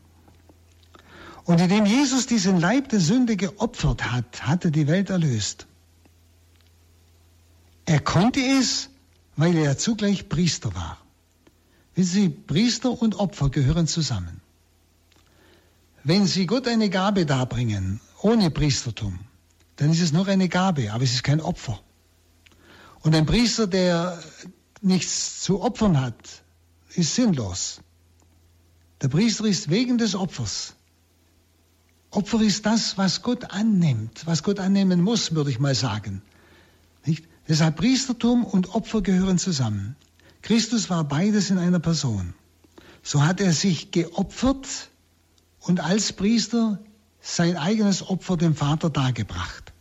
Und 1.46 1.60
indem 1.60 1.86
Jesus 1.86 2.28
diesen 2.28 2.60
Leib 2.60 2.90
der 2.90 3.00
Sünde 3.00 3.36
geopfert 3.36 4.12
hat, 4.12 4.48
hat 4.48 4.64
er 4.66 4.72
die 4.72 4.88
Welt 4.88 5.10
erlöst. 5.10 5.66
Er 7.86 8.00
konnte 8.00 8.40
es, 8.40 8.90
weil 9.36 9.56
er 9.58 9.78
zugleich 9.78 10.30
Priester 10.30 10.74
war. 10.74 10.98
Wissen 11.96 12.12
Sie, 12.12 12.30
Priester 12.30 12.90
und 12.90 13.16
Opfer 13.16 13.50
gehören 13.50 13.88
zusammen. 13.88 14.42
Wenn 16.04 16.26
Sie 16.26 16.46
Gott 16.46 16.68
eine 16.68 16.90
Gabe 16.90 17.26
darbringen, 17.26 18.00
ohne 18.22 18.52
Priestertum, 18.52 19.20
dann 19.76 19.92
ist 19.92 20.02
es 20.02 20.12
noch 20.14 20.28
eine 20.28 20.48
Gabe, 20.48 20.94
aber 20.94 21.04
es 21.04 21.14
ist 21.14 21.24
kein 21.24 21.42
Opfer. 21.42 21.80
Und 23.04 23.14
ein 23.16 23.26
Priester, 23.26 23.68
der 23.68 24.18
nichts 24.82 25.42
zu 25.42 25.62
opfern 25.62 26.00
hat, 26.00 26.16
ist 26.96 27.16
sinnlos. 27.16 27.82
Der 29.02 29.10
Priester 29.10 29.46
ist 29.46 29.70
wegen 29.70 29.98
des 29.98 30.16
Opfers. 30.16 30.74
Opfer 32.12 32.42
ist 32.42 32.66
das, 32.66 32.98
was 32.98 33.22
Gott 33.22 33.52
annimmt, 33.52 34.26
was 34.26 34.44
Gott 34.44 34.60
annehmen 34.60 35.02
muss, 35.02 35.36
würde 35.36 35.50
ich 35.50 35.60
mal 35.60 35.76
sagen. 35.76 36.22
Nicht? 37.06 37.26
Deshalb 37.48 37.76
Priestertum 37.76 38.46
und 38.46 38.74
Opfer 38.74 39.02
gehören 39.02 39.38
zusammen. 39.38 39.98
Christus 40.42 40.90
war 40.90 41.04
beides 41.04 41.50
in 41.50 41.58
einer 41.58 41.80
Person. 41.80 42.34
So 43.02 43.24
hat 43.24 43.42
er 43.42 43.52
sich 43.52 43.92
geopfert 43.92 44.90
und 45.60 45.82
als 45.82 46.14
Priester 46.14 46.80
sein 47.20 47.58
eigenes 47.58 48.08
Opfer 48.08 48.38
dem 48.38 48.56
Vater 48.56 48.90
dargebracht. 48.90 49.74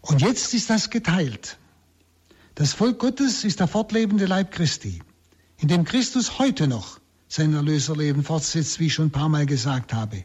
Und 0.00 0.22
jetzt 0.22 0.54
ist 0.54 0.70
das 0.70 0.88
geteilt. 0.88 1.58
Das 2.60 2.74
Volk 2.74 2.98
Gottes 2.98 3.42
ist 3.44 3.60
der 3.60 3.68
fortlebende 3.68 4.26
Leib 4.26 4.52
Christi, 4.52 5.00
in 5.56 5.68
dem 5.68 5.86
Christus 5.86 6.38
heute 6.38 6.68
noch 6.68 7.00
sein 7.26 7.54
Erlöserleben 7.54 8.22
fortsetzt, 8.22 8.78
wie 8.78 8.88
ich 8.88 8.92
schon 8.92 9.06
ein 9.06 9.10
paar 9.10 9.30
Mal 9.30 9.46
gesagt 9.46 9.94
habe. 9.94 10.24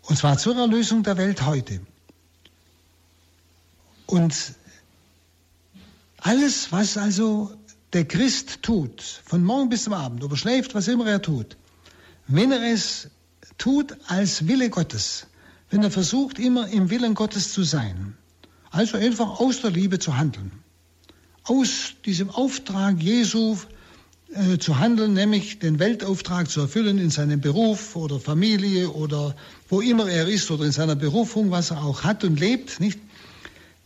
Und 0.00 0.16
zwar 0.16 0.38
zur 0.38 0.56
Erlösung 0.56 1.02
der 1.02 1.18
Welt 1.18 1.44
heute. 1.44 1.82
Und 4.06 4.54
alles, 6.16 6.72
was 6.72 6.96
also 6.96 7.54
der 7.92 8.06
Christ 8.06 8.62
tut, 8.62 9.02
von 9.02 9.44
morgen 9.44 9.68
bis 9.68 9.84
zum 9.84 9.92
Abend, 9.92 10.24
ob 10.24 10.30
er 10.30 10.38
schläft, 10.38 10.74
was 10.74 10.88
immer 10.88 11.06
er 11.06 11.20
tut, 11.20 11.58
wenn 12.26 12.52
er 12.52 12.72
es 12.72 13.10
tut 13.58 13.94
als 14.06 14.48
Wille 14.48 14.70
Gottes, 14.70 15.26
wenn 15.68 15.82
er 15.82 15.90
versucht, 15.90 16.38
immer 16.38 16.68
im 16.68 16.88
Willen 16.88 17.12
Gottes 17.12 17.52
zu 17.52 17.64
sein, 17.64 18.16
also 18.74 18.96
einfach 18.96 19.38
aus 19.40 19.60
der 19.60 19.70
Liebe 19.70 20.00
zu 20.00 20.16
handeln. 20.16 20.50
Aus 21.44 21.94
diesem 22.04 22.28
Auftrag 22.30 23.00
Jesu 23.00 23.56
äh, 24.32 24.58
zu 24.58 24.80
handeln, 24.80 25.14
nämlich 25.14 25.60
den 25.60 25.78
Weltauftrag 25.78 26.50
zu 26.50 26.62
erfüllen 26.62 26.98
in 26.98 27.10
seinem 27.10 27.40
Beruf 27.40 27.94
oder 27.94 28.18
Familie 28.18 28.90
oder 28.90 29.36
wo 29.68 29.80
immer 29.80 30.08
er 30.08 30.26
ist 30.26 30.50
oder 30.50 30.64
in 30.64 30.72
seiner 30.72 30.96
Berufung, 30.96 31.52
was 31.52 31.70
er 31.70 31.84
auch 31.84 32.02
hat 32.02 32.24
und 32.24 32.40
lebt, 32.40 32.80
nicht? 32.80 32.98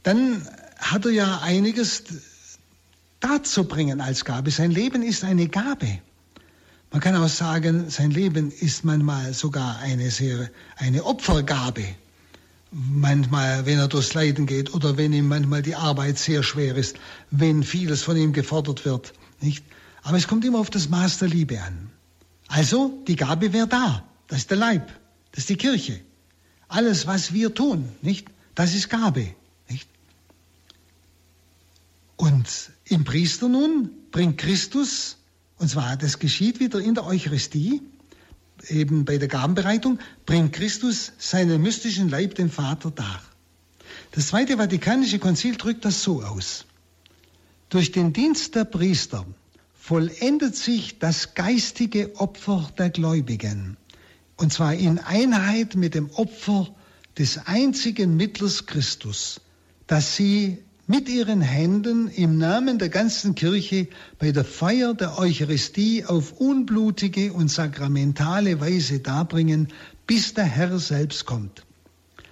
Dann 0.05 0.47
hat 0.79 1.05
er 1.05 1.13
ja 1.13 1.41
einiges 1.43 2.05
dazu 3.21 3.65
bringen 3.65 4.01
als 4.01 4.25
Gabe. 4.25 4.51
Sein 4.51 4.71
Leben 4.71 5.03
ist 5.03 5.23
eine 5.23 5.49
Gabe. 5.49 5.99
Man 6.93 7.03
kann 7.03 7.15
auch 7.17 7.29
sagen, 7.29 7.91
sein 7.91 8.11
Leben 8.11 8.51
ist 8.51 8.87
manchmal 8.87 9.35
sogar 9.35 9.81
eine 9.81 10.11
sehr, 10.11 10.49
eine 10.77 11.05
Opfergabe 11.05 11.85
manchmal, 12.71 13.67
wenn 13.67 13.79
er 13.79 13.89
durchs 13.89 14.15
Leiden 14.15 14.47
geht 14.47 14.75
oder 14.75 14.97
wenn 14.97 15.13
ihm 15.13 15.29
manchmal 15.29 15.63
die 15.63 15.75
Arbeit 15.75 16.19
sehr 16.19 16.43
schwer 16.43 16.77
ist, 16.77 16.97
wenn 17.31 17.63
vieles 17.63 18.03
von 18.03 18.17
ihm 18.17 18.33
gefordert 18.33 18.85
wird, 18.85 19.13
nicht? 19.41 19.65
Aber 20.03 20.17
es 20.17 20.29
kommt 20.29 20.45
immer 20.45 20.59
auf 20.59 20.71
das 20.71 20.89
Maß 20.89 21.19
der 21.19 21.29
Liebe 21.29 21.61
an. 21.61 21.91
Also, 22.47 23.03
die 23.07 23.17
Gabe 23.17 23.53
wäre 23.53 23.67
da. 23.67 24.05
Das 24.27 24.39
ist 24.39 24.51
der 24.51 24.59
Leib. 24.59 24.89
Das 25.33 25.41
ist 25.41 25.51
die 25.51 25.57
Kirche. 25.57 26.01
Alles, 26.69 27.07
was 27.07 27.33
wir 27.33 27.55
tun, 27.55 27.89
nicht? 28.03 28.29
Das 28.55 28.75
ist 28.75 28.91
Gabe, 28.91 29.35
nicht? 29.69 29.89
Und 32.17 32.49
im 32.85 33.05
Priester 33.05 33.49
nun 33.49 33.91
bringt 34.11 34.39
Christus, 34.39 35.17
und 35.59 35.69
zwar 35.69 35.97
das 35.97 36.19
geschieht 36.19 36.61
wieder 36.61 36.81
in 36.81 36.95
der 36.95 37.07
Eucharistie, 37.07 37.83
eben 38.69 39.05
bei 39.05 39.19
der 39.19 39.29
Gabenbereitung, 39.29 39.99
bringt 40.27 40.53
Christus 40.53 41.13
seinen 41.19 41.63
mystischen 41.63 42.09
Leib 42.09 42.35
dem 42.35 42.51
Vater 42.51 42.91
dar. 42.91 43.23
Das 44.13 44.29
Zweite 44.29 44.57
Vatikanische 44.57 45.19
Konzil 45.19 45.57
drückt 45.57 45.85
das 45.85 46.03
so 46.03 46.23
aus. 46.23 46.65
Durch 47.69 47.93
den 47.93 48.13
Dienst 48.13 48.55
der 48.55 48.65
Priester 48.65 49.27
vollendet 49.79 50.57
sich 50.57 50.99
das 50.99 51.35
geistige 51.35 52.17
Opfer 52.17 52.69
der 52.79 52.91
Gläubigen. 52.91 53.77
Und 54.37 54.53
zwar 54.53 54.75
in 54.75 54.99
Einheit 54.99 55.75
mit 55.75 55.95
dem 55.95 56.11
Opfer 56.11 56.69
des 57.19 57.47
einzigen 57.47 58.17
Mittlers 58.17 58.67
Christus, 58.67 59.41
das 59.87 60.17
sie 60.17 60.59
mit 60.89 61.09
ihren 61.11 61.43
Händen 61.43 62.09
im 62.09 62.39
Namen 62.39 62.79
der 62.79 62.89
ganzen 62.89 63.35
Kirche 63.35 63.89
bei 64.19 64.33
der 64.33 64.45
Feier 64.45 64.95
der 64.95 65.19
Eucharistie 65.19 66.07
auf 66.07 66.33
unblutige 66.41 67.35
und 67.35 67.49
sakramentale 67.51 68.59
Weise 68.59 68.99
darbringen, 68.99 69.69
bis 70.07 70.33
der 70.33 70.47
Herr 70.47 70.79
selbst 70.79 71.27
kommt. 71.27 71.67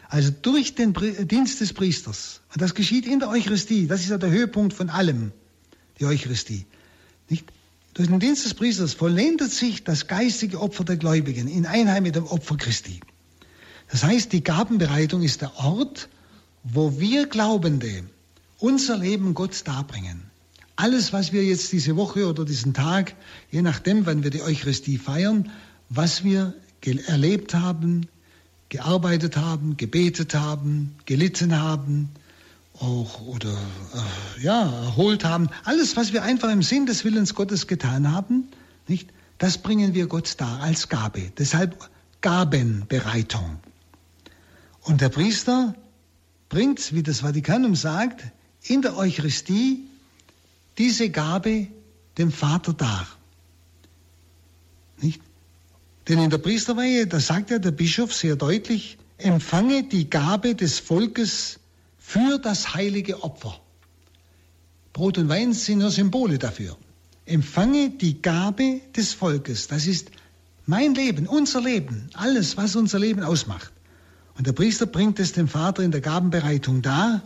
Also 0.09 0.31
durch 0.41 0.75
den 0.75 0.95
Dienst 1.29 1.61
des 1.61 1.75
Priesters. 1.75 2.41
Und 2.55 2.63
das 2.63 2.75
geschieht 2.75 3.07
in 3.07 3.21
der 3.21 3.29
Eucharistie. 3.29 3.87
Das 3.87 4.01
ist 4.01 4.09
ja 4.09 4.17
der 4.17 4.31
Höhepunkt 4.31 4.73
von 4.73 4.89
allem, 4.89 5.33
die 6.01 6.07
Eucharistie. 6.07 6.65
Nicht? 7.29 7.45
Durch 7.93 8.09
den 8.09 8.21
Dienst 8.21 8.47
des 8.47 8.55
Priesters 8.55 8.95
vollendet 8.95 9.53
sich 9.53 9.85
das 9.85 10.07
geistige 10.07 10.63
Opfer 10.63 10.85
der 10.85 10.97
Gläubigen 10.97 11.47
in 11.47 11.67
Einheit 11.67 12.03
mit 12.03 12.17
dem 12.17 12.27
Opfer 12.27 12.57
Christi. 12.57 13.01
Das 13.91 14.03
heißt, 14.03 14.33
die 14.33 14.43
Gabenbereitung 14.43 15.23
ist 15.23 15.43
der 15.43 15.57
Ort, 15.59 16.09
wo 16.63 16.99
wir 16.99 17.27
Glaubende 17.27 18.05
unser 18.59 18.99
Leben 18.99 19.35
Gott 19.35 19.63
darbringen. 19.67 20.23
Alles, 20.77 21.13
was 21.13 21.33
wir 21.33 21.45
jetzt 21.45 21.73
diese 21.73 21.97
Woche 21.97 22.29
oder 22.29 22.45
diesen 22.45 22.75
Tag, 22.75 23.15
je 23.51 23.63
nachdem, 23.63 24.05
wann 24.07 24.23
wir 24.23 24.31
die 24.31 24.43
Eucharistie 24.43 24.99
feiern, 24.99 25.51
was 25.89 26.23
wir 26.23 26.55
erlebt 27.07 27.55
haben, 27.55 28.07
gearbeitet 28.69 29.37
haben, 29.37 29.77
gebetet 29.77 30.35
haben, 30.35 30.95
gelitten 31.05 31.59
haben, 31.59 32.11
auch 32.79 33.23
oder 33.23 33.53
äh, 33.95 34.43
ja 34.43 34.63
erholt 34.85 35.25
haben, 35.25 35.49
alles, 35.65 35.97
was 35.97 36.13
wir 36.13 36.23
einfach 36.23 36.51
im 36.51 36.63
Sinn 36.63 36.87
des 36.87 37.05
Willens 37.05 37.35
Gottes 37.35 37.67
getan 37.67 38.13
haben, 38.13 38.49
nicht, 38.87 39.09
das 39.39 39.59
bringen 39.59 39.95
wir 39.95 40.07
Gott 40.07 40.35
dar 40.39 40.61
als 40.61 40.89
Gabe. 40.89 41.33
Deshalb 41.39 41.89
Gabenbereitung. 42.21 43.59
Und 44.83 45.01
der 45.01 45.09
Priester 45.09 45.75
bringt, 46.49 46.95
wie 46.95 47.03
das 47.03 47.21
Vatikanum 47.21 47.75
sagt, 47.75 48.25
in 48.69 48.83
der 48.83 48.97
Eucharistie 48.97 49.85
diese 50.79 51.11
Gabe 51.11 51.69
dem 52.19 52.33
Vater 52.33 52.73
dar. 52.73 53.07
Nicht? 55.01 55.21
Denn 56.09 56.19
in 56.19 56.31
der 56.31 56.39
Priesterweihe, 56.39 57.07
da 57.07 57.21
sagt 57.21 57.51
ja 57.51 57.59
der 57.59 57.73
Bischof 57.73 58.15
sehr 58.15 58.37
deutlich, 58.37 58.99
empfange 59.19 59.85
die 59.85 60.09
Gabe 60.09 60.55
des 60.55 60.79
Volkes 60.79 61.59
für 61.99 62.39
das 62.39 62.75
heilige 62.75 63.23
Opfer. 63.23 63.59
Brot 64.93 65.19
und 65.19 65.29
Wein 65.29 65.53
sind 65.53 65.79
nur 65.79 65.91
Symbole 65.91 66.39
dafür. 66.39 66.77
Empfange 67.27 67.91
die 67.91 68.23
Gabe 68.23 68.81
des 68.97 69.13
Volkes. 69.13 69.67
Das 69.67 69.87
ist 69.87 70.11
mein 70.65 70.95
Leben, 70.95 71.27
unser 71.27 71.61
Leben, 71.61 72.09
alles, 72.15 72.57
was 72.57 72.77
unser 72.77 72.99
Leben 72.99 73.23
ausmacht. 73.23 73.73
Und 74.39 74.47
der 74.47 74.53
Priester 74.53 74.87
bringt 74.87 75.19
es 75.19 75.33
dem 75.33 75.49
Vater 75.49 75.83
in 75.83 75.91
der 75.91 76.01
Gabenbereitung 76.01 76.83
dar. 76.83 77.23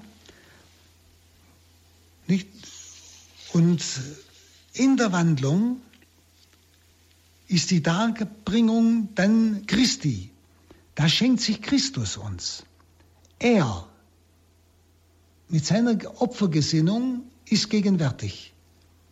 Nicht? 2.31 2.49
Und 3.53 3.83
in 4.72 4.97
der 4.97 5.11
Wandlung 5.11 5.81
ist 7.49 7.72
die 7.72 7.83
Darbringung 7.83 9.09
dann 9.16 9.66
Christi. 9.66 10.31
Da 10.95 11.09
schenkt 11.09 11.41
sich 11.41 11.61
Christus 11.61 12.16
uns. 12.16 12.62
Er 13.41 13.89
mit 15.49 15.66
seiner 15.66 15.99
Opfergesinnung 16.22 17.24
ist 17.47 17.68
gegenwärtig. 17.68 18.53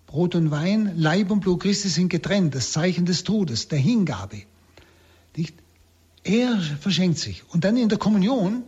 Brot 0.06 0.36
und 0.36 0.52
Wein, 0.52 0.92
Leib 0.96 1.32
und 1.32 1.40
Blut 1.40 1.60
Christi 1.60 1.88
sind 1.88 2.10
getrennt, 2.10 2.54
das 2.54 2.70
Zeichen 2.70 3.04
des 3.04 3.24
Todes, 3.24 3.66
der 3.66 3.80
Hingabe. 3.80 4.42
Nicht? 5.36 5.56
Er 6.22 6.60
verschenkt 6.60 7.18
sich. 7.18 7.42
Und 7.48 7.64
dann 7.64 7.76
in 7.76 7.88
der 7.88 7.98
Kommunion 7.98 8.62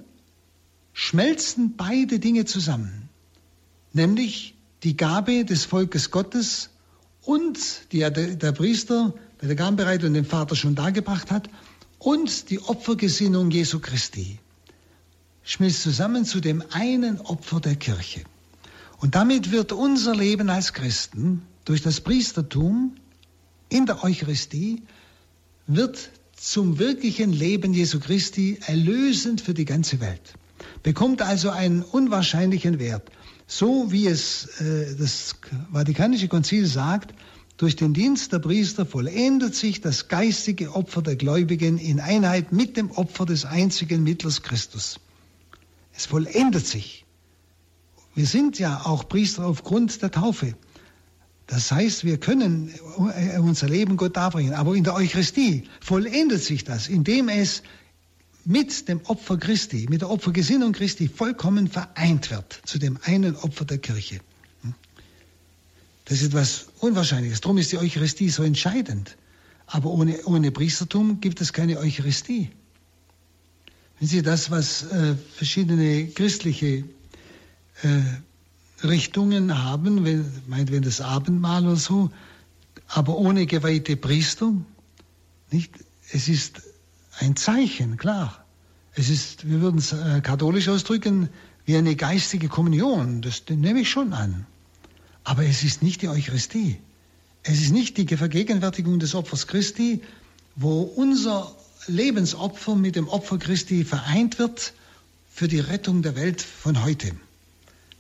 schmelzen 0.92 1.76
beide 1.76 2.18
Dinge 2.18 2.46
zusammen. 2.46 2.99
Nämlich 3.92 4.54
die 4.82 4.96
Gabe 4.96 5.44
des 5.44 5.64
Volkes 5.64 6.10
Gottes 6.10 6.70
und 7.22 7.58
die 7.92 7.98
der, 7.98 8.52
Priester 8.52 9.14
bei 9.40 9.46
der 9.46 9.56
Gabenbereitung 9.56 10.14
dem 10.14 10.24
Vater 10.24 10.56
schon 10.56 10.74
dargebracht 10.74 11.30
hat 11.30 11.50
und 11.98 12.50
die 12.50 12.60
Opfergesinnung 12.60 13.50
Jesu 13.50 13.78
Christi 13.78 14.38
schmilzt 15.42 15.82
zusammen 15.82 16.24
zu 16.24 16.40
dem 16.40 16.62
einen 16.70 17.20
Opfer 17.20 17.60
der 17.60 17.74
Kirche. 17.74 18.22
Und 18.98 19.14
damit 19.14 19.50
wird 19.50 19.72
unser 19.72 20.14
Leben 20.14 20.50
als 20.50 20.72
Christen 20.72 21.42
durch 21.64 21.82
das 21.82 22.00
Priestertum 22.00 22.94
in 23.68 23.86
der 23.86 24.04
Eucharistie 24.04 24.82
wird 25.66 26.10
zum 26.36 26.78
wirklichen 26.78 27.32
Leben 27.32 27.72
Jesu 27.72 28.00
Christi 28.00 28.58
erlösend 28.66 29.40
für 29.40 29.54
die 29.54 29.64
ganze 29.64 30.00
Welt. 30.00 30.34
Bekommt 30.82 31.22
also 31.22 31.50
einen 31.50 31.82
unwahrscheinlichen 31.82 32.78
Wert. 32.78 33.10
So 33.52 33.90
wie 33.90 34.06
es 34.06 34.46
äh, 34.60 34.94
das 34.96 35.34
Vatikanische 35.72 36.28
Konzil 36.28 36.66
sagt, 36.66 37.12
durch 37.56 37.74
den 37.74 37.92
Dienst 37.92 38.32
der 38.32 38.38
Priester 38.38 38.86
vollendet 38.86 39.56
sich 39.56 39.80
das 39.80 40.06
geistige 40.06 40.72
Opfer 40.76 41.02
der 41.02 41.16
Gläubigen 41.16 41.76
in 41.76 41.98
Einheit 41.98 42.52
mit 42.52 42.76
dem 42.76 42.92
Opfer 42.92 43.26
des 43.26 43.44
einzigen 43.44 44.04
Mittlers 44.04 44.42
Christus. 44.42 45.00
Es 45.92 46.06
vollendet 46.06 46.64
sich. 46.64 47.04
Wir 48.14 48.26
sind 48.26 48.60
ja 48.60 48.82
auch 48.84 49.08
Priester 49.08 49.44
aufgrund 49.46 50.00
der 50.00 50.12
Taufe. 50.12 50.54
Das 51.48 51.72
heißt, 51.72 52.04
wir 52.04 52.18
können 52.18 52.72
unser 53.40 53.68
Leben 53.68 53.96
Gott 53.96 54.16
darbringen. 54.16 54.54
Aber 54.54 54.76
in 54.76 54.84
der 54.84 54.94
Eucharistie 54.94 55.64
vollendet 55.80 56.44
sich 56.44 56.62
das, 56.62 56.86
indem 56.86 57.28
es 57.28 57.64
mit 58.44 58.88
dem 58.88 59.00
Opfer 59.02 59.36
Christi, 59.36 59.86
mit 59.88 60.00
der 60.00 60.10
Opfergesinnung 60.10 60.72
Christi 60.72 61.08
vollkommen 61.08 61.68
vereint 61.68 62.30
wird 62.30 62.60
zu 62.64 62.78
dem 62.78 62.98
einen 63.04 63.36
Opfer 63.36 63.64
der 63.64 63.78
Kirche. 63.78 64.20
Das 66.06 66.20
ist 66.20 66.28
etwas 66.28 66.66
Unwahrscheinliches. 66.80 67.40
Darum 67.40 67.58
ist 67.58 67.70
die 67.70 67.78
Eucharistie 67.78 68.30
so 68.30 68.42
entscheidend. 68.42 69.16
Aber 69.66 69.90
ohne, 69.90 70.24
ohne 70.24 70.50
Priestertum 70.50 71.20
gibt 71.20 71.40
es 71.40 71.52
keine 71.52 71.78
Eucharistie. 71.78 72.50
Wenn 74.00 74.08
Sie 74.08 74.20
das, 74.20 74.50
was 74.50 74.82
äh, 74.90 75.14
verschiedene 75.36 76.08
christliche 76.08 76.84
äh, 77.82 78.84
Richtungen 78.84 79.62
haben, 79.62 80.04
wenn, 80.04 80.24
meinetwegen 80.48 80.82
das 80.82 81.00
Abendmahl 81.00 81.64
oder 81.64 81.76
so, 81.76 82.10
aber 82.88 83.16
ohne 83.16 83.46
geweihte 83.46 83.96
Priester, 83.96 84.52
nicht? 85.52 85.72
Es 86.12 86.26
ist 86.26 86.60
ein 87.20 87.36
Zeichen, 87.36 87.96
klar. 87.96 88.44
Es 88.94 89.08
ist, 89.08 89.48
wir 89.48 89.60
würden 89.60 89.78
es 89.78 89.92
äh, 89.92 90.20
katholisch 90.22 90.68
ausdrücken, 90.68 91.28
wie 91.64 91.76
eine 91.76 91.94
geistige 91.94 92.48
Kommunion. 92.48 93.22
Das 93.22 93.42
nehme 93.48 93.80
ich 93.80 93.90
schon 93.90 94.12
an. 94.12 94.46
Aber 95.22 95.44
es 95.44 95.62
ist 95.62 95.82
nicht 95.82 96.02
die 96.02 96.08
Eucharistie. 96.08 96.80
Es 97.42 97.60
ist 97.60 97.72
nicht 97.72 97.96
die 97.96 98.16
Vergegenwärtigung 98.16 98.98
des 98.98 99.14
Opfers 99.14 99.46
Christi, 99.46 100.02
wo 100.56 100.82
unser 100.82 101.54
Lebensopfer 101.86 102.74
mit 102.74 102.96
dem 102.96 103.08
Opfer 103.08 103.38
Christi 103.38 103.84
vereint 103.84 104.38
wird 104.38 104.74
für 105.30 105.48
die 105.48 105.60
Rettung 105.60 106.02
der 106.02 106.16
Welt 106.16 106.42
von 106.42 106.82
heute. 106.84 107.12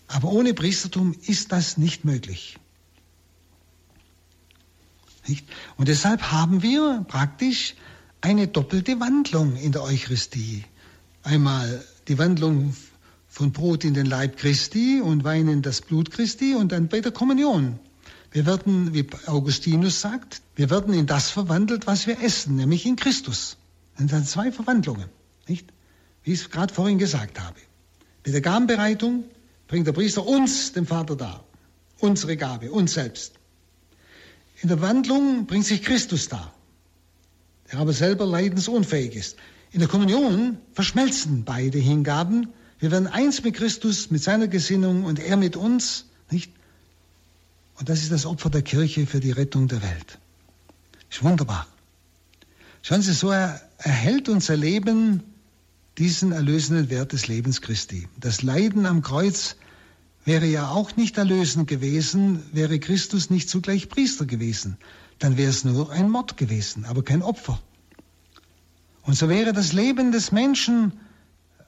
Aber 0.08 0.30
ohne 0.32 0.54
Priestertum 0.54 1.14
ist 1.26 1.52
das 1.52 1.76
nicht 1.78 2.04
möglich. 2.04 2.58
Nicht? 5.26 5.46
Und 5.76 5.88
deshalb 5.88 6.32
haben 6.32 6.62
wir 6.62 7.04
praktisch 7.06 7.74
eine 8.20 8.48
doppelte 8.48 9.00
Wandlung 9.00 9.56
in 9.56 9.72
der 9.72 9.82
Eucharistie. 9.82 10.64
Einmal 11.22 11.84
die 12.08 12.18
Wandlung 12.18 12.74
von 13.28 13.52
Brot 13.52 13.84
in 13.84 13.94
den 13.94 14.06
Leib 14.06 14.36
Christi 14.36 15.00
und 15.02 15.24
Wein 15.24 15.48
in 15.48 15.62
das 15.62 15.80
Blut 15.80 16.10
Christi 16.10 16.54
und 16.54 16.72
dann 16.72 16.88
bei 16.88 17.00
der 17.00 17.12
Kommunion. 17.12 17.78
Wir 18.32 18.46
werden, 18.46 18.94
wie 18.94 19.06
Augustinus 19.26 20.00
sagt, 20.00 20.42
wir 20.54 20.70
werden 20.70 20.94
in 20.94 21.06
das 21.06 21.30
verwandelt, 21.30 21.86
was 21.86 22.06
wir 22.06 22.20
essen, 22.22 22.56
nämlich 22.56 22.86
in 22.86 22.96
Christus. 22.96 23.56
Das 23.98 24.10
sind 24.10 24.28
zwei 24.28 24.52
Verwandlungen, 24.52 25.08
nicht? 25.48 25.66
Wie 26.22 26.32
ich 26.32 26.40
es 26.40 26.50
gerade 26.50 26.72
vorhin 26.72 26.98
gesagt 26.98 27.40
habe. 27.40 27.58
Mit 28.24 28.34
der 28.34 28.40
Gabenbereitung 28.40 29.24
bringt 29.66 29.86
der 29.86 29.92
Priester 29.92 30.26
uns, 30.26 30.72
dem 30.72 30.86
Vater, 30.86 31.16
dar. 31.16 31.44
Unsere 31.98 32.36
Gabe, 32.36 32.70
uns 32.70 32.92
selbst. 32.94 33.34
In 34.62 34.68
der 34.68 34.80
Wandlung 34.80 35.46
bringt 35.46 35.66
sich 35.66 35.82
Christus 35.82 36.28
dar, 36.28 36.52
der 37.70 37.78
aber 37.78 37.92
selber 37.92 38.26
leidensunfähig 38.26 39.14
ist. 39.14 39.36
In 39.72 39.80
der 39.80 39.88
Kommunion 39.88 40.58
verschmelzen 40.72 41.44
beide 41.44 41.78
Hingaben 41.78 42.48
wir 42.80 42.90
werden 42.90 43.06
eins 43.06 43.44
mit 43.44 43.56
Christus, 43.56 44.10
mit 44.10 44.22
seiner 44.22 44.48
Gesinnung 44.48 45.04
und 45.04 45.18
er 45.18 45.36
mit 45.36 45.54
uns, 45.54 46.06
nicht? 46.30 46.50
Und 47.78 47.88
das 47.90 48.02
ist 48.02 48.10
das 48.10 48.24
Opfer 48.24 48.48
der 48.48 48.62
Kirche 48.62 49.06
für 49.06 49.20
die 49.20 49.30
Rettung 49.30 49.68
der 49.68 49.82
Welt. 49.82 50.18
Ist 51.10 51.22
wunderbar. 51.22 51.66
Schauen 52.82 53.02
Sie, 53.02 53.12
so 53.12 53.30
erhält 53.30 54.30
unser 54.30 54.56
Leben 54.56 55.22
diesen 55.98 56.32
erlösenden 56.32 56.88
Wert 56.88 57.12
des 57.12 57.28
Lebens 57.28 57.60
Christi. 57.60 58.08
Das 58.18 58.40
Leiden 58.42 58.86
am 58.86 59.02
Kreuz 59.02 59.56
wäre 60.24 60.46
ja 60.46 60.70
auch 60.70 60.96
nicht 60.96 61.18
erlösend 61.18 61.68
gewesen, 61.68 62.42
wäre 62.52 62.78
Christus 62.78 63.28
nicht 63.28 63.50
zugleich 63.50 63.90
Priester 63.90 64.24
gewesen. 64.24 64.78
Dann 65.20 65.36
wäre 65.36 65.50
es 65.50 65.64
nur 65.64 65.92
ein 65.92 66.10
Mord 66.10 66.36
gewesen, 66.36 66.86
aber 66.86 67.04
kein 67.04 67.22
Opfer. 67.22 67.60
Und 69.02 69.14
so 69.14 69.28
wäre 69.28 69.52
das 69.52 69.72
Leben 69.72 70.12
des 70.12 70.32
Menschen 70.32 70.92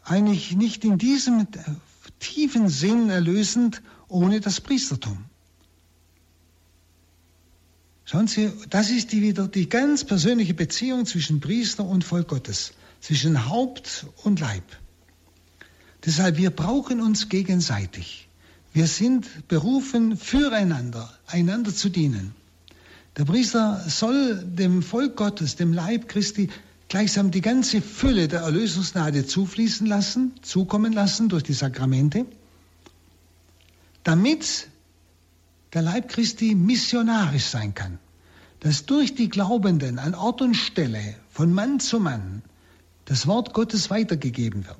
eigentlich 0.04 0.56
nicht 0.56 0.84
in 0.84 0.98
diesem 0.98 1.46
tiefen 2.18 2.68
Sinn 2.68 3.10
erlösend 3.10 3.82
ohne 4.08 4.40
das 4.40 4.60
Priestertum. 4.60 5.24
Schauen 8.04 8.26
Sie, 8.26 8.52
das 8.68 8.90
ist 8.90 9.12
die 9.12 9.22
wieder 9.22 9.48
die 9.48 9.68
ganz 9.68 10.04
persönliche 10.04 10.54
Beziehung 10.54 11.06
zwischen 11.06 11.40
Priester 11.40 11.84
und 11.84 12.04
Volk 12.04 12.28
Gottes, 12.28 12.72
zwischen 13.00 13.48
Haupt 13.48 14.06
und 14.24 14.40
Leib. 14.40 14.64
Deshalb, 16.04 16.36
wir 16.36 16.50
brauchen 16.50 17.00
uns 17.00 17.28
gegenseitig. 17.28 18.28
Wir 18.72 18.86
sind 18.86 19.48
berufen, 19.48 20.16
füreinander, 20.16 21.12
einander 21.26 21.74
zu 21.74 21.90
dienen. 21.90 22.34
Der 23.16 23.26
Priester 23.26 23.82
soll 23.88 24.42
dem 24.42 24.82
Volk 24.82 25.16
Gottes, 25.16 25.56
dem 25.56 25.74
Leib 25.74 26.08
Christi, 26.08 26.48
gleichsam 26.88 27.30
die 27.30 27.42
ganze 27.42 27.82
Fülle 27.82 28.26
der 28.26 28.40
Erlösungsgnade 28.40 29.26
zufließen 29.26 29.86
lassen, 29.86 30.32
zukommen 30.40 30.92
lassen 30.92 31.28
durch 31.28 31.42
die 31.42 31.52
Sakramente, 31.52 32.24
damit 34.02 34.68
der 35.74 35.82
Leib 35.82 36.08
Christi 36.08 36.54
missionarisch 36.54 37.44
sein 37.44 37.74
kann, 37.74 37.98
dass 38.60 38.86
durch 38.86 39.14
die 39.14 39.28
Glaubenden 39.28 39.98
an 39.98 40.14
Ort 40.14 40.40
und 40.40 40.54
Stelle 40.54 41.14
von 41.30 41.52
Mann 41.52 41.80
zu 41.80 42.00
Mann 42.00 42.42
das 43.04 43.26
Wort 43.26 43.52
Gottes 43.52 43.90
weitergegeben 43.90 44.66
wird. 44.66 44.76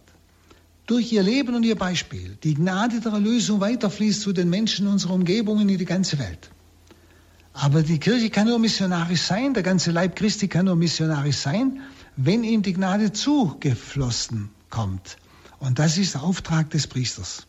Durch 0.87 1.13
ihr 1.13 1.23
Leben 1.23 1.55
und 1.55 1.65
ihr 1.65 1.77
Beispiel 1.77 2.37
die 2.43 2.55
Gnade 2.55 3.01
der 3.01 3.13
Erlösung 3.13 3.61
weiterfließt 3.61 4.23
zu 4.23 4.33
den 4.33 4.49
Menschen 4.49 4.87
unserer 4.87 5.15
Umgebung 5.15 5.61
in 5.61 5.69
die 5.69 5.85
ganze 5.85 6.19
Welt. 6.19 6.51
Aber 7.53 7.83
die 7.83 7.99
Kirche 7.99 8.31
kann 8.31 8.49
nur 8.49 8.59
missionarisch 8.59 9.23
sein, 9.23 9.55
der 9.55 9.63
ganze 9.63 9.91
Leib 9.91 10.17
Christi 10.17 10.49
kann 10.49 10.67
nur 10.67 10.77
missionarisch 10.77 11.37
sein, 11.37 11.81
wenn 12.17 12.45
ihm 12.45 12.63
die 12.63 12.73
Gnade 12.73 13.13
zugeflossen 13.13 14.51
kommt. 14.71 15.19
Und 15.59 15.79
das 15.79 15.99
ist 15.99 16.15
der 16.15 16.23
Auftrag 16.23 16.71
des 16.71 16.87
Priesters. 16.87 17.47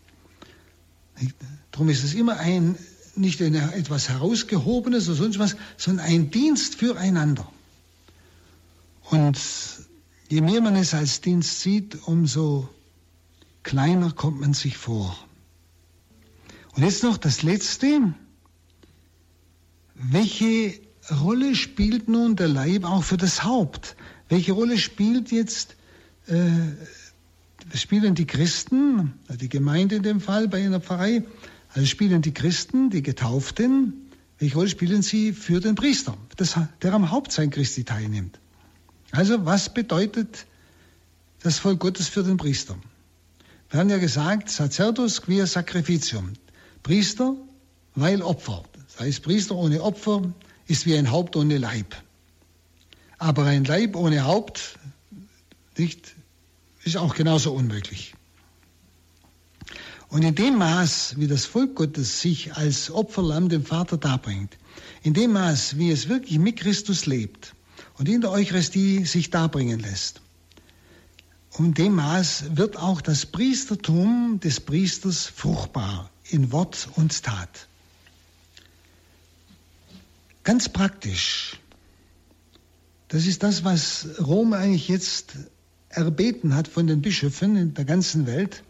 Darum 1.71 1.89
ist 1.89 2.03
es 2.03 2.13
immer 2.13 2.37
ein 2.37 2.77
nicht 3.15 3.41
eine, 3.41 3.73
etwas 3.75 4.09
Herausgehobenes 4.09 5.07
oder 5.07 5.17
sonst 5.17 5.39
was, 5.39 5.55
sondern 5.77 6.05
ein 6.05 6.31
Dienst 6.31 6.75
füreinander. 6.75 7.47
Und 9.09 9.39
je 10.29 10.41
mehr 10.41 10.61
man 10.61 10.75
es 10.75 10.93
als 10.93 11.21
Dienst 11.21 11.61
sieht, 11.61 12.07
umso 12.07 12.69
kleiner 13.61 14.11
kommt 14.11 14.41
man 14.41 14.53
sich 14.53 14.77
vor. 14.77 15.17
Und 16.75 16.83
jetzt 16.83 17.03
noch 17.03 17.17
das 17.17 17.43
Letzte. 17.43 18.13
Welche 20.11 20.79
Rolle 21.21 21.55
spielt 21.55 22.09
nun 22.09 22.35
der 22.35 22.47
Leib 22.47 22.83
auch 22.83 23.03
für 23.03 23.17
das 23.17 23.43
Haupt? 23.43 23.95
Welche 24.27 24.51
Rolle 24.51 24.77
spielt 24.77 25.31
jetzt, 25.31 25.75
äh, 26.27 26.37
spielen 27.75 28.15
die 28.15 28.25
Christen, 28.25 29.13
die 29.29 29.49
Gemeinde 29.49 29.95
in 29.95 30.03
dem 30.03 30.19
Fall 30.19 30.47
bei 30.47 30.63
einer 30.63 30.81
Pfarrei, 30.81 31.23
also 31.73 31.87
spielen 31.87 32.21
die 32.21 32.33
Christen, 32.33 32.89
die 32.89 33.01
Getauften, 33.01 34.11
welche 34.39 34.55
Rolle 34.55 34.69
spielen 34.69 35.01
sie 35.01 35.31
für 35.31 35.61
den 35.61 35.75
Priester, 35.75 36.17
das, 36.35 36.57
der 36.81 36.93
am 36.93 37.11
Hauptsein 37.11 37.49
Christi 37.49 37.83
teilnimmt? 37.85 38.39
Also 39.11 39.45
was 39.45 39.73
bedeutet 39.73 40.45
das 41.43 41.59
Volk 41.59 41.79
Gottes 41.79 42.09
für 42.09 42.23
den 42.23 42.37
Priester? 42.37 42.75
Wir 43.69 43.79
haben 43.79 43.89
ja 43.89 43.99
gesagt, 43.99 44.49
Sacerdos 44.49 45.21
quia 45.21 45.47
sacrificium. 45.47 46.33
Priester, 46.83 47.35
weil 47.95 48.21
Opfer. 48.21 48.63
Das 48.93 49.05
heißt, 49.05 49.23
Priester 49.23 49.55
ohne 49.55 49.81
Opfer 49.81 50.21
ist 50.67 50.85
wie 50.85 50.95
ein 50.95 51.11
Haupt 51.11 51.35
ohne 51.35 51.57
Leib. 51.57 51.95
Aber 53.17 53.45
ein 53.45 53.65
Leib 53.65 53.95
ohne 53.95 54.25
Haupt 54.25 54.77
nicht, 55.77 56.13
ist 56.83 56.97
auch 56.97 57.15
genauso 57.15 57.53
unmöglich. 57.53 58.13
Und 60.09 60.21
in 60.21 60.35
dem 60.35 60.57
Maß, 60.57 61.15
wie 61.17 61.27
das 61.27 61.45
Volk 61.45 61.75
Gottes 61.75 62.21
sich 62.21 62.53
als 62.53 62.91
Opferlamm 62.91 63.49
dem 63.49 63.65
Vater 63.65 63.97
darbringt, 63.97 64.57
in 65.01 65.15
dem 65.15 65.33
Maß, 65.33 65.77
wie 65.77 65.89
es 65.89 66.07
wirklich 66.07 66.37
mit 66.37 66.57
Christus 66.57 67.07
lebt 67.07 67.55
und 67.97 68.07
in 68.07 68.21
der 68.21 68.29
Eucharistie 68.29 69.05
sich 69.05 69.31
darbringen 69.31 69.79
lässt, 69.79 70.21
um 71.53 71.73
dem 71.73 71.95
Maß 71.95 72.57
wird 72.57 72.77
auch 72.77 73.01
das 73.01 73.25
Priestertum 73.25 74.39
des 74.39 74.59
Priesters 74.59 75.25
fruchtbar 75.25 76.11
in 76.29 76.51
Wort 76.51 76.89
und 76.95 77.23
Tat. 77.23 77.67
Ganz 80.43 80.69
praktisch. 80.69 81.57
Das 83.07 83.27
ist 83.27 83.43
das, 83.43 83.63
was 83.63 84.07
Rom 84.19 84.53
eigentlich 84.53 84.87
jetzt 84.87 85.35
erbeten 85.89 86.55
hat 86.55 86.67
von 86.67 86.87
den 86.87 87.01
Bischöfen 87.01 87.55
in 87.55 87.73
der 87.73 87.85
ganzen 87.85 88.25
Welt 88.25 88.63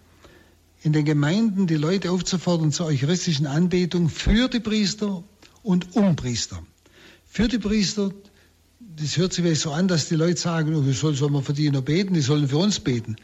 in 0.84 0.92
den 0.92 1.06
Gemeinden 1.06 1.66
die 1.66 1.78
Leute 1.78 2.12
aufzufordern 2.12 2.74
zur 2.74 2.88
eucharistischen 2.88 3.48
Anbetung 3.48 4.10
für 4.10 4.50
die 4.50 4.60
Priester 4.60 5.24
und 5.64 5.96
um 5.96 6.18
Priester. 6.18 6.62
Für 7.26 7.48
die 7.48 7.58
Priester, 7.58 8.12
das 8.80 9.16
hört 9.16 9.32
sich 9.32 9.60
so 9.60 9.72
an, 9.72 9.88
dass 9.88 10.10
die 10.10 10.16
Leute 10.16 10.40
sagen, 10.40 10.76
oh, 10.76 10.86
wie 10.86 10.92
soll, 10.92 11.16
soll 11.16 11.32
man 11.32 11.44
für 11.44 11.54
die 11.54 11.72
noch 11.72 11.84
beten, 11.84 12.14
die 12.14 12.22
sollen 12.22 12.50
für 12.50 12.58
uns 12.58 12.82
beten. 12.82 13.16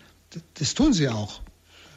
Das 0.53 0.73
tun 0.73 0.93
sie 0.93 1.09
auch. 1.09 1.41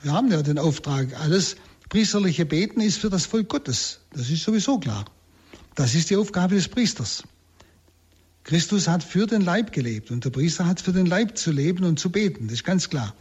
Wir 0.03 0.12
haben 0.12 0.32
ja 0.32 0.42
den 0.42 0.59
Auftrag, 0.59 1.18
alles 1.20 1.55
priesterliche 1.88 2.44
Beten 2.44 2.80
ist 2.80 2.98
für 2.98 3.09
das 3.09 3.26
Volk 3.26 3.48
Gottes. 3.48 4.00
Das 4.12 4.30
ist 4.30 4.42
sowieso 4.42 4.80
klar. 4.80 5.05
Das 5.74 5.94
ist 5.94 6.10
die 6.10 6.16
Aufgabe 6.16 6.54
des 6.54 6.68
Priesters. 6.68 7.24
Christus 8.44 8.88
hat 8.88 9.02
für 9.02 9.26
den 9.26 9.42
Leib 9.42 9.72
gelebt 9.72 10.10
und 10.10 10.24
der 10.24 10.30
Priester 10.30 10.66
hat 10.66 10.80
für 10.80 10.92
den 10.92 11.06
Leib 11.06 11.38
zu 11.38 11.52
leben 11.52 11.84
und 11.84 11.98
zu 11.98 12.10
beten. 12.10 12.48
Das 12.48 12.54
ist 12.54 12.64
ganz 12.64 12.90
klar. 12.90 13.14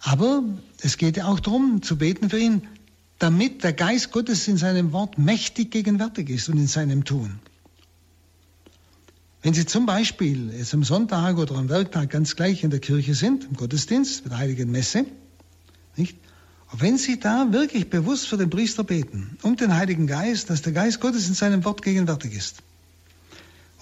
Aber 0.00 0.44
es 0.82 0.98
geht 0.98 1.16
ja 1.16 1.26
auch 1.26 1.40
darum, 1.40 1.82
zu 1.82 1.96
beten 1.96 2.30
für 2.30 2.38
ihn, 2.38 2.62
damit 3.18 3.64
der 3.64 3.72
Geist 3.72 4.12
Gottes 4.12 4.46
in 4.46 4.58
seinem 4.58 4.92
Wort 4.92 5.18
mächtig 5.18 5.70
gegenwärtig 5.70 6.28
ist 6.28 6.48
und 6.48 6.58
in 6.58 6.66
seinem 6.66 7.04
Tun. 7.04 7.38
Wenn 9.42 9.54
Sie 9.54 9.64
zum 9.64 9.86
Beispiel 9.86 10.52
jetzt 10.52 10.74
am 10.74 10.84
Sonntag 10.84 11.38
oder 11.38 11.54
am 11.54 11.68
Werktag 11.68 12.10
ganz 12.10 12.36
gleich 12.36 12.62
in 12.62 12.70
der 12.70 12.80
Kirche 12.80 13.14
sind, 13.14 13.44
im 13.44 13.54
Gottesdienst, 13.54 14.24
mit 14.24 14.32
der 14.32 14.38
Heiligen 14.38 14.70
Messe, 14.70 15.06
nicht? 15.96 16.18
Und 16.72 16.80
wenn 16.80 16.98
Sie 16.98 17.20
da 17.20 17.52
wirklich 17.52 17.90
bewusst 17.90 18.26
für 18.26 18.36
den 18.36 18.50
Priester 18.50 18.84
beten, 18.84 19.38
um 19.42 19.56
den 19.56 19.74
Heiligen 19.74 20.06
Geist, 20.06 20.50
dass 20.50 20.62
der 20.62 20.72
Geist 20.72 21.00
Gottes 21.00 21.28
in 21.28 21.34
seinem 21.34 21.64
Wort 21.64 21.82
gegenwärtig 21.82 22.34
ist. 22.34 22.56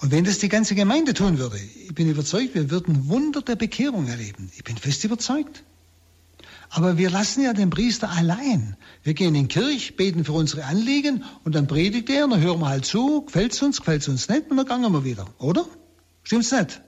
Und 0.01 0.11
wenn 0.11 0.23
das 0.23 0.39
die 0.39 0.49
ganze 0.49 0.75
Gemeinde 0.75 1.13
tun 1.13 1.37
würde, 1.37 1.57
ich 1.57 1.95
bin 1.95 2.09
überzeugt, 2.09 2.53
wir 2.53 2.69
würden 2.69 3.07
Wunder 3.07 3.41
der 3.41 3.55
Bekehrung 3.55 4.07
erleben. 4.07 4.51
Ich 4.55 4.63
bin 4.63 4.77
fest 4.77 5.03
überzeugt. 5.03 5.63
Aber 6.69 6.97
wir 6.97 7.09
lassen 7.09 7.41
ja 7.41 7.53
den 7.53 7.69
Priester 7.69 8.09
allein. 8.09 8.75
Wir 9.03 9.13
gehen 9.13 9.35
in 9.35 9.47
die 9.47 9.53
Kirche, 9.53 9.93
beten 9.93 10.25
für 10.25 10.33
unsere 10.33 10.65
Anliegen 10.65 11.23
und 11.43 11.55
dann 11.55 11.67
predigt 11.67 12.09
er 12.09 12.25
und 12.25 12.31
dann 12.31 12.41
hören 12.41 12.59
wir 12.59 12.67
halt 12.67 12.85
zu, 12.85 13.21
gefällt's 13.21 13.61
uns, 13.61 13.79
gefällt's 13.79 14.07
uns 14.07 14.27
nicht 14.29 14.51
und 14.51 14.57
dann 14.57 14.81
gehen 14.81 14.91
wir 14.91 15.03
wieder, 15.03 15.27
oder? 15.37 15.65
Stimmt's 16.23 16.51
nicht? 16.51 16.81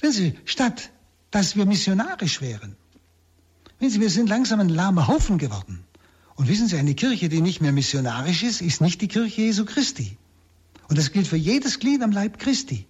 Wenn 0.00 0.12
Sie, 0.12 0.34
statt 0.44 0.90
dass 1.30 1.56
wir 1.56 1.64
missionarisch 1.64 2.40
wären, 2.40 2.76
wenn 3.80 3.90
Sie, 3.90 4.00
wir 4.00 4.10
sind 4.10 4.28
langsam 4.28 4.60
ein 4.60 4.68
lahmer 4.68 5.08
Haufen 5.08 5.38
geworden. 5.38 5.82
Und 6.36 6.48
wissen 6.48 6.68
Sie, 6.68 6.76
eine 6.76 6.94
Kirche, 6.94 7.28
die 7.28 7.40
nicht 7.40 7.60
mehr 7.60 7.72
missionarisch 7.72 8.42
ist, 8.42 8.60
ist 8.60 8.80
nicht 8.80 9.00
die 9.00 9.08
Kirche 9.08 9.42
Jesu 9.42 9.64
Christi. 9.64 10.16
Und 10.88 10.98
das 10.98 11.12
gilt 11.12 11.26
für 11.26 11.36
jedes 11.36 11.80
Glied 11.80 12.02
am 12.02 12.12
Leib 12.12 12.38
Christi. 12.38 12.86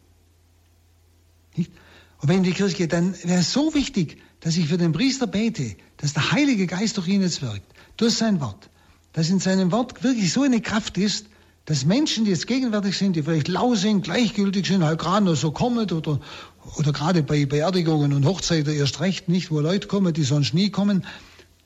Nicht? 1.56 1.72
Und 2.18 2.28
wenn 2.28 2.42
die 2.42 2.52
Kirche, 2.52 2.86
dann 2.88 3.14
wäre 3.24 3.40
es 3.40 3.52
so 3.52 3.72
wichtig, 3.72 4.20
dass 4.40 4.56
ich 4.56 4.68
für 4.68 4.78
den 4.78 4.92
Priester 4.92 5.26
bete, 5.26 5.76
dass 5.96 6.12
der 6.12 6.32
Heilige 6.32 6.66
Geist 6.66 6.96
durch 6.96 7.08
ihn 7.08 7.22
jetzt 7.22 7.40
wirkt, 7.40 7.72
durch 7.96 8.14
sein 8.14 8.40
Wort, 8.40 8.68
dass 9.12 9.30
in 9.30 9.38
seinem 9.38 9.72
Wort 9.72 10.02
wirklich 10.02 10.32
so 10.32 10.42
eine 10.42 10.60
Kraft 10.60 10.98
ist, 10.98 11.26
dass 11.64 11.84
Menschen, 11.84 12.24
die 12.24 12.30
jetzt 12.30 12.46
gegenwärtig 12.46 12.96
sind, 12.96 13.16
die 13.16 13.22
vielleicht 13.22 13.48
lau 13.48 13.74
sind, 13.74 14.02
gleichgültig 14.02 14.66
sind, 14.66 14.82
halt 14.82 14.98
gerade 14.98 15.24
nur 15.24 15.36
so 15.36 15.52
kommen 15.52 15.90
oder, 15.90 16.20
oder 16.76 16.92
gerade 16.92 17.22
bei 17.22 17.46
Beerdigungen 17.46 18.12
und 18.12 18.24
Hochzeiten 18.24 18.74
erst 18.74 19.00
recht 19.00 19.28
nicht, 19.28 19.50
wo 19.50 19.60
Leute 19.60 19.86
kommen, 19.86 20.12
die 20.12 20.24
sonst 20.24 20.54
nie 20.54 20.70
kommen, 20.70 21.04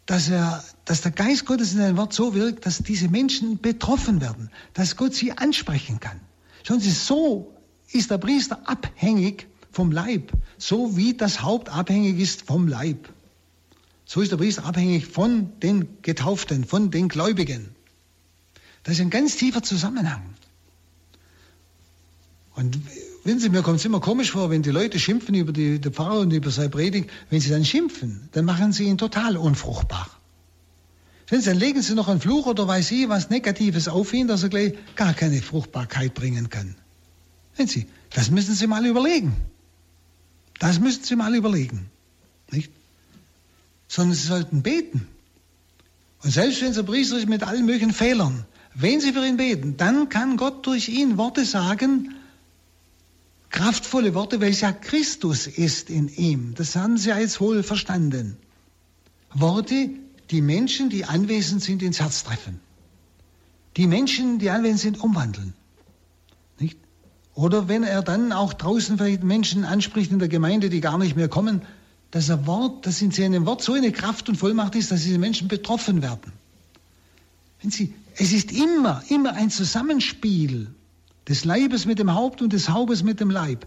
dass 0.06 0.28
er, 0.28 0.62
dass 0.84 1.00
der 1.00 1.12
Geist 1.12 1.46
Gottes 1.46 1.72
in 1.72 1.78
seinem 1.78 1.96
Wort 1.96 2.12
so 2.12 2.34
wirkt, 2.34 2.66
dass 2.66 2.78
diese 2.78 3.08
Menschen 3.08 3.58
betroffen 3.58 4.20
werden, 4.20 4.50
dass 4.74 4.96
Gott 4.96 5.14
sie 5.14 5.32
ansprechen 5.32 6.00
kann. 6.00 6.20
Schauen 6.64 6.80
Sie, 6.80 6.90
so 6.90 7.54
ist 7.90 8.10
der 8.10 8.18
Priester 8.18 8.68
abhängig 8.68 9.46
vom 9.70 9.90
Leib, 9.90 10.32
so 10.58 10.96
wie 10.96 11.14
das 11.14 11.42
Haupt 11.42 11.68
abhängig 11.68 12.18
ist 12.20 12.42
vom 12.42 12.68
Leib. 12.68 13.08
So 14.04 14.20
ist 14.20 14.32
der 14.32 14.36
Priester 14.36 14.64
abhängig 14.64 15.06
von 15.06 15.58
den 15.60 16.02
Getauften, 16.02 16.64
von 16.64 16.90
den 16.90 17.08
Gläubigen. 17.08 17.73
Das 18.84 18.94
ist 18.94 19.00
ein 19.00 19.10
ganz 19.10 19.36
tiefer 19.36 19.62
Zusammenhang. 19.62 20.22
Und 22.54 22.78
wissen 23.24 23.40
Sie, 23.40 23.48
mir 23.48 23.62
kommt 23.62 23.80
es 23.80 23.84
immer 23.84 24.00
komisch 24.00 24.30
vor, 24.30 24.50
wenn 24.50 24.62
die 24.62 24.70
Leute 24.70 24.98
schimpfen 25.00 25.34
über 25.34 25.52
die, 25.52 25.80
die 25.80 25.90
Pfarrer 25.90 26.20
und 26.20 26.32
über 26.32 26.50
seine 26.50 26.68
Predigt, 26.68 27.10
wenn 27.30 27.40
sie 27.40 27.50
dann 27.50 27.64
schimpfen, 27.64 28.28
dann 28.32 28.44
machen 28.44 28.72
sie 28.72 28.84
ihn 28.84 28.98
total 28.98 29.36
unfruchtbar. 29.36 30.08
Sie, 31.30 31.40
dann 31.40 31.58
legen 31.58 31.82
Sie 31.82 31.94
noch 31.94 32.08
einen 32.08 32.20
Fluch 32.20 32.46
oder 32.46 32.68
weiß 32.68 32.90
ich 32.92 33.08
was 33.08 33.30
Negatives 33.30 33.88
auf 33.88 34.12
ihn, 34.12 34.28
dass 34.28 34.42
er 34.42 34.50
gleich 34.50 34.74
gar 34.94 35.14
keine 35.14 35.40
Fruchtbarkeit 35.42 36.14
bringen 36.14 36.50
kann. 36.50 36.76
Wenn 37.56 37.66
Sie, 37.66 37.86
das 38.10 38.30
müssen 38.30 38.54
Sie 38.54 38.66
mal 38.66 38.84
überlegen. 38.84 39.34
Das 40.58 40.78
müssen 40.78 41.02
Sie 41.02 41.16
mal 41.16 41.34
überlegen. 41.34 41.90
Nicht? 42.50 42.70
Sondern 43.88 44.14
Sie 44.14 44.26
sollten 44.26 44.62
beten. 44.62 45.08
Und 46.22 46.30
selbst 46.30 46.62
wenn 46.62 46.72
der 46.72 46.82
Priester 46.82 47.18
ist 47.18 47.28
mit 47.28 47.42
allen 47.42 47.66
möglichen 47.66 47.92
Fehlern, 47.92 48.44
wenn 48.74 49.00
Sie 49.00 49.12
für 49.12 49.24
ihn 49.24 49.36
beten, 49.36 49.76
dann 49.76 50.08
kann 50.08 50.36
Gott 50.36 50.66
durch 50.66 50.88
ihn 50.88 51.16
Worte 51.16 51.44
sagen, 51.44 52.14
kraftvolle 53.50 54.14
Worte, 54.14 54.40
weil 54.40 54.50
es 54.50 54.60
ja 54.60 54.72
Christus 54.72 55.46
ist 55.46 55.90
in 55.90 56.08
ihm. 56.08 56.54
Das 56.56 56.74
haben 56.74 56.98
Sie 56.98 57.10
jetzt 57.10 57.40
wohl 57.40 57.62
verstanden. 57.62 58.36
Worte, 59.32 59.90
die 60.30 60.42
Menschen, 60.42 60.90
die 60.90 61.04
anwesend 61.04 61.62
sind, 61.62 61.82
ins 61.82 62.00
Herz 62.00 62.24
treffen. 62.24 62.58
Die 63.76 63.86
Menschen, 63.86 64.38
die 64.40 64.50
anwesend 64.50 64.80
sind, 64.80 65.00
umwandeln. 65.00 65.54
Nicht? 66.58 66.78
Oder 67.34 67.68
wenn 67.68 67.84
er 67.84 68.02
dann 68.02 68.32
auch 68.32 68.52
draußen 68.52 68.98
vielleicht 68.98 69.22
Menschen 69.22 69.64
anspricht 69.64 70.10
in 70.10 70.18
der 70.18 70.28
Gemeinde, 70.28 70.68
die 70.68 70.80
gar 70.80 70.98
nicht 70.98 71.14
mehr 71.14 71.28
kommen, 71.28 71.62
dass 72.10 72.28
er 72.28 72.46
Wort, 72.46 72.86
dass 72.86 73.02
in 73.02 73.10
seinem 73.10 73.46
Wort 73.46 73.62
so 73.62 73.72
eine 73.72 73.90
Kraft 73.92 74.28
und 74.28 74.36
Vollmacht 74.36 74.74
ist, 74.76 74.90
dass 74.90 75.02
diese 75.02 75.18
Menschen 75.18 75.48
betroffen 75.48 76.02
werden. 76.02 76.32
Wenn 77.60 77.70
Sie, 77.70 77.94
es 78.16 78.32
ist 78.32 78.52
immer, 78.52 79.02
immer 79.08 79.34
ein 79.34 79.50
Zusammenspiel 79.50 80.72
des 81.28 81.44
Leibes 81.44 81.86
mit 81.86 81.98
dem 81.98 82.14
Haupt 82.14 82.42
und 82.42 82.52
des 82.52 82.68
Hauptes 82.68 83.02
mit 83.02 83.20
dem 83.20 83.30
Leib. 83.30 83.66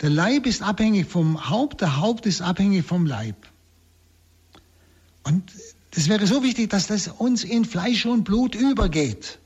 Der 0.00 0.10
Leib 0.10 0.46
ist 0.46 0.62
abhängig 0.62 1.06
vom 1.06 1.48
Haupt, 1.48 1.80
der 1.80 1.96
Haupt 1.98 2.26
ist 2.26 2.42
abhängig 2.42 2.84
vom 2.84 3.06
Leib. 3.06 3.36
Und 5.22 5.50
das 5.92 6.08
wäre 6.08 6.26
so 6.26 6.42
wichtig, 6.42 6.68
dass 6.70 6.86
das 6.88 7.08
uns 7.08 7.42
in 7.42 7.64
Fleisch 7.64 8.04
und 8.04 8.24
Blut 8.24 8.54
übergeht. 8.54 9.38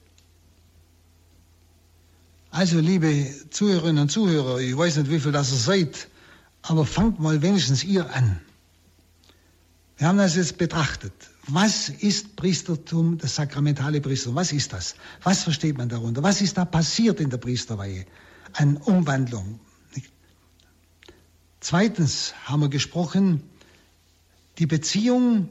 Also, 2.51 2.81
liebe 2.81 3.33
Zuhörerinnen 3.51 4.03
und 4.03 4.09
Zuhörer, 4.11 4.59
ich 4.59 4.77
weiß 4.77 4.97
nicht, 4.97 5.11
wie 5.11 5.21
viel 5.21 5.31
das 5.31 5.53
ihr 5.53 5.59
seid, 5.59 6.09
aber 6.63 6.85
fangt 6.85 7.21
mal 7.21 7.41
wenigstens 7.43 7.85
ihr 7.85 8.13
an. 8.13 8.41
Wir 9.97 10.09
haben 10.09 10.19
das 10.19 10.35
jetzt 10.35 10.59
betrachtet. 10.59 11.13
Was 11.47 11.88
ist 11.88 12.36
Priestertum, 12.36 13.18
das 13.18 13.34
sakramentale 13.36 14.01
Priestertum? 14.01 14.36
Was 14.36 14.53
ist 14.53 14.72
das? 14.72 14.95
Was 15.22 15.43
versteht 15.43 15.78
man 15.78 15.88
darunter? 15.88 16.22
Was 16.22 16.41
ist 16.41 16.57
da 16.59 16.64
passiert 16.64 17.20
in 17.20 17.30
der 17.30 17.38
Priesterweihe 17.38 18.07
an 18.53 18.76
Umwandlung? 18.76 19.61
Zweitens 21.61 22.34
haben 22.45 22.61
wir 22.61 22.68
gesprochen, 22.68 23.43
die 24.59 24.66
Beziehung 24.66 25.49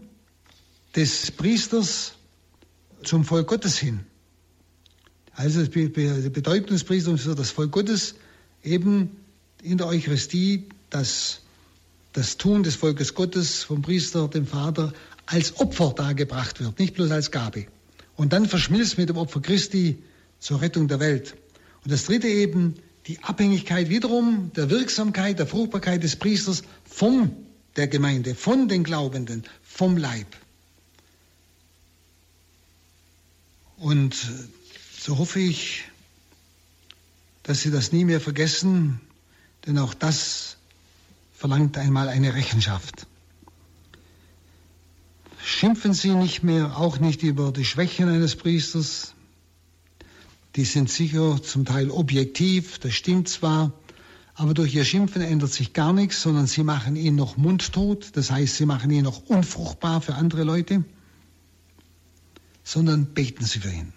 des 0.95 1.31
Priesters 1.31 2.13
zum 3.03 3.23
Volk 3.23 3.47
Gottes 3.47 3.77
hin. 3.77 4.01
Also 5.33 5.65
die 5.65 5.87
Bedeutung 5.87 6.67
des 6.67 6.83
Priesters 6.83 7.21
für 7.21 7.35
das 7.35 7.51
Volk 7.51 7.71
Gottes 7.71 8.15
eben 8.63 9.15
in 9.61 9.77
der 9.77 9.87
Eucharistie 9.87 10.67
das, 10.89 11.41
das 12.13 12.37
Tun 12.37 12.63
des 12.63 12.75
Volkes 12.75 13.13
Gottes 13.13 13.63
vom 13.63 13.81
Priester, 13.81 14.27
dem 14.27 14.47
Vater, 14.47 14.93
als 15.29 15.59
Opfer 15.59 15.93
dargebracht 15.95 16.59
wird, 16.59 16.79
nicht 16.79 16.95
bloß 16.95 17.11
als 17.11 17.29
Gabe. 17.29 17.67
Und 18.15 18.33
dann 18.33 18.47
verschmilzt 18.47 18.97
mit 18.97 19.09
dem 19.09 19.17
Opfer 19.17 19.41
Christi 19.41 20.01
zur 20.39 20.61
Rettung 20.61 20.87
der 20.87 20.99
Welt. 20.99 21.35
Und 21.83 21.91
das 21.91 22.05
dritte 22.05 22.27
eben, 22.27 22.75
die 23.05 23.23
Abhängigkeit 23.23 23.89
wiederum 23.89 24.51
der 24.55 24.71
Wirksamkeit, 24.71 25.37
der 25.37 25.45
Fruchtbarkeit 25.45 26.01
des 26.01 26.15
Priesters 26.15 26.63
von 26.83 27.31
der 27.75 27.87
Gemeinde, 27.87 28.33
von 28.33 28.67
den 28.67 28.83
Glaubenden, 28.83 29.43
vom 29.61 29.97
Leib. 29.97 30.27
Und 33.77 34.15
so 34.99 35.19
hoffe 35.19 35.39
ich, 35.39 35.83
dass 37.43 37.61
Sie 37.61 37.69
das 37.69 37.91
nie 37.91 38.03
mehr 38.03 38.19
vergessen, 38.19 38.99
denn 39.67 39.77
auch 39.77 39.93
das 39.93 40.57
verlangt 41.37 41.77
einmal 41.77 42.09
eine 42.09 42.33
Rechenschaft. 42.33 43.05
Schimpfen 45.43 45.93
Sie 45.93 46.13
nicht 46.13 46.43
mehr, 46.43 46.77
auch 46.77 46.99
nicht 46.99 47.23
über 47.23 47.51
die 47.51 47.65
Schwächen 47.65 48.09
eines 48.09 48.35
Priesters. 48.35 49.13
Die 50.55 50.65
sind 50.65 50.89
sicher 50.89 51.41
zum 51.41 51.65
Teil 51.65 51.89
objektiv, 51.91 52.79
das 52.79 52.93
stimmt 52.93 53.29
zwar, 53.29 53.71
aber 54.35 54.53
durch 54.53 54.73
ihr 54.73 54.85
Schimpfen 54.85 55.21
ändert 55.21 55.51
sich 55.51 55.73
gar 55.73 55.93
nichts, 55.93 56.21
sondern 56.21 56.47
Sie 56.47 56.63
machen 56.63 56.95
ihn 56.95 57.15
noch 57.15 57.37
mundtot, 57.37 58.11
das 58.13 58.31
heißt, 58.31 58.55
Sie 58.55 58.65
machen 58.65 58.91
ihn 58.91 59.03
noch 59.03 59.27
unfruchtbar 59.27 60.01
für 60.01 60.15
andere 60.15 60.43
Leute, 60.43 60.83
sondern 62.63 63.13
beten 63.13 63.45
Sie 63.45 63.59
für 63.59 63.71
ihn. 63.71 63.93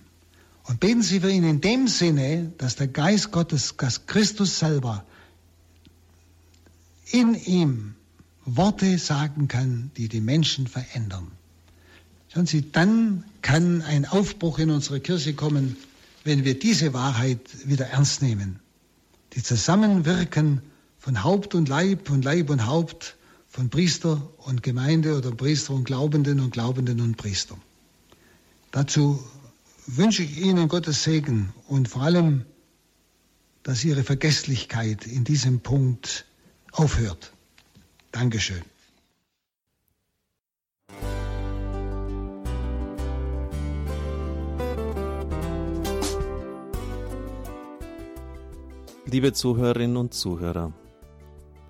Und 0.64 0.78
beten 0.78 1.02
Sie 1.02 1.20
für 1.20 1.30
ihn 1.30 1.44
in 1.44 1.60
dem 1.60 1.88
Sinne, 1.88 2.52
dass 2.58 2.76
der 2.76 2.88
Geist 2.88 3.32
Gottes, 3.32 3.74
dass 3.76 4.06
Christus 4.06 4.58
selber 4.58 5.04
in 7.10 7.34
ihm 7.34 7.94
Worte 8.44 8.98
sagen 8.98 9.48
kann, 9.48 9.90
die 9.96 10.08
die 10.08 10.20
Menschen 10.20 10.66
verändern. 10.66 11.30
Schauen 12.28 12.46
Sie, 12.46 12.72
dann 12.72 13.24
kann 13.42 13.82
ein 13.82 14.06
Aufbruch 14.06 14.58
in 14.58 14.70
unsere 14.70 15.00
Kirche 15.00 15.34
kommen, 15.34 15.76
wenn 16.24 16.44
wir 16.44 16.58
diese 16.58 16.94
Wahrheit 16.94 17.40
wieder 17.68 17.86
ernst 17.86 18.22
nehmen. 18.22 18.58
Die 19.34 19.42
Zusammenwirken 19.42 20.62
von 20.98 21.22
Haupt 21.24 21.54
und 21.54 21.68
Leib, 21.68 22.08
von 22.08 22.22
Leib 22.22 22.50
und 22.50 22.66
Haupt, 22.66 23.16
von 23.48 23.68
Priester 23.68 24.30
und 24.38 24.62
Gemeinde 24.62 25.16
oder 25.16 25.30
Priester 25.30 25.74
und 25.74 25.84
Glaubenden 25.84 26.40
und 26.40 26.52
Glaubenden 26.52 27.00
und 27.00 27.16
Priester. 27.16 27.58
Dazu 28.70 29.22
wünsche 29.86 30.22
ich 30.22 30.38
Ihnen 30.38 30.68
Gottes 30.68 31.04
Segen 31.04 31.52
und 31.68 31.88
vor 31.88 32.02
allem, 32.02 32.46
dass 33.62 33.84
Ihre 33.84 34.04
Vergesslichkeit 34.04 35.06
in 35.06 35.24
diesem 35.24 35.60
Punkt 35.60 36.24
aufhört. 36.72 37.32
Dankeschön. 38.12 38.62
Liebe 49.06 49.32
Zuhörerinnen 49.32 49.96
und 49.96 50.12
Zuhörer, 50.14 50.72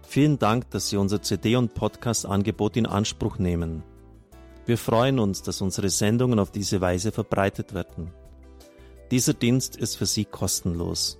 vielen 0.06 0.38
Dank, 0.40 0.68
dass 0.70 0.88
Sie 0.88 0.96
unser 0.96 1.22
CD- 1.22 1.56
und 1.56 1.74
Podcast-Angebot 1.74 2.76
in 2.76 2.86
Anspruch 2.86 3.38
nehmen. 3.38 3.84
Wir 4.66 4.78
freuen 4.78 5.20
uns, 5.20 5.42
dass 5.42 5.60
unsere 5.60 5.90
Sendungen 5.90 6.40
auf 6.40 6.50
diese 6.50 6.80
Weise 6.80 7.12
verbreitet 7.12 7.72
werden. 7.72 8.10
Dieser 9.12 9.34
Dienst 9.34 9.76
ist 9.76 9.96
für 9.96 10.06
Sie 10.06 10.24
kostenlos. 10.24 11.18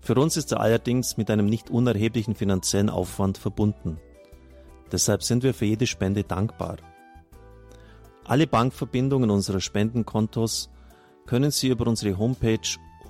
Für 0.00 0.14
uns 0.14 0.36
ist 0.36 0.52
er 0.52 0.60
allerdings 0.60 1.16
mit 1.16 1.30
einem 1.30 1.46
nicht 1.46 1.70
unerheblichen 1.70 2.34
finanziellen 2.34 2.90
Aufwand 2.90 3.38
verbunden. 3.38 3.98
Deshalb 4.92 5.22
sind 5.22 5.42
wir 5.42 5.54
für 5.54 5.66
jede 5.66 5.86
Spende 5.86 6.24
dankbar. 6.24 6.76
Alle 8.24 8.46
Bankverbindungen 8.46 9.30
unserer 9.30 9.60
Spendenkontos 9.60 10.70
können 11.26 11.50
Sie 11.50 11.68
über 11.68 11.86
unsere 11.86 12.18
Homepage 12.18 12.58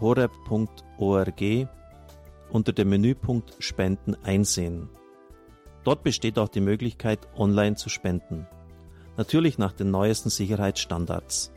horeb.org 0.01 1.68
unter 2.51 2.72
dem 2.72 2.89
Menüpunkt 2.89 3.57
Spenden 3.59 4.14
einsehen. 4.24 4.89
Dort 5.85 6.03
besteht 6.03 6.39
auch 6.39 6.49
die 6.49 6.61
Möglichkeit, 6.61 7.20
online 7.37 7.76
zu 7.76 7.89
spenden. 7.89 8.47
Natürlich 9.16 9.59
nach 9.59 9.72
den 9.72 9.91
neuesten 9.91 10.31
Sicherheitsstandards. 10.31 11.53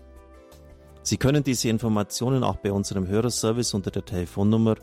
Sie 1.04 1.18
können 1.18 1.44
diese 1.44 1.70
Informationen 1.70 2.44
auch 2.44 2.58
bei 2.58 2.72
unserem 2.72 3.08
Hörerservice 3.08 3.74
unter 3.74 3.92
der 3.92 4.06
Telefonnummer 4.06 4.76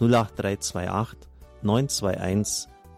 08328 0.00 1.18
921 1.62 2.68